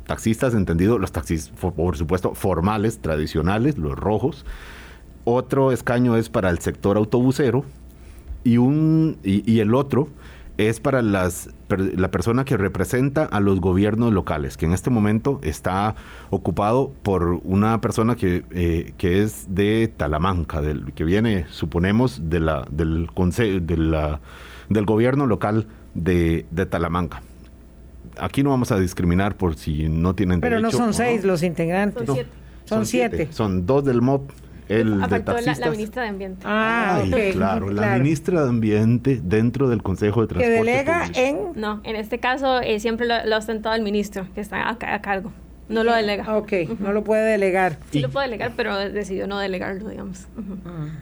taxistas 0.07 0.55
entendido, 0.55 0.99
los 0.99 1.13
taxis, 1.13 1.49
por 1.49 1.97
supuesto, 1.97 2.35
formales, 2.35 3.01
tradicionales, 3.01 3.77
los 3.77 3.99
rojos. 3.99 4.47
Otro 5.25 5.73
escaño 5.73 6.17
es 6.17 6.29
para 6.29 6.49
el 6.51 6.59
sector 6.61 6.97
autobusero 6.97 7.65
y, 8.45 8.57
un, 8.57 9.19
y 9.23 9.61
el 9.61 9.75
otro 9.75 10.09
es 10.69 10.81
para 10.81 11.03
las, 11.03 11.51
la 11.69 12.11
persona 12.11 12.45
que 12.45 12.57
representa 12.57 13.25
a 13.25 13.41
los 13.41 13.61
gobiernos 13.61 14.13
locales, 14.13 14.57
que 14.57 14.67
en 14.67 14.73
este 14.73 14.91
momento 14.91 15.41
está 15.43 15.95
ocupado 16.31 16.93
por 17.03 17.41
una 17.45 17.81
persona 17.81 18.17
que, 18.17 18.45
eh, 18.51 18.93
que 18.99 19.23
es 19.23 19.47
de 19.55 19.89
Talamanca, 19.97 20.61
del, 20.61 20.93
que 20.93 21.05
viene, 21.05 21.47
suponemos, 21.51 22.31
de 22.31 22.41
la, 22.41 22.67
del, 22.71 23.09
de 23.63 23.77
la, 23.77 24.21
del 24.69 24.85
gobierno 24.85 25.27
local 25.27 25.67
de, 25.95 26.47
de 26.51 26.67
Talamanca 26.67 27.23
aquí 28.19 28.43
no 28.43 28.51
vamos 28.51 28.73
a 28.73 28.79
discriminar 28.79 29.37
por 29.37 29.57
si 29.57 29.89
no 29.89 30.15
tienen 30.15 30.41
Pero 30.41 30.61
no 30.61 30.71
son 30.71 30.95
seis 30.95 31.25
los 31.25 31.43
integrantes. 31.43 32.07
Son 32.07 32.15
siete. 32.15 32.31
Son, 32.65 32.87
siete. 32.87 33.29
Son 33.33 33.67
dos 33.67 33.85
del 33.85 34.03
MOP, 34.03 34.31
el 34.71 35.01
de 35.01 35.23
la, 35.25 35.55
la, 35.59 35.71
ministra 35.71 36.03
de 36.05 36.09
Ambiente. 36.09 36.43
Ah, 36.45 37.03
claro, 37.33 37.71
la 37.71 37.99
ministra 37.99 38.43
de 38.45 38.49
Ambiente 38.49 39.21
dentro 39.23 39.69
del 39.69 39.83
Consejo 39.83 40.21
de 40.21 40.29
Transporte. 40.29 40.55
¿Que 40.55 40.65
delega 40.65 41.11
en...? 41.15 41.53
No, 41.57 41.81
en 41.83 41.97
este 41.97 42.19
caso 42.19 42.61
eh, 42.61 42.79
siempre 42.79 43.07
lo, 43.07 43.25
lo, 43.27 43.35
ha 43.35 43.39
ostentado 43.39 43.75
el 43.75 43.83
ministro, 43.83 44.27
que 44.35 44.41
está 44.41 44.69
a, 44.69 44.79
a 44.81 45.03
cargo. 45.03 45.33
No 45.71 45.85
lo 45.85 45.95
delega. 45.95 46.37
Ok, 46.37 46.53
no 46.81 46.93
lo 46.93 47.05
puede 47.05 47.31
delegar. 47.31 47.79
Sí 47.93 48.01
lo 48.01 48.11
puede 48.11 48.27
delegar, 48.27 48.53
pero 48.57 48.77
decidió 48.77 49.29
no 49.29 49.39
delegarlo, 49.39 49.89
digamos. 49.89 50.27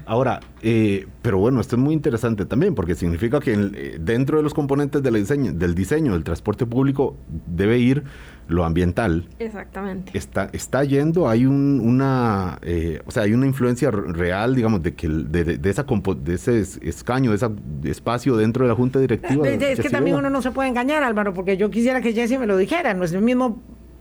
Ahora, 0.05 0.41
eh, 0.63 1.07
pero 1.23 1.39
bueno, 1.39 1.61
esto 1.61 1.77
es 1.77 1.83
muy 1.83 1.95
interesante 1.95 2.45
también, 2.45 2.75
porque 2.75 2.95
significa 2.95 3.41
que 3.41 3.55
eh, 3.55 3.97
dentro 3.99 4.37
de 4.37 4.43
los 4.43 4.53
componentes 4.53 5.03
del 5.03 5.15
diseño, 5.15 5.53
del 5.55 5.75
diseño 5.75 6.13
del 6.13 6.23
transporte 6.23 6.67
público 6.67 7.17
debe 7.47 7.79
ir 7.79 8.05
lo 8.49 8.65
ambiental. 8.65 9.29
Exactamente. 9.39 10.17
Está, 10.17 10.49
está 10.53 10.83
yendo, 10.83 11.29
hay 11.29 11.47
un, 11.47 11.81
una, 11.85 12.59
eh, 12.63 13.01
o 13.07 13.11
sea, 13.11 13.25
hay 13.25 13.35
una 13.35 13.47
influencia 13.47 13.91
real, 13.91 14.55
digamos, 14.55 14.83
de 14.83 14.95
que 14.95 15.07
de, 15.07 15.71
esa 15.71 15.85
de 15.85 16.35
ese 16.35 16.61
escaño, 16.83 17.31
de 17.31 17.37
ese 17.37 17.47
espacio 17.85 18.37
dentro 18.37 18.65
de 18.65 18.71
la 18.71 18.75
junta 18.75 18.99
directiva. 18.99 19.47
Es, 19.47 19.79
que 19.79 19.91
también 19.91 20.17
uno 20.17 20.31
no 20.31 20.43
se 20.43 20.51
puede 20.51 20.69
engañar, 20.71 21.03
Álvaro, 21.03 21.35
porque 21.35 21.57
yo 21.57 21.71
quisiera 21.71 22.01
que 22.01 22.13
Jesse 22.13 22.39
me 22.39 22.47
lo 22.47 22.57
dijera, 22.57 22.95
no 22.95 23.05
es 23.05 23.13
el 23.13 23.23
mismo 23.23 23.61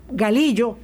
Galillo, 0.09 0.77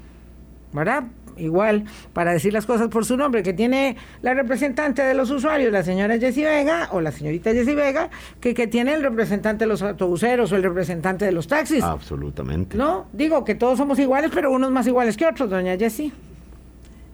¿verdad? 0.74 1.06
Igual, 1.38 1.86
para 2.14 2.32
decir 2.32 2.54
las 2.54 2.66
cosas 2.66 2.88
por 2.90 3.06
su 3.06 3.18
nombre, 3.18 3.44
que 3.44 3.54
tiene 3.54 3.98
la 4.22 4.34
representante 4.34 5.02
de 5.04 5.14
los 5.14 5.32
usuarios, 5.32 5.72
la 5.72 5.84
señora 5.84 6.18
Jessie 6.18 6.46
Vega, 6.46 6.90
o 6.92 7.02
la 7.02 7.12
señorita 7.12 7.52
Jessie 7.52 7.76
Vega, 7.76 8.10
que, 8.40 8.54
que 8.54 8.68
tiene 8.68 8.94
el 8.94 9.02
representante 9.02 9.66
de 9.66 9.70
los 9.70 9.82
autobuseros 9.82 10.52
o 10.52 10.56
el 10.56 10.64
representante 10.64 11.26
de 11.26 11.32
los 11.32 11.48
taxis. 11.48 11.84
Absolutamente. 11.84 12.78
No, 12.78 13.08
digo 13.14 13.44
que 13.44 13.56
todos 13.56 13.78
somos 13.78 14.00
iguales, 14.00 14.32
pero 14.34 14.52
unos 14.52 14.72
más 14.72 14.88
iguales 14.88 15.18
que 15.18 15.26
otros, 15.26 15.50
doña 15.50 15.78
Jessie. 15.78 16.12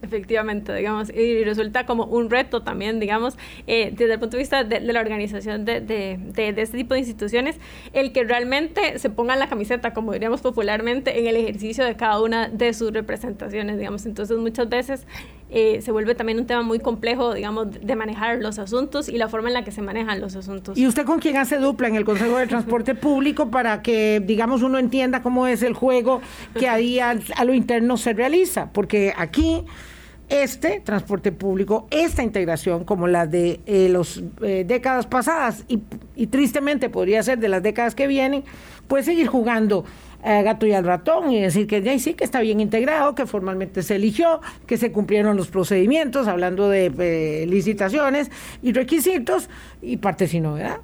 Efectivamente, 0.02 0.74
digamos, 0.74 1.10
y 1.14 1.44
resulta 1.44 1.86
como 1.86 2.06
un 2.06 2.30
reto 2.30 2.62
también, 2.64 3.00
digamos, 3.00 3.38
eh, 3.68 3.92
desde 3.92 4.14
el 4.14 4.20
punto 4.20 4.38
de 4.38 4.44
vista 4.44 4.64
de, 4.64 4.80
la 4.80 5.00
organización 5.02 5.66
de, 5.66 5.82
de, 5.82 6.54
este 6.58 6.78
tipo 6.78 6.94
de 6.94 7.02
instituciones, 7.02 7.58
el 7.92 8.14
que 8.14 8.24
realmente 8.24 8.98
se 8.98 9.10
ponga 9.10 9.36
la 9.36 9.50
camiseta, 9.50 9.94
como 9.94 10.14
diríamos 10.14 10.42
popularmente, 10.42 11.20
en 11.20 11.28
el 11.28 11.36
ejercicio 11.36 11.84
de 11.84 11.96
cada 11.96 12.22
una 12.22 12.48
de 12.48 12.74
sus 12.74 12.94
representaciones, 12.94 13.78
digamos. 13.78 14.06
Entonces, 14.06 14.38
muchas 14.38 14.70
veces 14.70 15.06
eh, 15.50 15.82
se 15.82 15.92
vuelve 15.92 16.16
también 16.16 16.40
un 16.40 16.46
tema 16.46 16.62
muy 16.62 16.80
complejo, 16.80 17.34
digamos, 17.34 17.68
de 17.72 17.96
manejar 17.96 18.40
los 18.40 18.60
asuntos 18.60 19.10
y 19.10 19.18
la 19.18 19.28
forma 19.28 19.50
en 19.50 19.56
la 19.56 19.64
que 19.64 19.72
se 19.72 19.82
manejan 19.82 20.22
los 20.22 20.36
asuntos. 20.36 20.78
¿Y 20.78 20.88
usted 20.88 21.06
con 21.06 21.20
quién 21.20 21.38
hace 21.38 21.58
dupla 21.58 21.88
en 21.88 21.96
el 21.96 22.06
Consejo 22.06 22.38
de 22.38 22.48
Transporte 22.48 22.96
Público 22.96 23.50
para 23.50 23.82
que, 23.82 24.22
digamos, 24.26 24.62
uno 24.62 24.78
entienda 24.78 25.22
cómo 25.22 25.48
es 25.48 25.64
el 25.64 25.74
juego 25.74 26.22
que 26.58 26.70
ahí 26.70 27.00
a, 27.00 27.18
a 27.36 27.44
lo 27.46 27.54
interno 27.54 27.98
se 27.98 28.14
realiza? 28.14 28.72
Porque 28.72 29.14
aquí 29.18 29.64
este 30.30 30.80
transporte 30.80 31.32
público, 31.32 31.88
esta 31.90 32.24
integración 32.24 32.86
como 32.86 33.08
la 33.08 33.26
de 33.26 33.60
eh, 33.66 33.90
las 33.90 34.22
eh, 34.42 34.64
décadas 34.66 35.08
pasadas 35.08 35.66
y, 35.68 35.80
tristemente 36.28 36.90
podría 36.90 37.24
ser 37.24 37.40
de 37.40 37.50
las 37.50 37.64
décadas 37.64 37.96
que 37.96 38.06
vienen, 38.08 38.44
puede 38.88 39.04
seguir 39.04 39.28
jugando 39.28 39.86
a 40.24 40.42
gato 40.42 40.66
y 40.66 40.74
al 40.74 40.84
ratón 40.84 41.32
y 41.32 41.42
decir 41.42 41.68
que 41.68 41.82
ya 41.82 41.98
sí 42.00 42.14
que 42.14 42.24
está 42.24 42.42
bien 42.42 42.60
integrado, 42.60 43.16
que 43.16 43.26
formalmente 43.26 43.84
se 43.84 43.96
eligió, 43.96 44.42
que 44.68 44.78
se 44.78 44.92
cumplieron 44.92 45.38
los 45.38 45.48
procedimientos, 45.48 46.28
hablando 46.28 46.70
de 46.70 46.92
eh, 47.00 47.46
licitaciones 47.48 48.30
y 48.62 48.74
requisitos 48.74 49.50
y 49.82 49.98
parte 49.98 50.28
sin 50.28 50.44
novedad 50.44 50.80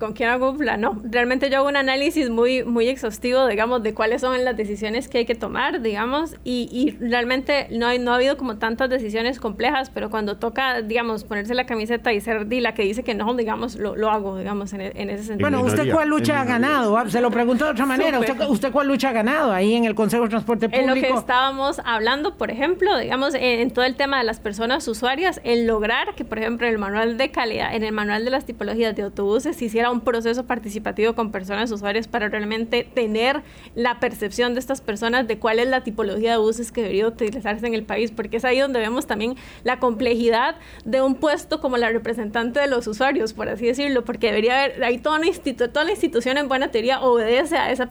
con 0.00 0.14
quién 0.14 0.30
hago 0.30 0.56
No, 0.78 0.98
realmente 1.04 1.50
yo 1.50 1.58
hago 1.58 1.68
un 1.68 1.76
análisis 1.76 2.30
muy, 2.30 2.64
muy 2.64 2.88
exhaustivo, 2.88 3.46
digamos, 3.46 3.82
de 3.82 3.94
cuáles 3.94 4.22
son 4.22 4.44
las 4.44 4.56
decisiones 4.56 5.08
que 5.08 5.18
hay 5.18 5.26
que 5.26 5.34
tomar, 5.34 5.82
digamos, 5.82 6.34
y, 6.42 6.68
y 6.72 6.96
realmente 7.04 7.68
no, 7.70 7.86
hay, 7.86 7.98
no 7.98 8.12
ha 8.12 8.16
habido 8.16 8.36
como 8.36 8.56
tantas 8.56 8.88
decisiones 8.88 9.38
complejas, 9.38 9.90
pero 9.90 10.10
cuando 10.10 10.38
toca, 10.38 10.80
digamos, 10.80 11.24
ponerse 11.24 11.54
la 11.54 11.66
camiseta 11.66 12.12
y 12.12 12.20
ser 12.20 12.46
la 12.50 12.74
que 12.74 12.82
dice 12.82 13.02
que 13.02 13.14
no, 13.14 13.34
digamos, 13.34 13.76
lo, 13.76 13.94
lo 13.94 14.10
hago, 14.10 14.38
digamos, 14.38 14.72
en, 14.72 14.80
en, 14.80 15.10
ese 15.10 15.24
sentido. 15.24 15.50
Bueno, 15.50 15.62
¿usted 15.64 15.92
cuál 15.92 16.08
lucha 16.08 16.40
ha 16.40 16.44
ganado? 16.44 16.96
Ah, 16.96 17.08
se 17.08 17.20
lo 17.20 17.30
pregunto 17.30 17.66
de 17.66 17.72
otra 17.72 17.86
manera. 17.86 18.18
¿Usted, 18.18 18.40
¿Usted, 18.48 18.72
cuál 18.72 18.88
lucha 18.88 19.10
ha 19.10 19.12
ganado 19.12 19.52
ahí 19.52 19.74
en 19.74 19.84
el 19.84 19.94
Consejo 19.94 20.24
de 20.24 20.30
Transporte 20.30 20.68
Público? 20.68 20.94
En 20.94 21.02
lo 21.02 21.08
que 21.08 21.12
estábamos 21.12 21.80
hablando, 21.84 22.36
por 22.38 22.50
ejemplo, 22.50 22.96
digamos, 22.98 23.34
en, 23.34 23.70
todo 23.70 23.84
el 23.84 23.96
tema 23.96 24.18
de 24.18 24.24
las 24.24 24.40
personas 24.40 24.88
usuarias, 24.88 25.40
el 25.44 25.66
lograr 25.66 26.14
que, 26.14 26.24
por 26.24 26.38
ejemplo, 26.38 26.66
en 26.66 26.72
el 26.72 26.78
manual 26.78 27.18
de 27.18 27.30
calidad, 27.30 27.74
en 27.74 27.84
el 27.84 27.92
manual 27.92 28.24
de 28.24 28.30
las 28.30 28.46
tipologías 28.46 28.96
de 28.96 29.02
autobuses, 29.02 29.56
se 29.56 29.66
hiciera 29.66 29.89
un 29.90 30.00
proceso 30.00 30.44
participativo 30.44 31.14
con 31.14 31.30
personas 31.30 31.70
usuarias 31.70 32.08
para 32.08 32.28
realmente 32.28 32.84
tener 32.84 33.42
la 33.74 34.00
percepción 34.00 34.54
de 34.54 34.60
estas 34.60 34.80
personas 34.80 35.26
de 35.26 35.38
cuál 35.38 35.58
es 35.58 35.68
la 35.68 35.82
tipología 35.82 36.32
de 36.32 36.36
buses 36.38 36.72
que 36.72 36.82
debería 36.82 37.06
utilizarse 37.06 37.66
en 37.66 37.74
el 37.74 37.84
país, 37.84 38.10
porque 38.10 38.38
es 38.38 38.44
ahí 38.44 38.58
donde 38.58 38.80
vemos 38.80 39.06
también 39.06 39.36
la 39.64 39.78
complejidad 39.78 40.56
de 40.84 41.02
un 41.02 41.14
puesto 41.14 41.60
como 41.60 41.76
la 41.76 41.90
representante 41.90 42.60
de 42.60 42.66
los 42.66 42.86
usuarios, 42.86 43.32
por 43.32 43.48
así 43.48 43.66
decirlo, 43.66 44.04
porque 44.04 44.28
debería 44.28 44.64
haber, 44.64 44.84
ahí 44.84 44.98
toda, 44.98 45.18
una 45.18 45.28
toda 45.72 45.84
la 45.84 45.90
institución 45.90 46.38
en 46.38 46.48
buena 46.48 46.70
teoría 46.70 47.00
obedece 47.00 47.56
a, 47.56 47.70
esa, 47.70 47.88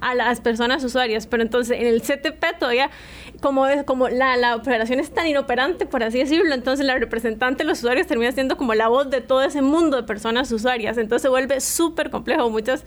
a, 0.00 0.14
las 0.14 0.40
personas 0.40 0.82
usuarias, 0.84 1.26
pero 1.26 1.42
entonces 1.42 1.78
en 1.78 1.86
el 1.86 2.02
CTP 2.02 2.58
todavía, 2.58 2.90
como, 3.40 3.66
como 3.84 4.08
la, 4.08 4.36
la 4.36 4.56
operación 4.56 5.00
es 5.00 5.12
tan 5.12 5.26
inoperante, 5.26 5.86
por 5.86 6.02
así 6.02 6.18
decirlo, 6.18 6.54
entonces 6.54 6.84
la 6.84 6.98
representante 6.98 7.62
de 7.62 7.68
los 7.68 7.78
usuarios 7.78 8.06
termina 8.06 8.32
siendo 8.32 8.56
como 8.56 8.74
la 8.74 8.88
voz 8.88 9.10
de 9.10 9.20
todo 9.20 9.42
ese 9.42 9.62
mundo 9.62 9.96
de 9.96 10.02
personas 10.02 10.50
usuarias, 10.50 10.98
entonces 10.98 11.22
se 11.22 11.28
vuelve 11.28 11.60
súper 11.60 12.10
complejo. 12.10 12.50
Muchas, 12.50 12.84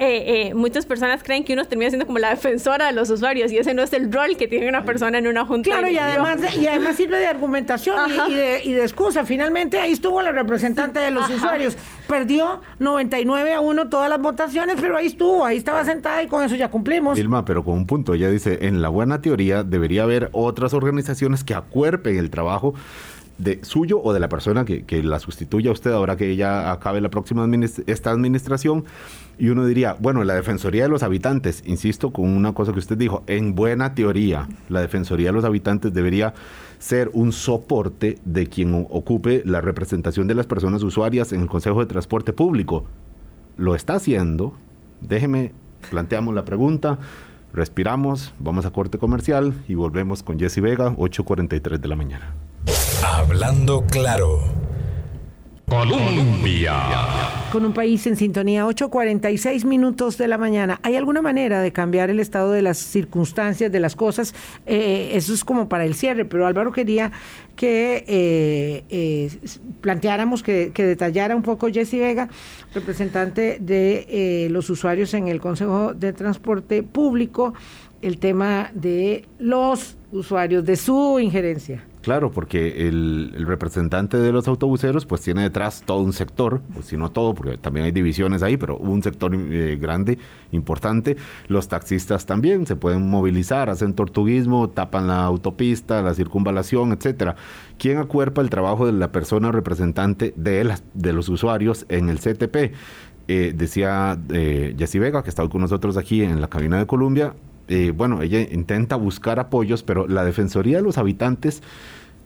eh, 0.00 0.48
eh, 0.48 0.54
muchas 0.54 0.86
personas 0.86 1.24
creen 1.24 1.42
que 1.42 1.52
uno 1.54 1.64
termina 1.64 1.90
siendo 1.90 2.06
como 2.06 2.20
la 2.20 2.30
defensora 2.30 2.86
de 2.86 2.92
los 2.92 3.10
usuarios 3.10 3.50
y 3.50 3.58
ese 3.58 3.74
no 3.74 3.82
es 3.82 3.92
el 3.92 4.12
rol 4.12 4.36
que 4.36 4.46
tiene 4.46 4.68
una 4.68 4.84
persona 4.84 5.18
en 5.18 5.26
una 5.26 5.44
junta. 5.44 5.70
Claro, 5.70 5.88
y 5.88 5.98
además, 5.98 6.56
y 6.56 6.68
además 6.68 6.94
sirve 6.94 7.18
de 7.18 7.26
argumentación 7.26 7.98
y, 8.28 8.34
de, 8.34 8.60
y, 8.64 8.72
de, 8.74 8.82
excusa. 8.82 9.24
Finalmente 9.24 9.80
ahí 9.80 9.90
estuvo 9.90 10.22
la 10.22 10.30
representante 10.30 11.00
de 11.00 11.10
los 11.10 11.28
usuarios. 11.28 11.76
Perdió 12.06 12.60
99 12.78 13.54
a 13.54 13.60
1 13.60 13.88
todas 13.88 14.08
las 14.08 14.20
votaciones, 14.20 14.76
pero 14.80 14.96
ahí 14.96 15.06
estuvo, 15.06 15.44
ahí 15.44 15.56
estaba 15.56 15.84
sentada 15.84 16.22
y 16.22 16.28
con 16.28 16.44
eso 16.44 16.54
ya 16.54 16.70
cumplimos. 16.70 17.18
Ilma, 17.18 17.44
pero 17.44 17.64
con 17.64 17.74
un 17.74 17.86
punto, 17.86 18.14
ella 18.14 18.30
dice, 18.30 18.66
en 18.68 18.80
la 18.80 18.90
buena 18.90 19.20
teoría 19.20 19.64
debería 19.64 20.04
haber 20.04 20.30
otras 20.30 20.74
organizaciones 20.74 21.42
que 21.42 21.54
acuerpen 21.54 22.16
el 22.18 22.30
trabajo 22.30 22.74
de 23.38 23.60
suyo 23.62 24.00
o 24.02 24.12
de 24.12 24.20
la 24.20 24.28
persona 24.28 24.64
que, 24.64 25.02
la 25.02 25.20
sustituya 25.20 25.70
a 25.70 25.72
usted 25.72 25.92
ahora 25.92 26.16
que 26.16 26.34
ya 26.36 26.72
acabe 26.72 27.00
la 27.00 27.08
próxima 27.08 27.48
esta 27.86 28.10
administración. 28.10 28.84
Y 29.38 29.50
uno 29.50 29.64
diría, 29.64 29.96
bueno, 30.00 30.24
la 30.24 30.34
Defensoría 30.34 30.82
de 30.82 30.88
los 30.88 31.04
Habitantes, 31.04 31.62
insisto 31.64 32.12
con 32.12 32.28
una 32.28 32.52
cosa 32.52 32.72
que 32.72 32.80
usted 32.80 32.98
dijo, 32.98 33.22
en 33.28 33.54
buena 33.54 33.94
teoría, 33.94 34.48
la 34.68 34.80
Defensoría 34.80 35.28
de 35.28 35.32
los 35.32 35.44
Habitantes 35.44 35.94
debería 35.94 36.34
ser 36.80 37.10
un 37.12 37.32
soporte 37.32 38.18
de 38.24 38.48
quien 38.48 38.86
ocupe 38.90 39.42
la 39.44 39.60
representación 39.60 40.26
de 40.26 40.34
las 40.34 40.46
personas 40.46 40.82
usuarias 40.82 41.32
en 41.32 41.42
el 41.42 41.48
Consejo 41.48 41.80
de 41.80 41.86
Transporte 41.86 42.32
Público. 42.32 42.84
Lo 43.56 43.76
está 43.76 43.94
haciendo. 43.94 44.54
Déjeme, 45.00 45.52
planteamos 45.90 46.34
la 46.34 46.44
pregunta, 46.44 46.98
respiramos, 47.52 48.34
vamos 48.40 48.66
a 48.66 48.72
corte 48.72 48.98
comercial 48.98 49.54
y 49.68 49.74
volvemos 49.74 50.24
con 50.24 50.40
Jesse 50.40 50.60
Vega, 50.60 50.90
8.43 50.96 51.78
de 51.78 51.88
la 51.88 51.94
mañana. 51.94 52.47
Hablando 53.02 53.84
claro. 53.86 54.58
Colombia. 55.68 56.74
Con 57.52 57.64
un 57.66 57.74
país 57.74 58.06
en 58.06 58.16
sintonía, 58.16 58.64
8.46 58.64 59.64
minutos 59.64 60.16
de 60.16 60.26
la 60.26 60.38
mañana. 60.38 60.80
¿Hay 60.82 60.96
alguna 60.96 61.20
manera 61.20 61.60
de 61.60 61.72
cambiar 61.72 62.08
el 62.08 62.20
estado 62.20 62.52
de 62.52 62.62
las 62.62 62.78
circunstancias, 62.78 63.70
de 63.70 63.80
las 63.80 63.94
cosas? 63.94 64.34
Eh, 64.66 65.10
eso 65.12 65.34
es 65.34 65.44
como 65.44 65.68
para 65.68 65.84
el 65.84 65.94
cierre, 65.94 66.24
pero 66.24 66.46
Álvaro 66.46 66.72
quería 66.72 67.12
que 67.54 68.04
eh, 68.06 68.84
eh, 68.88 69.30
planteáramos, 69.82 70.42
que, 70.42 70.72
que, 70.72 70.84
detallara 70.84 71.36
un 71.36 71.42
poco 71.42 71.68
Jesse 71.68 71.92
Vega, 71.92 72.28
representante 72.72 73.58
de 73.60 74.48
los 74.50 74.70
usuarios 74.70 75.12
en 75.14 75.28
el 75.28 75.40
Consejo 75.40 75.92
de 75.92 76.12
Transporte 76.12 76.82
Público, 76.82 77.52
el 78.02 78.18
tema 78.18 78.70
de 78.74 79.26
los 79.38 79.96
usuarios, 80.12 80.64
de 80.64 80.76
su 80.76 81.18
injerencia. 81.18 81.84
Claro, 82.00 82.30
porque 82.30 82.88
el, 82.88 83.44
representante 83.46 84.16
de 84.16 84.32
los 84.32 84.48
autobuseros 84.48 85.04
pues 85.04 85.20
tiene 85.20 85.42
detrás 85.42 85.82
todo 85.84 86.00
un 86.00 86.14
sector, 86.14 86.62
si 86.82 86.96
no 86.96 87.10
todo, 87.10 87.34
porque 87.34 87.58
también 87.58 87.84
hay 87.84 87.92
divisiones 87.92 88.42
ahí, 88.42 88.56
pero 88.56 88.78
un 88.78 89.02
sector 89.02 89.34
eh, 89.34 89.76
grande, 89.78 90.16
importante. 90.52 91.16
Los 91.48 91.68
taxistas 91.68 92.24
también 92.24 92.66
se 92.66 92.76
pueden 92.76 93.10
movilizar, 93.10 93.68
hacen 93.68 93.94
tortuguismo, 93.94 94.70
tapan 94.70 95.08
la 95.08 95.24
autopista, 95.24 96.00
la 96.00 96.14
circunvalación, 96.14 96.92
etcétera. 96.92 97.36
¿Quién 97.78 97.98
acuerpa 97.98 98.40
el 98.40 98.48
trabajo 98.48 98.86
de 98.86 98.92
la 98.92 99.12
persona 99.12 99.52
representante 99.52 100.32
de, 100.36 100.64
las, 100.64 100.84
de 100.94 101.12
los 101.12 101.28
usuarios 101.28 101.84
en 101.90 102.08
el 102.08 102.20
CTP? 102.20 102.74
eh, 103.28 103.52
decía 103.54 104.18
eh, 104.30 104.74
Jessie 104.76 104.98
Vega, 104.98 105.22
que 105.22 105.28
está 105.28 105.46
con 105.48 105.60
nosotros 105.60 105.96
aquí 105.96 106.22
en 106.22 106.40
la 106.40 106.48
cabina 106.48 106.78
de 106.78 106.86
Colombia, 106.86 107.34
eh, 107.68 107.92
bueno, 107.94 108.22
ella 108.22 108.40
intenta 108.40 108.96
buscar 108.96 109.38
apoyos, 109.38 109.82
pero 109.82 110.08
la 110.08 110.24
Defensoría 110.24 110.78
de 110.78 110.82
los 110.82 110.98
Habitantes 110.98 111.62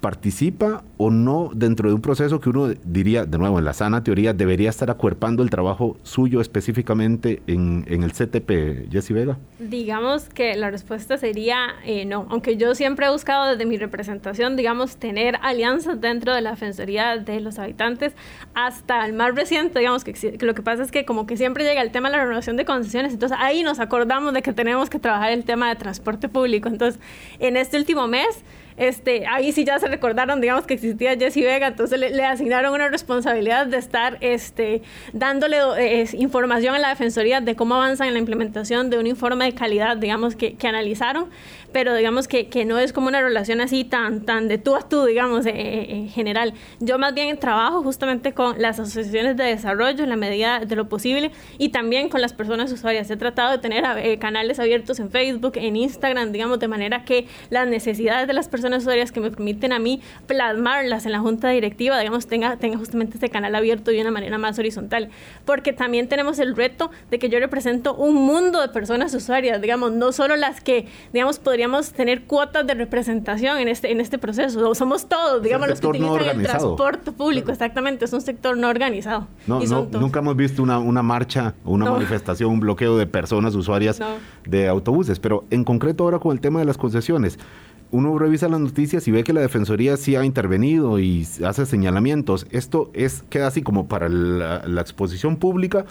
participa 0.03 0.83
o 0.99 1.11
no 1.11 1.51
dentro 1.55 1.89
de 1.89 1.95
un 1.95 2.03
proceso 2.03 2.41
que 2.41 2.51
uno 2.51 2.69
diría, 2.85 3.25
de 3.25 3.39
nuevo, 3.39 3.61
en 3.61 3.65
la 3.65 3.73
sana 3.73 4.03
teoría, 4.03 4.35
debería 4.35 4.69
estar 4.69 4.91
acuerpando 4.91 5.45
el 5.45 5.49
trabajo 5.49 5.97
suyo 6.03 6.41
específicamente 6.41 7.41
en, 7.47 7.85
en 7.87 8.03
el 8.03 8.11
CTP, 8.13 8.91
Jessy 8.91 9.15
Vega? 9.15 9.39
Digamos 9.61 10.25
que 10.25 10.57
la 10.57 10.73
respuesta 10.73 11.17
sería 11.19 11.77
eh, 11.85 12.05
no, 12.05 12.27
aunque 12.31 12.57
yo 12.57 12.75
siempre 12.75 13.07
he 13.07 13.11
buscado 13.11 13.53
desde 13.53 13.65
mi 13.65 13.79
representación, 13.79 14.57
digamos, 14.57 14.97
tener 14.97 15.39
alianzas 15.41 16.01
dentro 16.01 16.35
de 16.35 16.41
la 16.41 16.51
Defensoría 16.51 17.17
de 17.19 17.41
los 17.41 17.61
Habitantes 17.61 18.15
hasta 18.55 19.07
el 19.07 19.13
más 19.13 19.37
reciente, 19.37 19.79
digamos, 19.79 20.03
que, 20.03 20.15
que 20.15 20.45
lo 20.45 20.55
que 20.55 20.63
pasa 20.63 20.83
es 20.83 20.91
que 20.91 21.05
como 21.05 21.27
que 21.27 21.37
siempre 21.37 21.65
llega 21.65 21.81
el 21.81 21.93
tema 21.93 22.11
de 22.11 22.17
la 22.17 22.25
renovación 22.25 22.57
de 22.57 22.65
concesiones, 22.65 23.13
entonces 23.13 23.39
ahí 23.41 23.63
nos 23.63 23.79
acordamos 23.79 24.35
de 24.35 24.43
que 24.43 24.53
tenemos 24.53 24.91
que 24.91 24.99
trabajar 24.99 25.31
el 25.31 25.45
tema 25.45 25.69
de 25.69 25.77
transporte 25.77 26.29
público, 26.29 26.69
entonces 26.69 27.01
en 27.39 27.57
este 27.57 27.77
último 27.77 28.09
mes 28.09 28.45
este, 28.77 29.27
ahí 29.27 29.53
sí 29.53 29.65
ya 29.65 29.79
se 29.79 29.89
recordaron, 29.89 30.41
digamos, 30.41 30.67
que 30.67 30.75
existía 30.75 31.17
Jesse 31.17 31.37
Vega, 31.37 31.69
entonces 31.69 31.99
le, 31.99 32.25
asignaron 32.25 32.73
una 32.73 32.89
responsabilidad 32.89 33.67
de 33.67 33.77
estar 33.77 34.19
este, 34.21 34.83
dándole 35.13 35.59
eh, 35.79 36.09
información 36.15 36.75
a 36.75 36.79
la 36.79 36.89
Defensoría 36.89 37.41
de 37.41 37.57
cómo 37.57 37.75
avanzan 37.75 38.09
en 38.09 38.15
la 38.15 38.21
implementación 38.21 38.91
de 38.91 38.99
un 38.99 39.07
informe 39.07 39.45
de 39.47 39.55
calidad, 39.55 39.97
digamos, 39.97 40.37
que, 40.37 40.55
que 40.55 40.69
analizaron 40.69 41.31
pero 41.73 41.95
digamos 41.95 42.29
que, 42.29 42.49
que, 42.49 42.67
no 42.67 42.79
es 42.79 42.93
como 42.93 43.09
una 43.09 43.23
relación 43.23 43.63
así 43.63 43.85
tan, 43.85 44.27
tan 44.27 44.47
de 44.47 44.59
tú 44.59 44.77
a 44.77 44.87
tú, 44.87 45.07
digamos, 45.07 45.47
eh, 45.47 45.53
eh, 45.55 45.87
en 45.89 46.09
general. 46.11 46.53
Yo 46.81 46.99
más 46.99 47.15
bien 47.15 47.39
trabajo 47.39 47.83
justamente 47.83 48.35
con 48.35 48.61
las 48.61 48.79
asociaciones 48.79 49.39
de 49.39 49.45
desarrollo 49.45 50.05
en 50.05 50.11
la 50.11 50.17
medida 50.17 50.61
de 50.61 50.77
lo 50.77 50.91
posible 50.91 51.31
y 51.57 51.71
también 51.71 52.11
con 52.11 52.21
las 52.21 52.35
personas 52.35 52.71
usuarias. 52.73 53.11
He 53.11 53.17
tratado 53.17 53.53
de 53.53 53.59
tener 53.59 54.19
canales 54.19 54.59
abiertos 54.59 55.01
en 55.01 55.11
Facebook, 55.11 55.53
en 55.55 55.77
Instagram, 55.77 56.31
digamos, 56.31 56.61
de 56.61 56.69
manera 56.69 57.07
que 57.07 57.27
las 57.49 57.67
necesidades 57.67 58.27
de 58.27 58.35
las 58.35 58.49
personas 58.49 58.62
usuarias 58.65 59.13
que 59.13 59.21
me 59.21 59.31
permiten 59.31 59.73
a 59.73 59.79
mí 59.79 60.01
plasmarlas 60.27 61.07
en 61.07 61.13
la 61.13 61.21
junta 61.21 61.49
directiva, 61.49 61.99
digamos, 61.99 62.27
tenga, 62.27 62.57
tenga 62.57 62.79
justamente 62.79 63.15
este 63.17 63.31
canal 63.31 63.55
abierto 63.55 63.91
de 63.91 64.01
una 64.01 64.11
manera 64.11 64.39
más 64.39 64.59
horizontal. 64.59 65.09
Porque 65.45 65.73
también 65.73 66.09
tenemos 66.09 66.39
el 66.39 66.55
reto 66.55 66.91
de 67.11 67.19
que 67.19 67.29
yo 67.29 67.39
represento 67.41 67.95
un 67.95 68.15
mundo 68.15 68.61
de 68.61 68.69
personas 68.69 69.15
usuarias, 69.15 69.61
digamos, 69.61 69.93
no 69.93 70.13
solo 70.13 70.37
las 70.37 70.61
que, 70.61 70.87
digamos, 71.13 71.39
podrían 71.39 71.73
tener 71.97 72.25
cuotas 72.25 72.67
de 72.67 72.75
representación 72.75 73.59
en 73.59 73.69
este, 73.69 73.91
en 73.91 74.01
este 74.01 74.19
proceso. 74.19 74.75
Somos 74.75 75.09
todos, 75.09 75.43
digamos, 75.43 75.69
los 75.69 75.81
que 75.81 75.87
utilizan 75.87 76.41
el 76.41 76.43
transporte 76.43 77.13
público, 77.13 77.51
exactamente, 77.51 78.05
es 78.05 78.13
un 78.13 78.21
sector 78.21 78.57
no 78.57 78.69
organizado. 78.69 79.29
No, 79.47 79.61
nunca 79.93 80.21
hemos 80.21 80.37
visto 80.37 80.63
una, 80.63 80.79
una 80.79 81.03
marcha, 81.03 81.55
una 81.65 81.91
manifestación, 81.91 82.51
un 82.51 82.61
bloqueo 82.61 82.97
de 82.97 83.07
personas 83.07 83.55
usuarias 83.55 84.01
de 84.45 84.69
autobuses, 84.69 85.19
pero 85.19 85.45
en 85.51 85.65
concreto 85.65 86.05
ahora 86.05 86.19
con 86.19 86.33
el 86.33 86.41
tema 86.41 86.59
de 86.59 86.67
las 86.67 86.77
concesiones 86.77 87.39
uno 87.93 88.19
revisa 88.19 88.49
las 88.49 88.61
noticias 88.61 89.07
y 89.07 89.11
ve 89.13 89.23
que 89.23 89.33
la 89.33 89.43
Defensoría 89.43 89.97
sí 89.97 90.17
ha 90.17 90.25
intervenido 90.25 90.99
y 90.99 91.27
hace 91.45 91.67
señalamientos. 91.67 92.47
¿Esto 92.51 92.91
es 92.95 93.23
queda 93.31 93.47
así 93.47 93.63
como 93.63 93.87
para 93.87 94.09
la 94.09 94.81
exposición 94.81 95.37
pública 95.37 95.85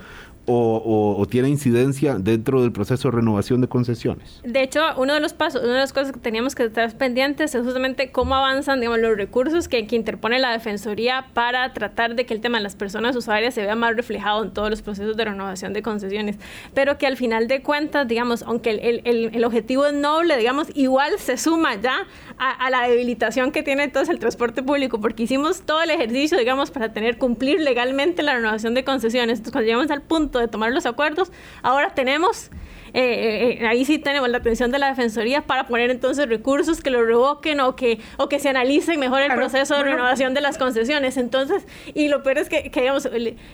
o, 0.46 1.26
tiene 1.30 1.50
incidencia 1.50 2.16
dentro 2.16 2.62
del 2.62 2.72
proceso 2.72 3.10
de 3.10 3.18
renovación 3.18 3.62
de 3.62 3.68
concesiones? 3.68 4.42
De 4.44 4.64
hecho, 4.64 4.82
uno 4.98 5.14
de 5.14 5.20
los 5.20 5.34
pasos, 5.34 5.64
una 5.64 5.74
de 5.74 5.80
las 5.80 5.94
cosas 5.94 6.12
que 6.12 6.20
teníamos 6.20 6.56
que 6.56 6.64
estar 6.64 6.94
pendientes 6.98 7.56
es 7.56 7.64
justamente 7.64 8.12
cómo 8.12 8.36
avanzan 8.36 8.80
digamos, 8.80 9.00
los 9.00 9.16
recursos 9.16 9.68
que, 9.68 9.88
que, 9.88 9.96
interpone 9.96 10.40
la 10.40 10.52
Defensoría 10.52 11.28
para 11.34 11.74
tratar 11.74 12.16
de 12.16 12.26
que 12.26 12.34
el 12.34 12.42
tema 12.42 12.58
de 12.58 12.64
las 12.64 12.76
personas 12.76 13.16
usuarias 13.16 13.54
se 13.54 13.62
vea 13.62 13.76
más 13.76 13.96
reflejado 13.96 14.44
en 14.44 14.52
todos 14.52 14.70
los 14.70 14.82
procesos 14.82 15.16
de 15.16 15.26
renovación 15.26 15.74
de 15.74 15.82
concesiones. 15.82 16.38
Pero 16.74 16.98
que 16.98 17.08
al 17.08 17.18
final 17.18 17.48
de 17.48 17.62
cuentas, 17.62 18.08
digamos, 18.08 18.44
aunque 18.44 18.72
el, 18.72 19.02
el, 19.06 19.32
el 19.34 19.44
objetivo 19.44 19.86
es 19.86 19.94
noble, 19.94 20.38
digamos, 20.38 20.68
igual 20.74 21.14
se 21.18 21.38
suma 21.38 21.76
ya 21.76 22.08
a, 22.38 22.70
la 22.70 22.88
debilitación 22.88 23.52
que 23.52 23.62
tiene 23.64 23.84
entonces 23.84 24.10
el 24.10 24.20
transporte 24.20 24.64
público, 24.64 25.00
porque 25.00 25.24
hicimos 25.24 25.62
todo 25.62 25.84
el 25.84 25.92
ejercicio, 25.92 26.38
digamos, 26.38 26.72
para 26.72 26.92
tener, 26.92 27.18
cumplir 27.18 27.62
legalmente 27.62 28.24
la 28.24 28.34
renovación 28.34 28.74
de 28.74 28.84
concesiones. 28.84 29.40
Entonces, 29.40 29.52
cuando 29.52 29.68
llegamos 29.68 29.92
al 29.92 30.02
punto 30.02 30.31
de 30.40 30.48
tomar 30.48 30.72
los 30.72 30.86
acuerdos, 30.86 31.32
ahora 31.62 31.94
tenemos 31.94 32.50
eh, 32.94 33.02
eh, 33.02 33.58
eh, 33.62 33.68
ahí 33.68 33.86
sí 33.86 34.00
tenemos 34.00 34.30
la 34.30 34.40
atención 34.40 34.72
de 34.72 34.80
la 34.80 34.88
Defensoría 34.88 35.42
para 35.42 35.66
poner 35.68 35.90
entonces 35.92 36.28
recursos 36.28 36.82
que 36.82 36.90
lo 36.90 37.04
revoquen 37.04 37.60
o 37.62 37.76
que, 37.76 38.00
o 38.18 38.28
que 38.28 38.40
se 38.40 38.50
analicen 38.50 39.00
mejor 39.00 39.22
el 39.22 39.34
proceso 39.34 39.76
de 39.76 39.84
renovación 39.84 40.34
de 40.34 40.42
las 40.42 40.58
concesiones. 40.58 41.18
Entonces, 41.18 41.66
y 41.94 42.10
lo 42.10 42.24
peor 42.24 42.38
es 42.38 42.50
que, 42.50 42.70
digamos, 42.74 43.08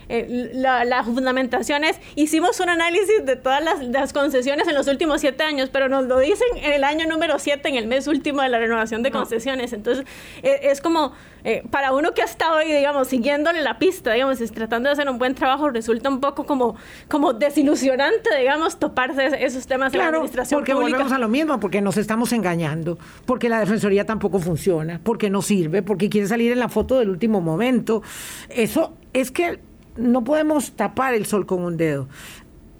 la, 0.07 1.03
fundamentación 1.03 1.83
es, 1.83 1.99
hicimos 2.15 2.59
un 2.59 2.69
análisis 2.69 3.25
de 3.25 3.35
todas 3.35 3.63
las, 3.63 4.13
concesiones 4.13 4.67
en 4.67 4.73
los 4.73 4.87
últimos 4.87 5.21
siete 5.21 5.43
años, 5.43 5.69
pero 5.71 5.89
nos 5.89 6.05
lo 6.05 6.19
dicen 6.19 6.47
en 6.55 6.73
el 6.73 6.83
año 6.83 7.05
número 7.07 7.37
siete, 7.39 7.69
en 7.69 7.75
el 7.75 7.87
mes 7.87 8.07
último 8.07 8.41
de 8.41 8.49
la 8.49 8.57
renovación 8.57 9.03
de 9.03 9.11
concesiones. 9.11 9.73
Entonces, 9.73 10.05
es 10.41 10.81
como 10.81 11.13
eh, 11.43 11.63
para 11.71 11.93
uno 11.93 12.13
que 12.13 12.21
ha 12.21 12.25
estado 12.25 12.57
ahí, 12.57 12.73
digamos, 12.73 13.07
siguiéndole 13.07 13.61
la 13.61 13.79
pista, 13.79 14.11
digamos, 14.11 14.37
tratando 14.53 14.89
de 14.89 14.93
hacer 14.93 15.09
un 15.09 15.17
buen 15.17 15.33
trabajo, 15.33 15.69
resulta 15.69 16.09
un 16.09 16.19
poco 16.19 16.45
como, 16.45 16.75
como 17.07 17.31
desilusionante, 17.31 18.37
digamos, 18.37 18.77
toparse 18.79 19.26
esos 19.33 19.67
temas 19.67 19.91
de 19.91 19.97
la 19.97 20.07
administración 20.07 20.59
porque 20.59 20.73
volvemos 20.73 21.11
a 21.11 21.19
lo 21.19 21.29
mismo, 21.29 21.59
porque 21.59 21.81
nos 21.81 21.97
estamos 21.97 22.31
engañando, 22.33 22.97
porque 23.25 23.49
la 23.49 23.59
Defensoría 23.59 24.05
tampoco 24.05 24.39
funciona, 24.39 24.99
porque 25.03 25.29
no 25.29 25.41
sirve, 25.41 25.81
porque 25.81 26.09
quiere 26.09 26.27
salir 26.27 26.51
en 26.51 26.59
la 26.59 26.69
foto 26.69 26.99
del 26.99 27.09
último 27.09 27.41
momento. 27.41 28.01
Eso 28.49 28.93
es 29.13 29.31
que 29.31 29.59
no 29.97 30.23
podemos 30.23 30.71
tapar 30.73 31.13
el 31.13 31.25
sol 31.25 31.45
con 31.45 31.63
un 31.63 31.77
dedo. 31.77 32.07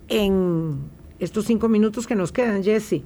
En 0.07 0.89
estos 1.19 1.45
cinco 1.45 1.67
minutos 1.67 2.07
que 2.07 2.15
nos 2.15 2.31
quedan, 2.31 2.63
Jesse, 2.63 3.01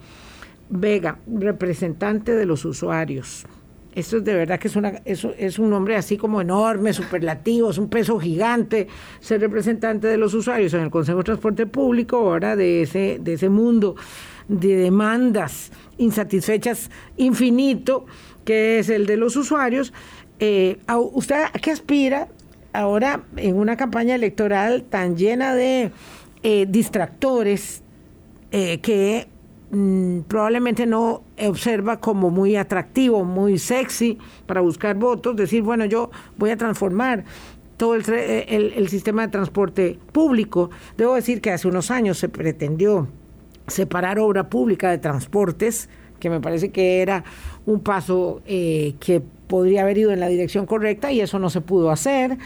Vega, 0.69 1.19
representante 1.27 2.33
de 2.33 2.45
los 2.45 2.63
usuarios, 2.65 3.45
esto 3.93 4.17
es 4.17 4.23
de 4.23 4.33
verdad 4.33 4.59
que 4.59 4.67
es, 4.67 4.75
una, 4.75 5.01
es, 5.05 5.59
un 5.59 5.69
nombre 5.69 5.95
así 5.95 6.17
como 6.17 6.41
enorme, 6.41 6.93
superlativo, 6.93 7.71
es 7.71 7.77
un 7.77 7.89
peso 7.89 8.19
gigante 8.19 8.87
ser 9.19 9.41
representante 9.41 10.07
de 10.07 10.17
los 10.17 10.33
usuarios 10.33 10.73
en 10.73 10.81
el 10.81 10.89
Consejo 10.89 11.19
de 11.19 11.23
Transporte 11.25 11.65
Público, 11.65 12.17
ahora 12.17 12.55
de 12.55 12.83
ese, 12.83 13.19
de 13.21 13.33
ese 13.33 13.49
mundo 13.49 13.95
de 14.47 14.75
demandas 14.75 15.71
insatisfechas 15.97 16.89
infinito, 17.17 18.05
que 18.45 18.79
es 18.79 18.89
el 18.89 19.05
de 19.05 19.17
los 19.17 19.35
usuarios. 19.35 19.93
Eh, 20.39 20.79
¿Usted 21.13 21.43
a 21.53 21.59
qué 21.59 21.71
aspira 21.71 22.27
ahora 22.73 23.23
en 23.35 23.55
una 23.55 23.77
campaña 23.77 24.15
electoral 24.15 24.83
tan 24.83 25.15
llena 25.15 25.53
de 25.53 25.91
eh, 26.43 26.65
distractores 26.67 27.83
eh, 28.51 28.79
que 28.79 29.27
Mm, 29.71 30.23
probablemente 30.27 30.85
no 30.85 31.23
observa 31.39 32.01
como 32.01 32.29
muy 32.29 32.57
atractivo, 32.57 33.23
muy 33.23 33.57
sexy 33.57 34.17
para 34.45 34.59
buscar 34.59 34.97
votos, 34.97 35.35
decir, 35.37 35.63
bueno, 35.63 35.85
yo 35.85 36.11
voy 36.37 36.49
a 36.49 36.57
transformar 36.57 37.23
todo 37.77 37.95
el, 37.95 38.03
el, 38.11 38.89
sistema 38.89 39.23
de 39.23 39.29
transporte 39.29 39.97
público. 40.11 40.69
Debo 40.97 41.15
decir 41.15 41.39
que 41.39 41.51
hace 41.51 41.69
unos 41.69 41.89
años 41.89 42.17
se 42.17 42.27
pretendió 42.27 43.07
separar 43.65 44.19
obra 44.19 44.49
pública 44.49 44.91
de 44.91 44.97
transportes, 44.97 45.89
que 46.19 46.29
me 46.29 46.41
parece 46.41 46.71
que 46.71 47.01
era 47.01 47.23
un 47.65 47.79
paso 47.79 48.41
eh, 48.45 48.95
que 48.99 49.23
podría 49.47 49.83
haber 49.83 49.97
ido 49.97 50.11
en 50.11 50.19
la 50.19 50.27
dirección 50.27 50.65
correcta 50.65 51.13
y 51.13 51.21
eso 51.21 51.39
no 51.39 51.49
se 51.49 51.61
pudo 51.61 51.91
hacer. 51.91 52.37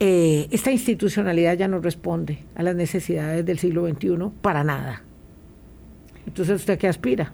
Eh, 0.00 0.48
esta 0.50 0.72
institucionalidad 0.72 1.56
ya 1.56 1.68
no 1.68 1.80
responde 1.80 2.40
a 2.56 2.62
las 2.62 2.74
necesidades 2.74 3.46
del 3.46 3.58
siglo 3.58 3.88
XXI 3.88 4.30
para 4.42 4.62
nada. 4.64 5.05
Entonces, 6.26 6.60
¿usted 6.60 6.78
qué 6.78 6.88
aspira? 6.88 7.32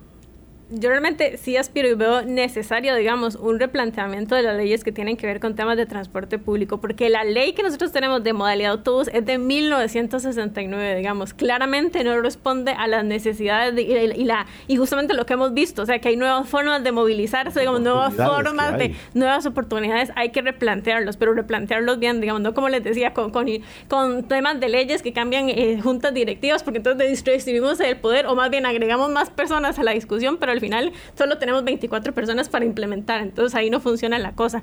Yo 0.73 0.89
realmente 0.89 1.37
sí 1.37 1.57
aspiro 1.57 1.89
y 1.89 1.95
veo 1.95 2.23
necesario, 2.23 2.95
digamos, 2.95 3.35
un 3.35 3.61
replanteamiento 3.61 4.35
de 4.35 4.43
las 4.43 4.57
leyes 4.57 4.85
que 4.85 4.91
tienen 4.91 5.19
que 5.19 5.27
ver 5.27 5.39
con 5.39 5.55
temas 5.55 5.77
de 5.77 5.85
transporte 5.85 6.39
público, 6.39 6.81
porque 6.81 7.11
la 7.11 7.25
ley 7.25 7.53
que 7.53 7.63
nosotros 7.63 7.93
tenemos 7.93 8.25
de 8.25 8.33
modalidad 8.33 8.73
autobús 8.73 9.11
es 9.13 9.25
de 9.27 9.37
1969, 9.37 10.97
digamos, 10.97 11.35
claramente 11.35 12.03
no 12.05 12.19
responde 12.23 12.73
a 12.73 12.87
las 12.87 13.05
necesidades 13.05 13.79
y, 13.79 14.25
la, 14.25 14.47
y 14.67 14.77
justamente 14.77 15.13
lo 15.13 15.27
que 15.27 15.35
hemos 15.35 15.53
visto, 15.53 15.83
o 15.83 15.87
sea, 15.87 15.99
que 15.99 16.09
hay 16.09 16.17
nuevas 16.17 16.49
formas 16.49 16.83
de 16.83 16.91
movilizarse, 16.91 17.61
digamos, 17.61 17.83
nuevas 17.83 18.15
formas 18.15 18.79
de 18.79 18.95
nuevas 19.13 19.45
oportunidades, 19.45 20.11
hay 20.17 20.31
que 20.31 20.41
replantearlos, 20.41 21.19
pero 21.19 21.35
replantearlos 21.35 21.99
bien, 21.99 22.23
digamos, 22.23 22.41
no 22.41 22.55
como 22.55 22.71
les 22.71 22.83
decía, 22.83 23.13
con, 23.13 23.31
con, 23.31 23.47
con 23.89 24.27
temas 24.27 24.59
de 24.59 24.71
leyes 24.71 25.03
que 25.03 25.13
cambian 25.13 25.51
eh, 25.51 25.79
juntas 25.83 26.15
directivas, 26.15 26.63
porque 26.63 26.79
entonces 26.79 27.23
distribuimos 27.23 27.79
el 27.81 27.99
poder 27.99 28.27
o 28.27 28.35
más 28.35 28.49
bien 28.51 28.65
agregamos 28.65 29.11
más 29.11 29.29
personas 29.29 29.79
a 29.79 29.83
la 29.83 29.91
discusión, 29.91 30.39
pero 30.39 30.53
al 30.53 30.62
final 30.63 30.93
solo 31.19 31.37
tenemos 31.37 31.65
24 31.65 32.15
personas 32.15 32.49
para 32.49 32.65
implementar, 32.65 33.21
entonces 33.21 33.55
ahí 33.55 33.69
no 33.69 33.81
funciona 33.81 34.19
la 34.19 34.33
cosa. 34.33 34.63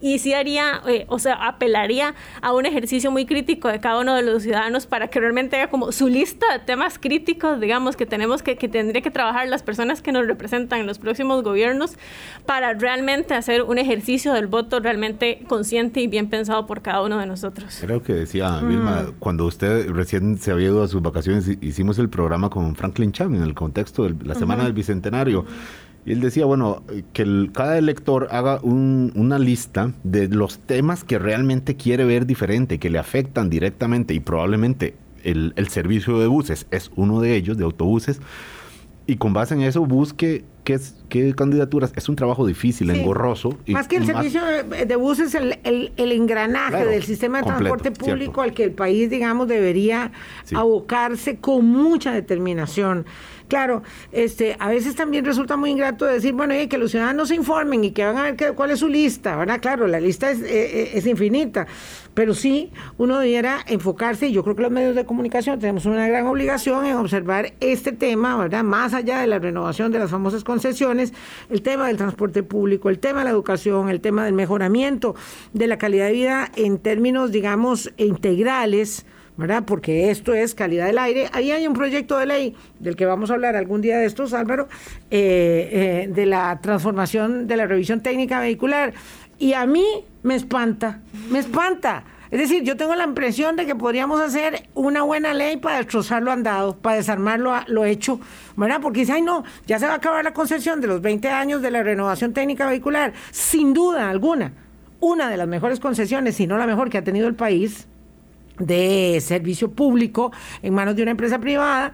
Y 0.00 0.18
sí 0.18 0.34
haría, 0.34 0.82
eh, 0.86 1.06
o 1.08 1.18
sea, 1.18 1.34
apelaría 1.34 2.14
a 2.42 2.52
un 2.52 2.66
ejercicio 2.66 3.10
muy 3.10 3.26
crítico 3.26 3.68
de 3.68 3.80
cada 3.80 3.98
uno 3.98 4.14
de 4.14 4.22
los 4.22 4.42
ciudadanos 4.42 4.86
para 4.86 5.08
que 5.08 5.18
realmente 5.18 5.56
haya 5.56 5.70
como 5.70 5.90
su 5.90 6.08
lista 6.08 6.46
de 6.52 6.58
temas 6.60 6.98
críticos, 6.98 7.60
digamos, 7.60 7.96
que 7.96 8.06
tenemos 8.06 8.42
que, 8.42 8.56
que 8.56 8.68
tendría 8.68 9.02
que 9.02 9.10
trabajar 9.10 9.48
las 9.48 9.62
personas 9.62 10.02
que 10.02 10.12
nos 10.12 10.26
representan 10.26 10.80
en 10.80 10.86
los 10.86 10.98
próximos 10.98 11.42
gobiernos 11.42 11.96
para 12.46 12.74
realmente 12.74 13.34
hacer 13.34 13.62
un 13.62 13.78
ejercicio 13.78 14.34
del 14.34 14.46
voto 14.46 14.80
realmente 14.80 15.44
consciente 15.48 16.00
y 16.00 16.06
bien 16.06 16.28
pensado 16.28 16.66
por 16.66 16.82
cada 16.82 17.02
uno 17.02 17.18
de 17.18 17.26
nosotros. 17.26 17.78
Creo 17.80 18.02
que 18.02 18.12
decía 18.12 18.60
Vilma, 18.60 19.02
mm. 19.02 19.14
cuando 19.18 19.46
usted 19.46 19.90
recién 19.90 20.38
se 20.38 20.50
había 20.50 20.68
ido 20.68 20.82
a 20.82 20.88
sus 20.88 21.02
vacaciones, 21.02 21.48
hicimos 21.60 21.98
el 21.98 22.08
programa 22.08 22.50
con 22.50 22.74
Franklin 22.76 23.12
Chang 23.12 23.34
en 23.34 23.42
el 23.42 23.54
contexto 23.54 24.04
de 24.04 24.14
la 24.24 24.34
Semana 24.34 24.64
del 24.64 24.72
Bicentenario. 24.72 25.37
Y 26.06 26.12
él 26.12 26.20
decía, 26.20 26.46
bueno, 26.46 26.82
que 27.12 27.50
cada 27.52 27.76
elector 27.76 28.28
haga 28.30 28.60
una 28.62 29.38
lista 29.38 29.92
de 30.04 30.28
los 30.28 30.58
temas 30.58 31.04
que 31.04 31.18
realmente 31.18 31.76
quiere 31.76 32.04
ver 32.04 32.24
diferente, 32.24 32.78
que 32.78 32.88
le 32.88 32.98
afectan 32.98 33.50
directamente 33.50 34.14
y 34.14 34.20
probablemente 34.20 34.94
el, 35.22 35.52
el 35.56 35.68
servicio 35.68 36.18
de 36.18 36.26
buses 36.26 36.66
es 36.70 36.90
uno 36.96 37.20
de 37.20 37.34
ellos, 37.34 37.58
de 37.58 37.64
autobuses 37.64 38.20
y 39.08 39.16
con 39.16 39.32
base 39.32 39.54
en 39.54 39.62
eso 39.62 39.86
busque 39.86 40.44
qué, 40.64 40.78
qué 41.08 41.34
candidaturas. 41.34 41.94
Es 41.96 42.10
un 42.10 42.16
trabajo 42.16 42.46
difícil, 42.46 42.90
engorroso. 42.90 43.58
Y 43.64 43.72
más 43.72 43.88
que 43.88 43.96
el 43.96 44.04
servicio 44.04 44.42
de 44.44 44.96
bus 44.96 45.18
es 45.18 45.34
el, 45.34 45.58
el, 45.64 46.12
engranaje 46.12 46.84
del 46.84 47.02
sistema 47.02 47.38
de 47.38 47.46
transporte 47.46 47.90
público 47.90 48.42
al 48.42 48.52
que 48.52 48.64
el 48.64 48.72
país, 48.72 49.08
digamos, 49.08 49.48
debería 49.48 50.12
abocarse 50.54 51.38
con 51.38 51.64
mucha 51.64 52.12
determinación. 52.12 53.06
Claro, 53.48 53.82
este, 54.12 54.56
a 54.58 54.68
veces 54.68 54.94
también 54.94 55.24
resulta 55.24 55.56
muy 55.56 55.70
ingrato 55.70 56.04
decir, 56.04 56.34
bueno, 56.34 56.54
que 56.68 56.76
los 56.76 56.90
ciudadanos 56.90 57.28
se 57.28 57.34
informen 57.34 57.82
y 57.82 57.92
que 57.92 58.04
van 58.04 58.18
a 58.18 58.22
ver 58.22 58.36
qué, 58.36 58.52
cuál 58.52 58.70
es 58.70 58.80
su 58.80 58.88
lista, 58.88 59.36
¿verdad? 59.36 59.58
Claro, 59.60 59.86
la 59.86 60.00
lista 60.00 60.30
es, 60.30 60.42
eh, 60.42 60.46
eh, 60.50 60.90
es, 60.94 61.06
infinita, 61.06 61.66
pero 62.12 62.34
sí 62.34 62.70
uno 62.98 63.18
debiera 63.18 63.60
enfocarse, 63.66 64.28
y 64.28 64.32
yo 64.32 64.44
creo 64.44 64.54
que 64.54 64.62
los 64.62 64.70
medios 64.70 64.94
de 64.94 65.06
comunicación 65.06 65.58
tenemos 65.58 65.86
una 65.86 66.06
gran 66.06 66.26
obligación 66.26 66.84
en 66.84 66.96
observar 66.96 67.54
este 67.60 67.92
tema, 67.92 68.36
¿verdad? 68.36 68.64
Más 68.64 68.92
allá 68.92 69.20
de 69.20 69.26
la 69.26 69.38
renovación 69.38 69.92
de 69.92 69.98
las 69.98 70.10
famosas 70.10 70.44
concesiones, 70.44 71.14
el 71.48 71.62
tema 71.62 71.86
del 71.86 71.96
transporte 71.96 72.42
público, 72.42 72.90
el 72.90 72.98
tema 72.98 73.20
de 73.20 73.24
la 73.24 73.30
educación, 73.30 73.88
el 73.88 74.02
tema 74.02 74.26
del 74.26 74.34
mejoramiento 74.34 75.14
de 75.54 75.66
la 75.68 75.78
calidad 75.78 76.08
de 76.08 76.12
vida 76.12 76.52
en 76.54 76.78
términos, 76.78 77.32
digamos, 77.32 77.90
integrales, 77.96 79.06
¿verdad? 79.38 79.62
Porque 79.64 80.10
esto 80.10 80.34
es 80.34 80.54
calidad 80.54 80.86
del 80.86 80.98
aire. 80.98 81.30
Ahí 81.32 81.52
hay 81.52 81.66
un 81.66 81.72
proyecto 81.72 82.18
de 82.18 82.26
ley 82.26 82.56
del 82.80 82.96
que 82.96 83.06
vamos 83.06 83.30
a 83.30 83.34
hablar 83.34 83.54
algún 83.54 83.80
día 83.80 83.96
de 83.96 84.04
estos, 84.04 84.34
Álvaro, 84.34 84.68
eh, 85.12 86.06
eh, 86.08 86.12
de 86.12 86.26
la 86.26 86.58
transformación 86.60 87.46
de 87.46 87.56
la 87.56 87.66
revisión 87.66 88.00
técnica 88.00 88.40
vehicular. 88.40 88.92
Y 89.38 89.52
a 89.52 89.64
mí 89.64 89.86
me 90.24 90.34
espanta, 90.34 91.00
me 91.30 91.38
espanta. 91.38 92.02
Es 92.32 92.40
decir, 92.40 92.64
yo 92.64 92.76
tengo 92.76 92.96
la 92.96 93.04
impresión 93.04 93.54
de 93.54 93.64
que 93.64 93.76
podríamos 93.76 94.20
hacer 94.20 94.68
una 94.74 95.02
buena 95.02 95.32
ley 95.32 95.56
para 95.56 95.78
destrozar 95.78 96.20
lo 96.20 96.32
andado, 96.32 96.76
para 96.76 96.96
desarmar 96.96 97.38
lo, 97.38 97.54
lo 97.68 97.84
hecho, 97.84 98.20
¿verdad? 98.56 98.80
Porque 98.82 99.00
dice, 99.00 99.12
ay 99.12 99.22
no, 99.22 99.44
ya 99.68 99.78
se 99.78 99.86
va 99.86 99.92
a 99.92 99.96
acabar 99.96 100.24
la 100.24 100.34
concesión 100.34 100.80
de 100.80 100.88
los 100.88 101.00
20 101.00 101.28
años 101.28 101.62
de 101.62 101.70
la 101.70 101.84
renovación 101.84 102.34
técnica 102.34 102.68
vehicular. 102.68 103.12
Sin 103.30 103.72
duda 103.72 104.10
alguna, 104.10 104.52
una 104.98 105.30
de 105.30 105.36
las 105.36 105.46
mejores 105.46 105.78
concesiones, 105.78 106.34
si 106.34 106.48
no 106.48 106.58
la 106.58 106.66
mejor 106.66 106.90
que 106.90 106.98
ha 106.98 107.04
tenido 107.04 107.28
el 107.28 107.36
país, 107.36 107.86
de 108.58 109.18
servicio 109.20 109.70
público 109.70 110.32
en 110.62 110.74
manos 110.74 110.96
de 110.96 111.02
una 111.02 111.12
empresa 111.12 111.38
privada 111.38 111.92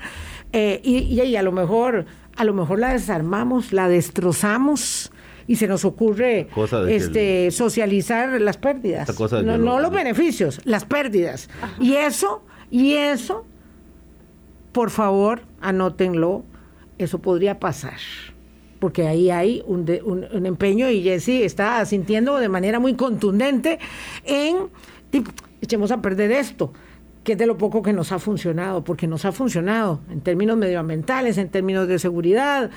eh, 0.52 0.80
y, 0.82 1.36
a 1.36 1.42
lo 1.42 1.52
mejor 1.52 2.06
a 2.36 2.44
lo 2.44 2.52
mejor 2.52 2.80
la 2.80 2.92
desarmamos, 2.92 3.72
la 3.72 3.88
destrozamos 3.88 5.12
y 5.46 5.56
se 5.56 5.68
nos 5.68 5.84
ocurre 5.84 6.48
este 6.88 7.50
socializar 7.50 8.40
las 8.40 8.56
pérdidas, 8.56 9.08
no, 9.42 9.78
los 9.78 9.90
beneficios, 9.90 10.60
las 10.64 10.84
pérdidas. 10.84 11.48
Y 11.80 11.94
eso, 11.94 12.42
y 12.70 12.94
eso, 12.94 13.44
por 14.72 14.90
favor, 14.90 15.42
anótenlo, 15.60 16.44
eso 16.98 17.20
podría 17.20 17.60
pasar 17.60 17.98
porque 18.84 19.06
ahí 19.06 19.30
hay 19.30 19.62
un, 19.66 19.90
un, 20.04 20.44
empeño 20.44 20.90
y 20.90 21.02
Jesse 21.02 21.42
está 21.42 21.82
sintiendo 21.86 22.36
de 22.36 22.50
manera 22.50 22.78
muy 22.80 22.92
contundente 22.92 23.78
en 24.24 24.68
echemos 25.64 25.90
a 25.90 26.00
perder 26.00 26.32
esto, 26.32 26.72
que 27.24 27.32
es 27.32 27.38
de 27.38 27.46
lo 27.46 27.56
poco 27.56 27.82
que 27.82 27.92
nos 27.92 28.12
ha 28.12 28.18
funcionado, 28.18 28.84
porque 28.84 29.06
nos 29.06 29.24
ha 29.24 29.32
funcionado 29.32 30.00
en 30.10 30.20
términos 30.20 30.56
medioambientales, 30.56 31.38
en 31.38 31.48
términos 31.48 31.88
de 31.88 31.98
seguridad 31.98 32.70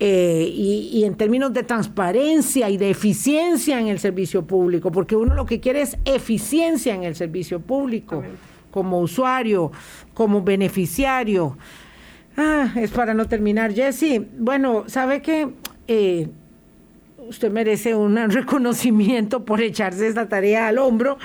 eh, 0.00 0.50
y, 0.52 1.04
en 1.04 1.14
términos 1.14 1.52
de 1.52 1.62
transparencia 1.62 2.70
y 2.70 2.78
de 2.78 2.90
eficiencia 2.90 3.78
en 3.78 3.88
el 3.88 3.98
servicio 3.98 4.46
público, 4.46 4.90
porque 4.90 5.14
uno 5.16 5.34
lo 5.34 5.44
que 5.44 5.60
quiere 5.60 5.82
es 5.82 5.98
eficiencia 6.04 6.94
en 6.94 7.04
el 7.04 7.14
servicio 7.14 7.60
público, 7.60 8.22
como 8.70 9.00
usuario, 9.00 9.70
como 10.14 10.42
beneficiario. 10.42 11.58
Ah, 12.36 12.72
es 12.76 12.90
para 12.90 13.12
no 13.12 13.26
terminar, 13.26 13.74
Jesse. 13.74 14.22
Bueno, 14.38 14.84
¿sabe 14.86 15.20
qué? 15.20 15.50
Eh, 15.88 16.28
usted 17.30 17.50
merece 17.50 17.94
un 17.94 18.16
reconocimiento 18.30 19.44
por 19.44 19.62
echarse 19.62 20.06
esta 20.06 20.28
tarea 20.28 20.68
al 20.68 20.78
hombro 20.78 21.16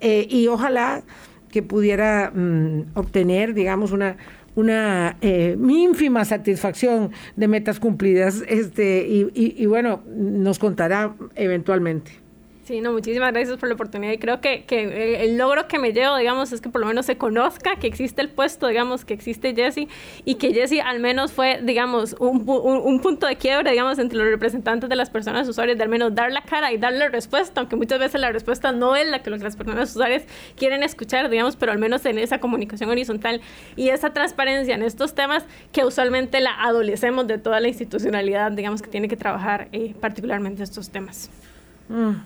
eh, 0.00 0.26
y 0.30 0.46
ojalá 0.46 1.02
que 1.50 1.62
pudiera 1.62 2.30
mm, 2.34 2.92
obtener, 2.94 3.54
digamos, 3.54 3.92
una 3.92 4.16
una 4.54 5.16
eh, 5.20 5.56
ínfima 5.56 6.24
satisfacción 6.24 7.12
de 7.36 7.46
metas 7.46 7.78
cumplidas 7.78 8.42
este 8.48 9.06
y 9.06 9.66
bueno, 9.66 10.02
nos 10.08 10.58
contará 10.58 11.14
eventualmente. 11.36 12.27
Sí, 12.68 12.82
no, 12.82 12.92
muchísimas 12.92 13.32
gracias 13.32 13.56
por 13.56 13.70
la 13.70 13.76
oportunidad 13.76 14.12
y 14.12 14.18
creo 14.18 14.42
que, 14.42 14.64
que 14.66 15.24
el, 15.24 15.38
logro 15.38 15.66
que 15.68 15.78
me 15.78 15.94
llevo, 15.94 16.18
digamos, 16.18 16.52
es 16.52 16.60
que 16.60 16.68
por 16.68 16.82
lo 16.82 16.86
menos 16.86 17.06
se 17.06 17.16
conozca 17.16 17.76
que 17.76 17.86
existe 17.86 18.20
el 18.20 18.28
puesto, 18.28 18.66
digamos, 18.66 19.06
que 19.06 19.14
existe 19.14 19.54
Jesse 19.54 19.88
y 20.26 20.34
que 20.34 20.52
Jesse 20.52 20.82
al 20.84 21.00
menos 21.00 21.32
fue, 21.32 21.60
digamos, 21.62 22.14
un, 22.20 22.44
un, 22.46 23.00
punto 23.00 23.26
de 23.26 23.36
quiebre, 23.36 23.70
digamos, 23.70 23.98
entre 23.98 24.18
los 24.18 24.28
representantes 24.28 24.90
de 24.90 24.96
las 24.96 25.08
personas 25.08 25.48
usuarias, 25.48 25.78
de 25.78 25.84
al 25.84 25.88
menos 25.88 26.14
dar 26.14 26.30
la 26.30 26.42
cara 26.42 26.70
y 26.70 26.76
darle 26.76 27.08
respuesta, 27.08 27.62
aunque 27.62 27.74
muchas 27.74 28.00
veces 28.00 28.20
la 28.20 28.32
respuesta 28.32 28.70
no 28.70 28.96
es 28.96 29.08
la 29.08 29.22
que 29.22 29.30
las 29.30 29.56
personas 29.56 29.88
usuarias 29.88 30.24
quieren 30.54 30.82
escuchar, 30.82 31.30
digamos, 31.30 31.56
pero 31.56 31.72
al 31.72 31.78
menos 31.78 32.04
en 32.04 32.18
esa 32.18 32.38
comunicación 32.38 32.90
horizontal 32.90 33.40
y 33.76 33.88
esa 33.88 34.12
transparencia 34.12 34.74
en 34.74 34.82
estos 34.82 35.14
temas 35.14 35.46
que 35.72 35.86
usualmente 35.86 36.38
la 36.42 36.62
adolecemos 36.62 37.26
de 37.28 37.38
toda 37.38 37.60
la 37.60 37.68
institucionalidad, 37.68 38.52
digamos, 38.52 38.82
que 38.82 38.90
tiene 38.90 39.08
que 39.08 39.16
trabajar 39.16 39.68
eh, 39.72 39.94
particularmente 39.98 40.62
estos 40.62 40.90
temas. 40.90 41.30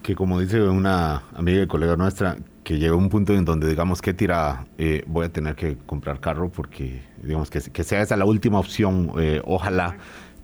Que 0.02 0.14
como 0.14 0.40
dice 0.40 0.60
una 0.62 1.22
amiga 1.34 1.62
y 1.62 1.66
colega 1.66 1.96
nuestra, 1.96 2.36
que 2.64 2.78
llega 2.78 2.94
un 2.94 3.08
punto 3.08 3.34
en 3.34 3.44
donde 3.44 3.68
digamos 3.68 4.02
que 4.02 4.14
tira, 4.14 4.66
eh, 4.78 5.04
voy 5.06 5.26
a 5.26 5.28
tener 5.28 5.54
que 5.54 5.76
comprar 5.86 6.20
carro 6.20 6.48
porque 6.50 7.02
digamos 7.22 7.50
que, 7.50 7.60
que 7.60 7.84
sea 7.84 8.02
esa 8.02 8.16
la 8.16 8.24
última 8.24 8.58
opción, 8.58 9.12
eh, 9.18 9.40
ojalá. 9.44 9.96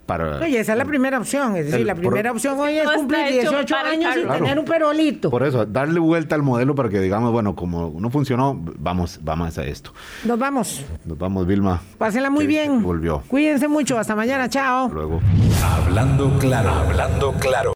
Para, 0.05 0.39
Oye, 0.39 0.59
esa 0.59 0.71
es 0.71 0.77
la 0.79 0.85
primera 0.85 1.19
opción, 1.19 1.55
es 1.55 1.69
decir, 1.69 1.85
la 1.85 1.93
primera 1.93 2.31
opción 2.31 2.59
hoy 2.59 2.79
es 2.79 2.89
cumplir 2.89 3.27
18 3.27 3.75
años 3.75 4.15
y 4.17 4.27
tener 4.27 4.57
un 4.57 4.65
perolito. 4.65 5.29
Por 5.29 5.43
eso, 5.43 5.67
darle 5.67 5.99
vuelta 5.99 6.33
al 6.33 6.41
modelo 6.41 6.73
para 6.73 6.89
que 6.89 6.99
digamos, 6.99 7.31
bueno, 7.31 7.55
como 7.55 7.93
no 7.95 8.09
funcionó, 8.09 8.59
vamos, 8.79 9.19
vamos 9.21 9.55
a 9.59 9.65
esto. 9.65 9.93
Nos 10.25 10.39
vamos. 10.39 10.83
Nos 11.05 11.15
vamos, 11.15 11.45
Vilma. 11.45 11.79
Pásenla 11.99 12.31
muy 12.31 12.47
bien. 12.47 12.81
Volvió. 12.81 13.21
Cuídense 13.27 13.67
mucho, 13.67 13.99
hasta 13.99 14.15
mañana, 14.15 14.49
chao. 14.49 14.89
Luego. 14.91 15.21
Hablando 15.63 16.39
claro, 16.39 16.71
hablando 16.71 17.31
claro. 17.33 17.67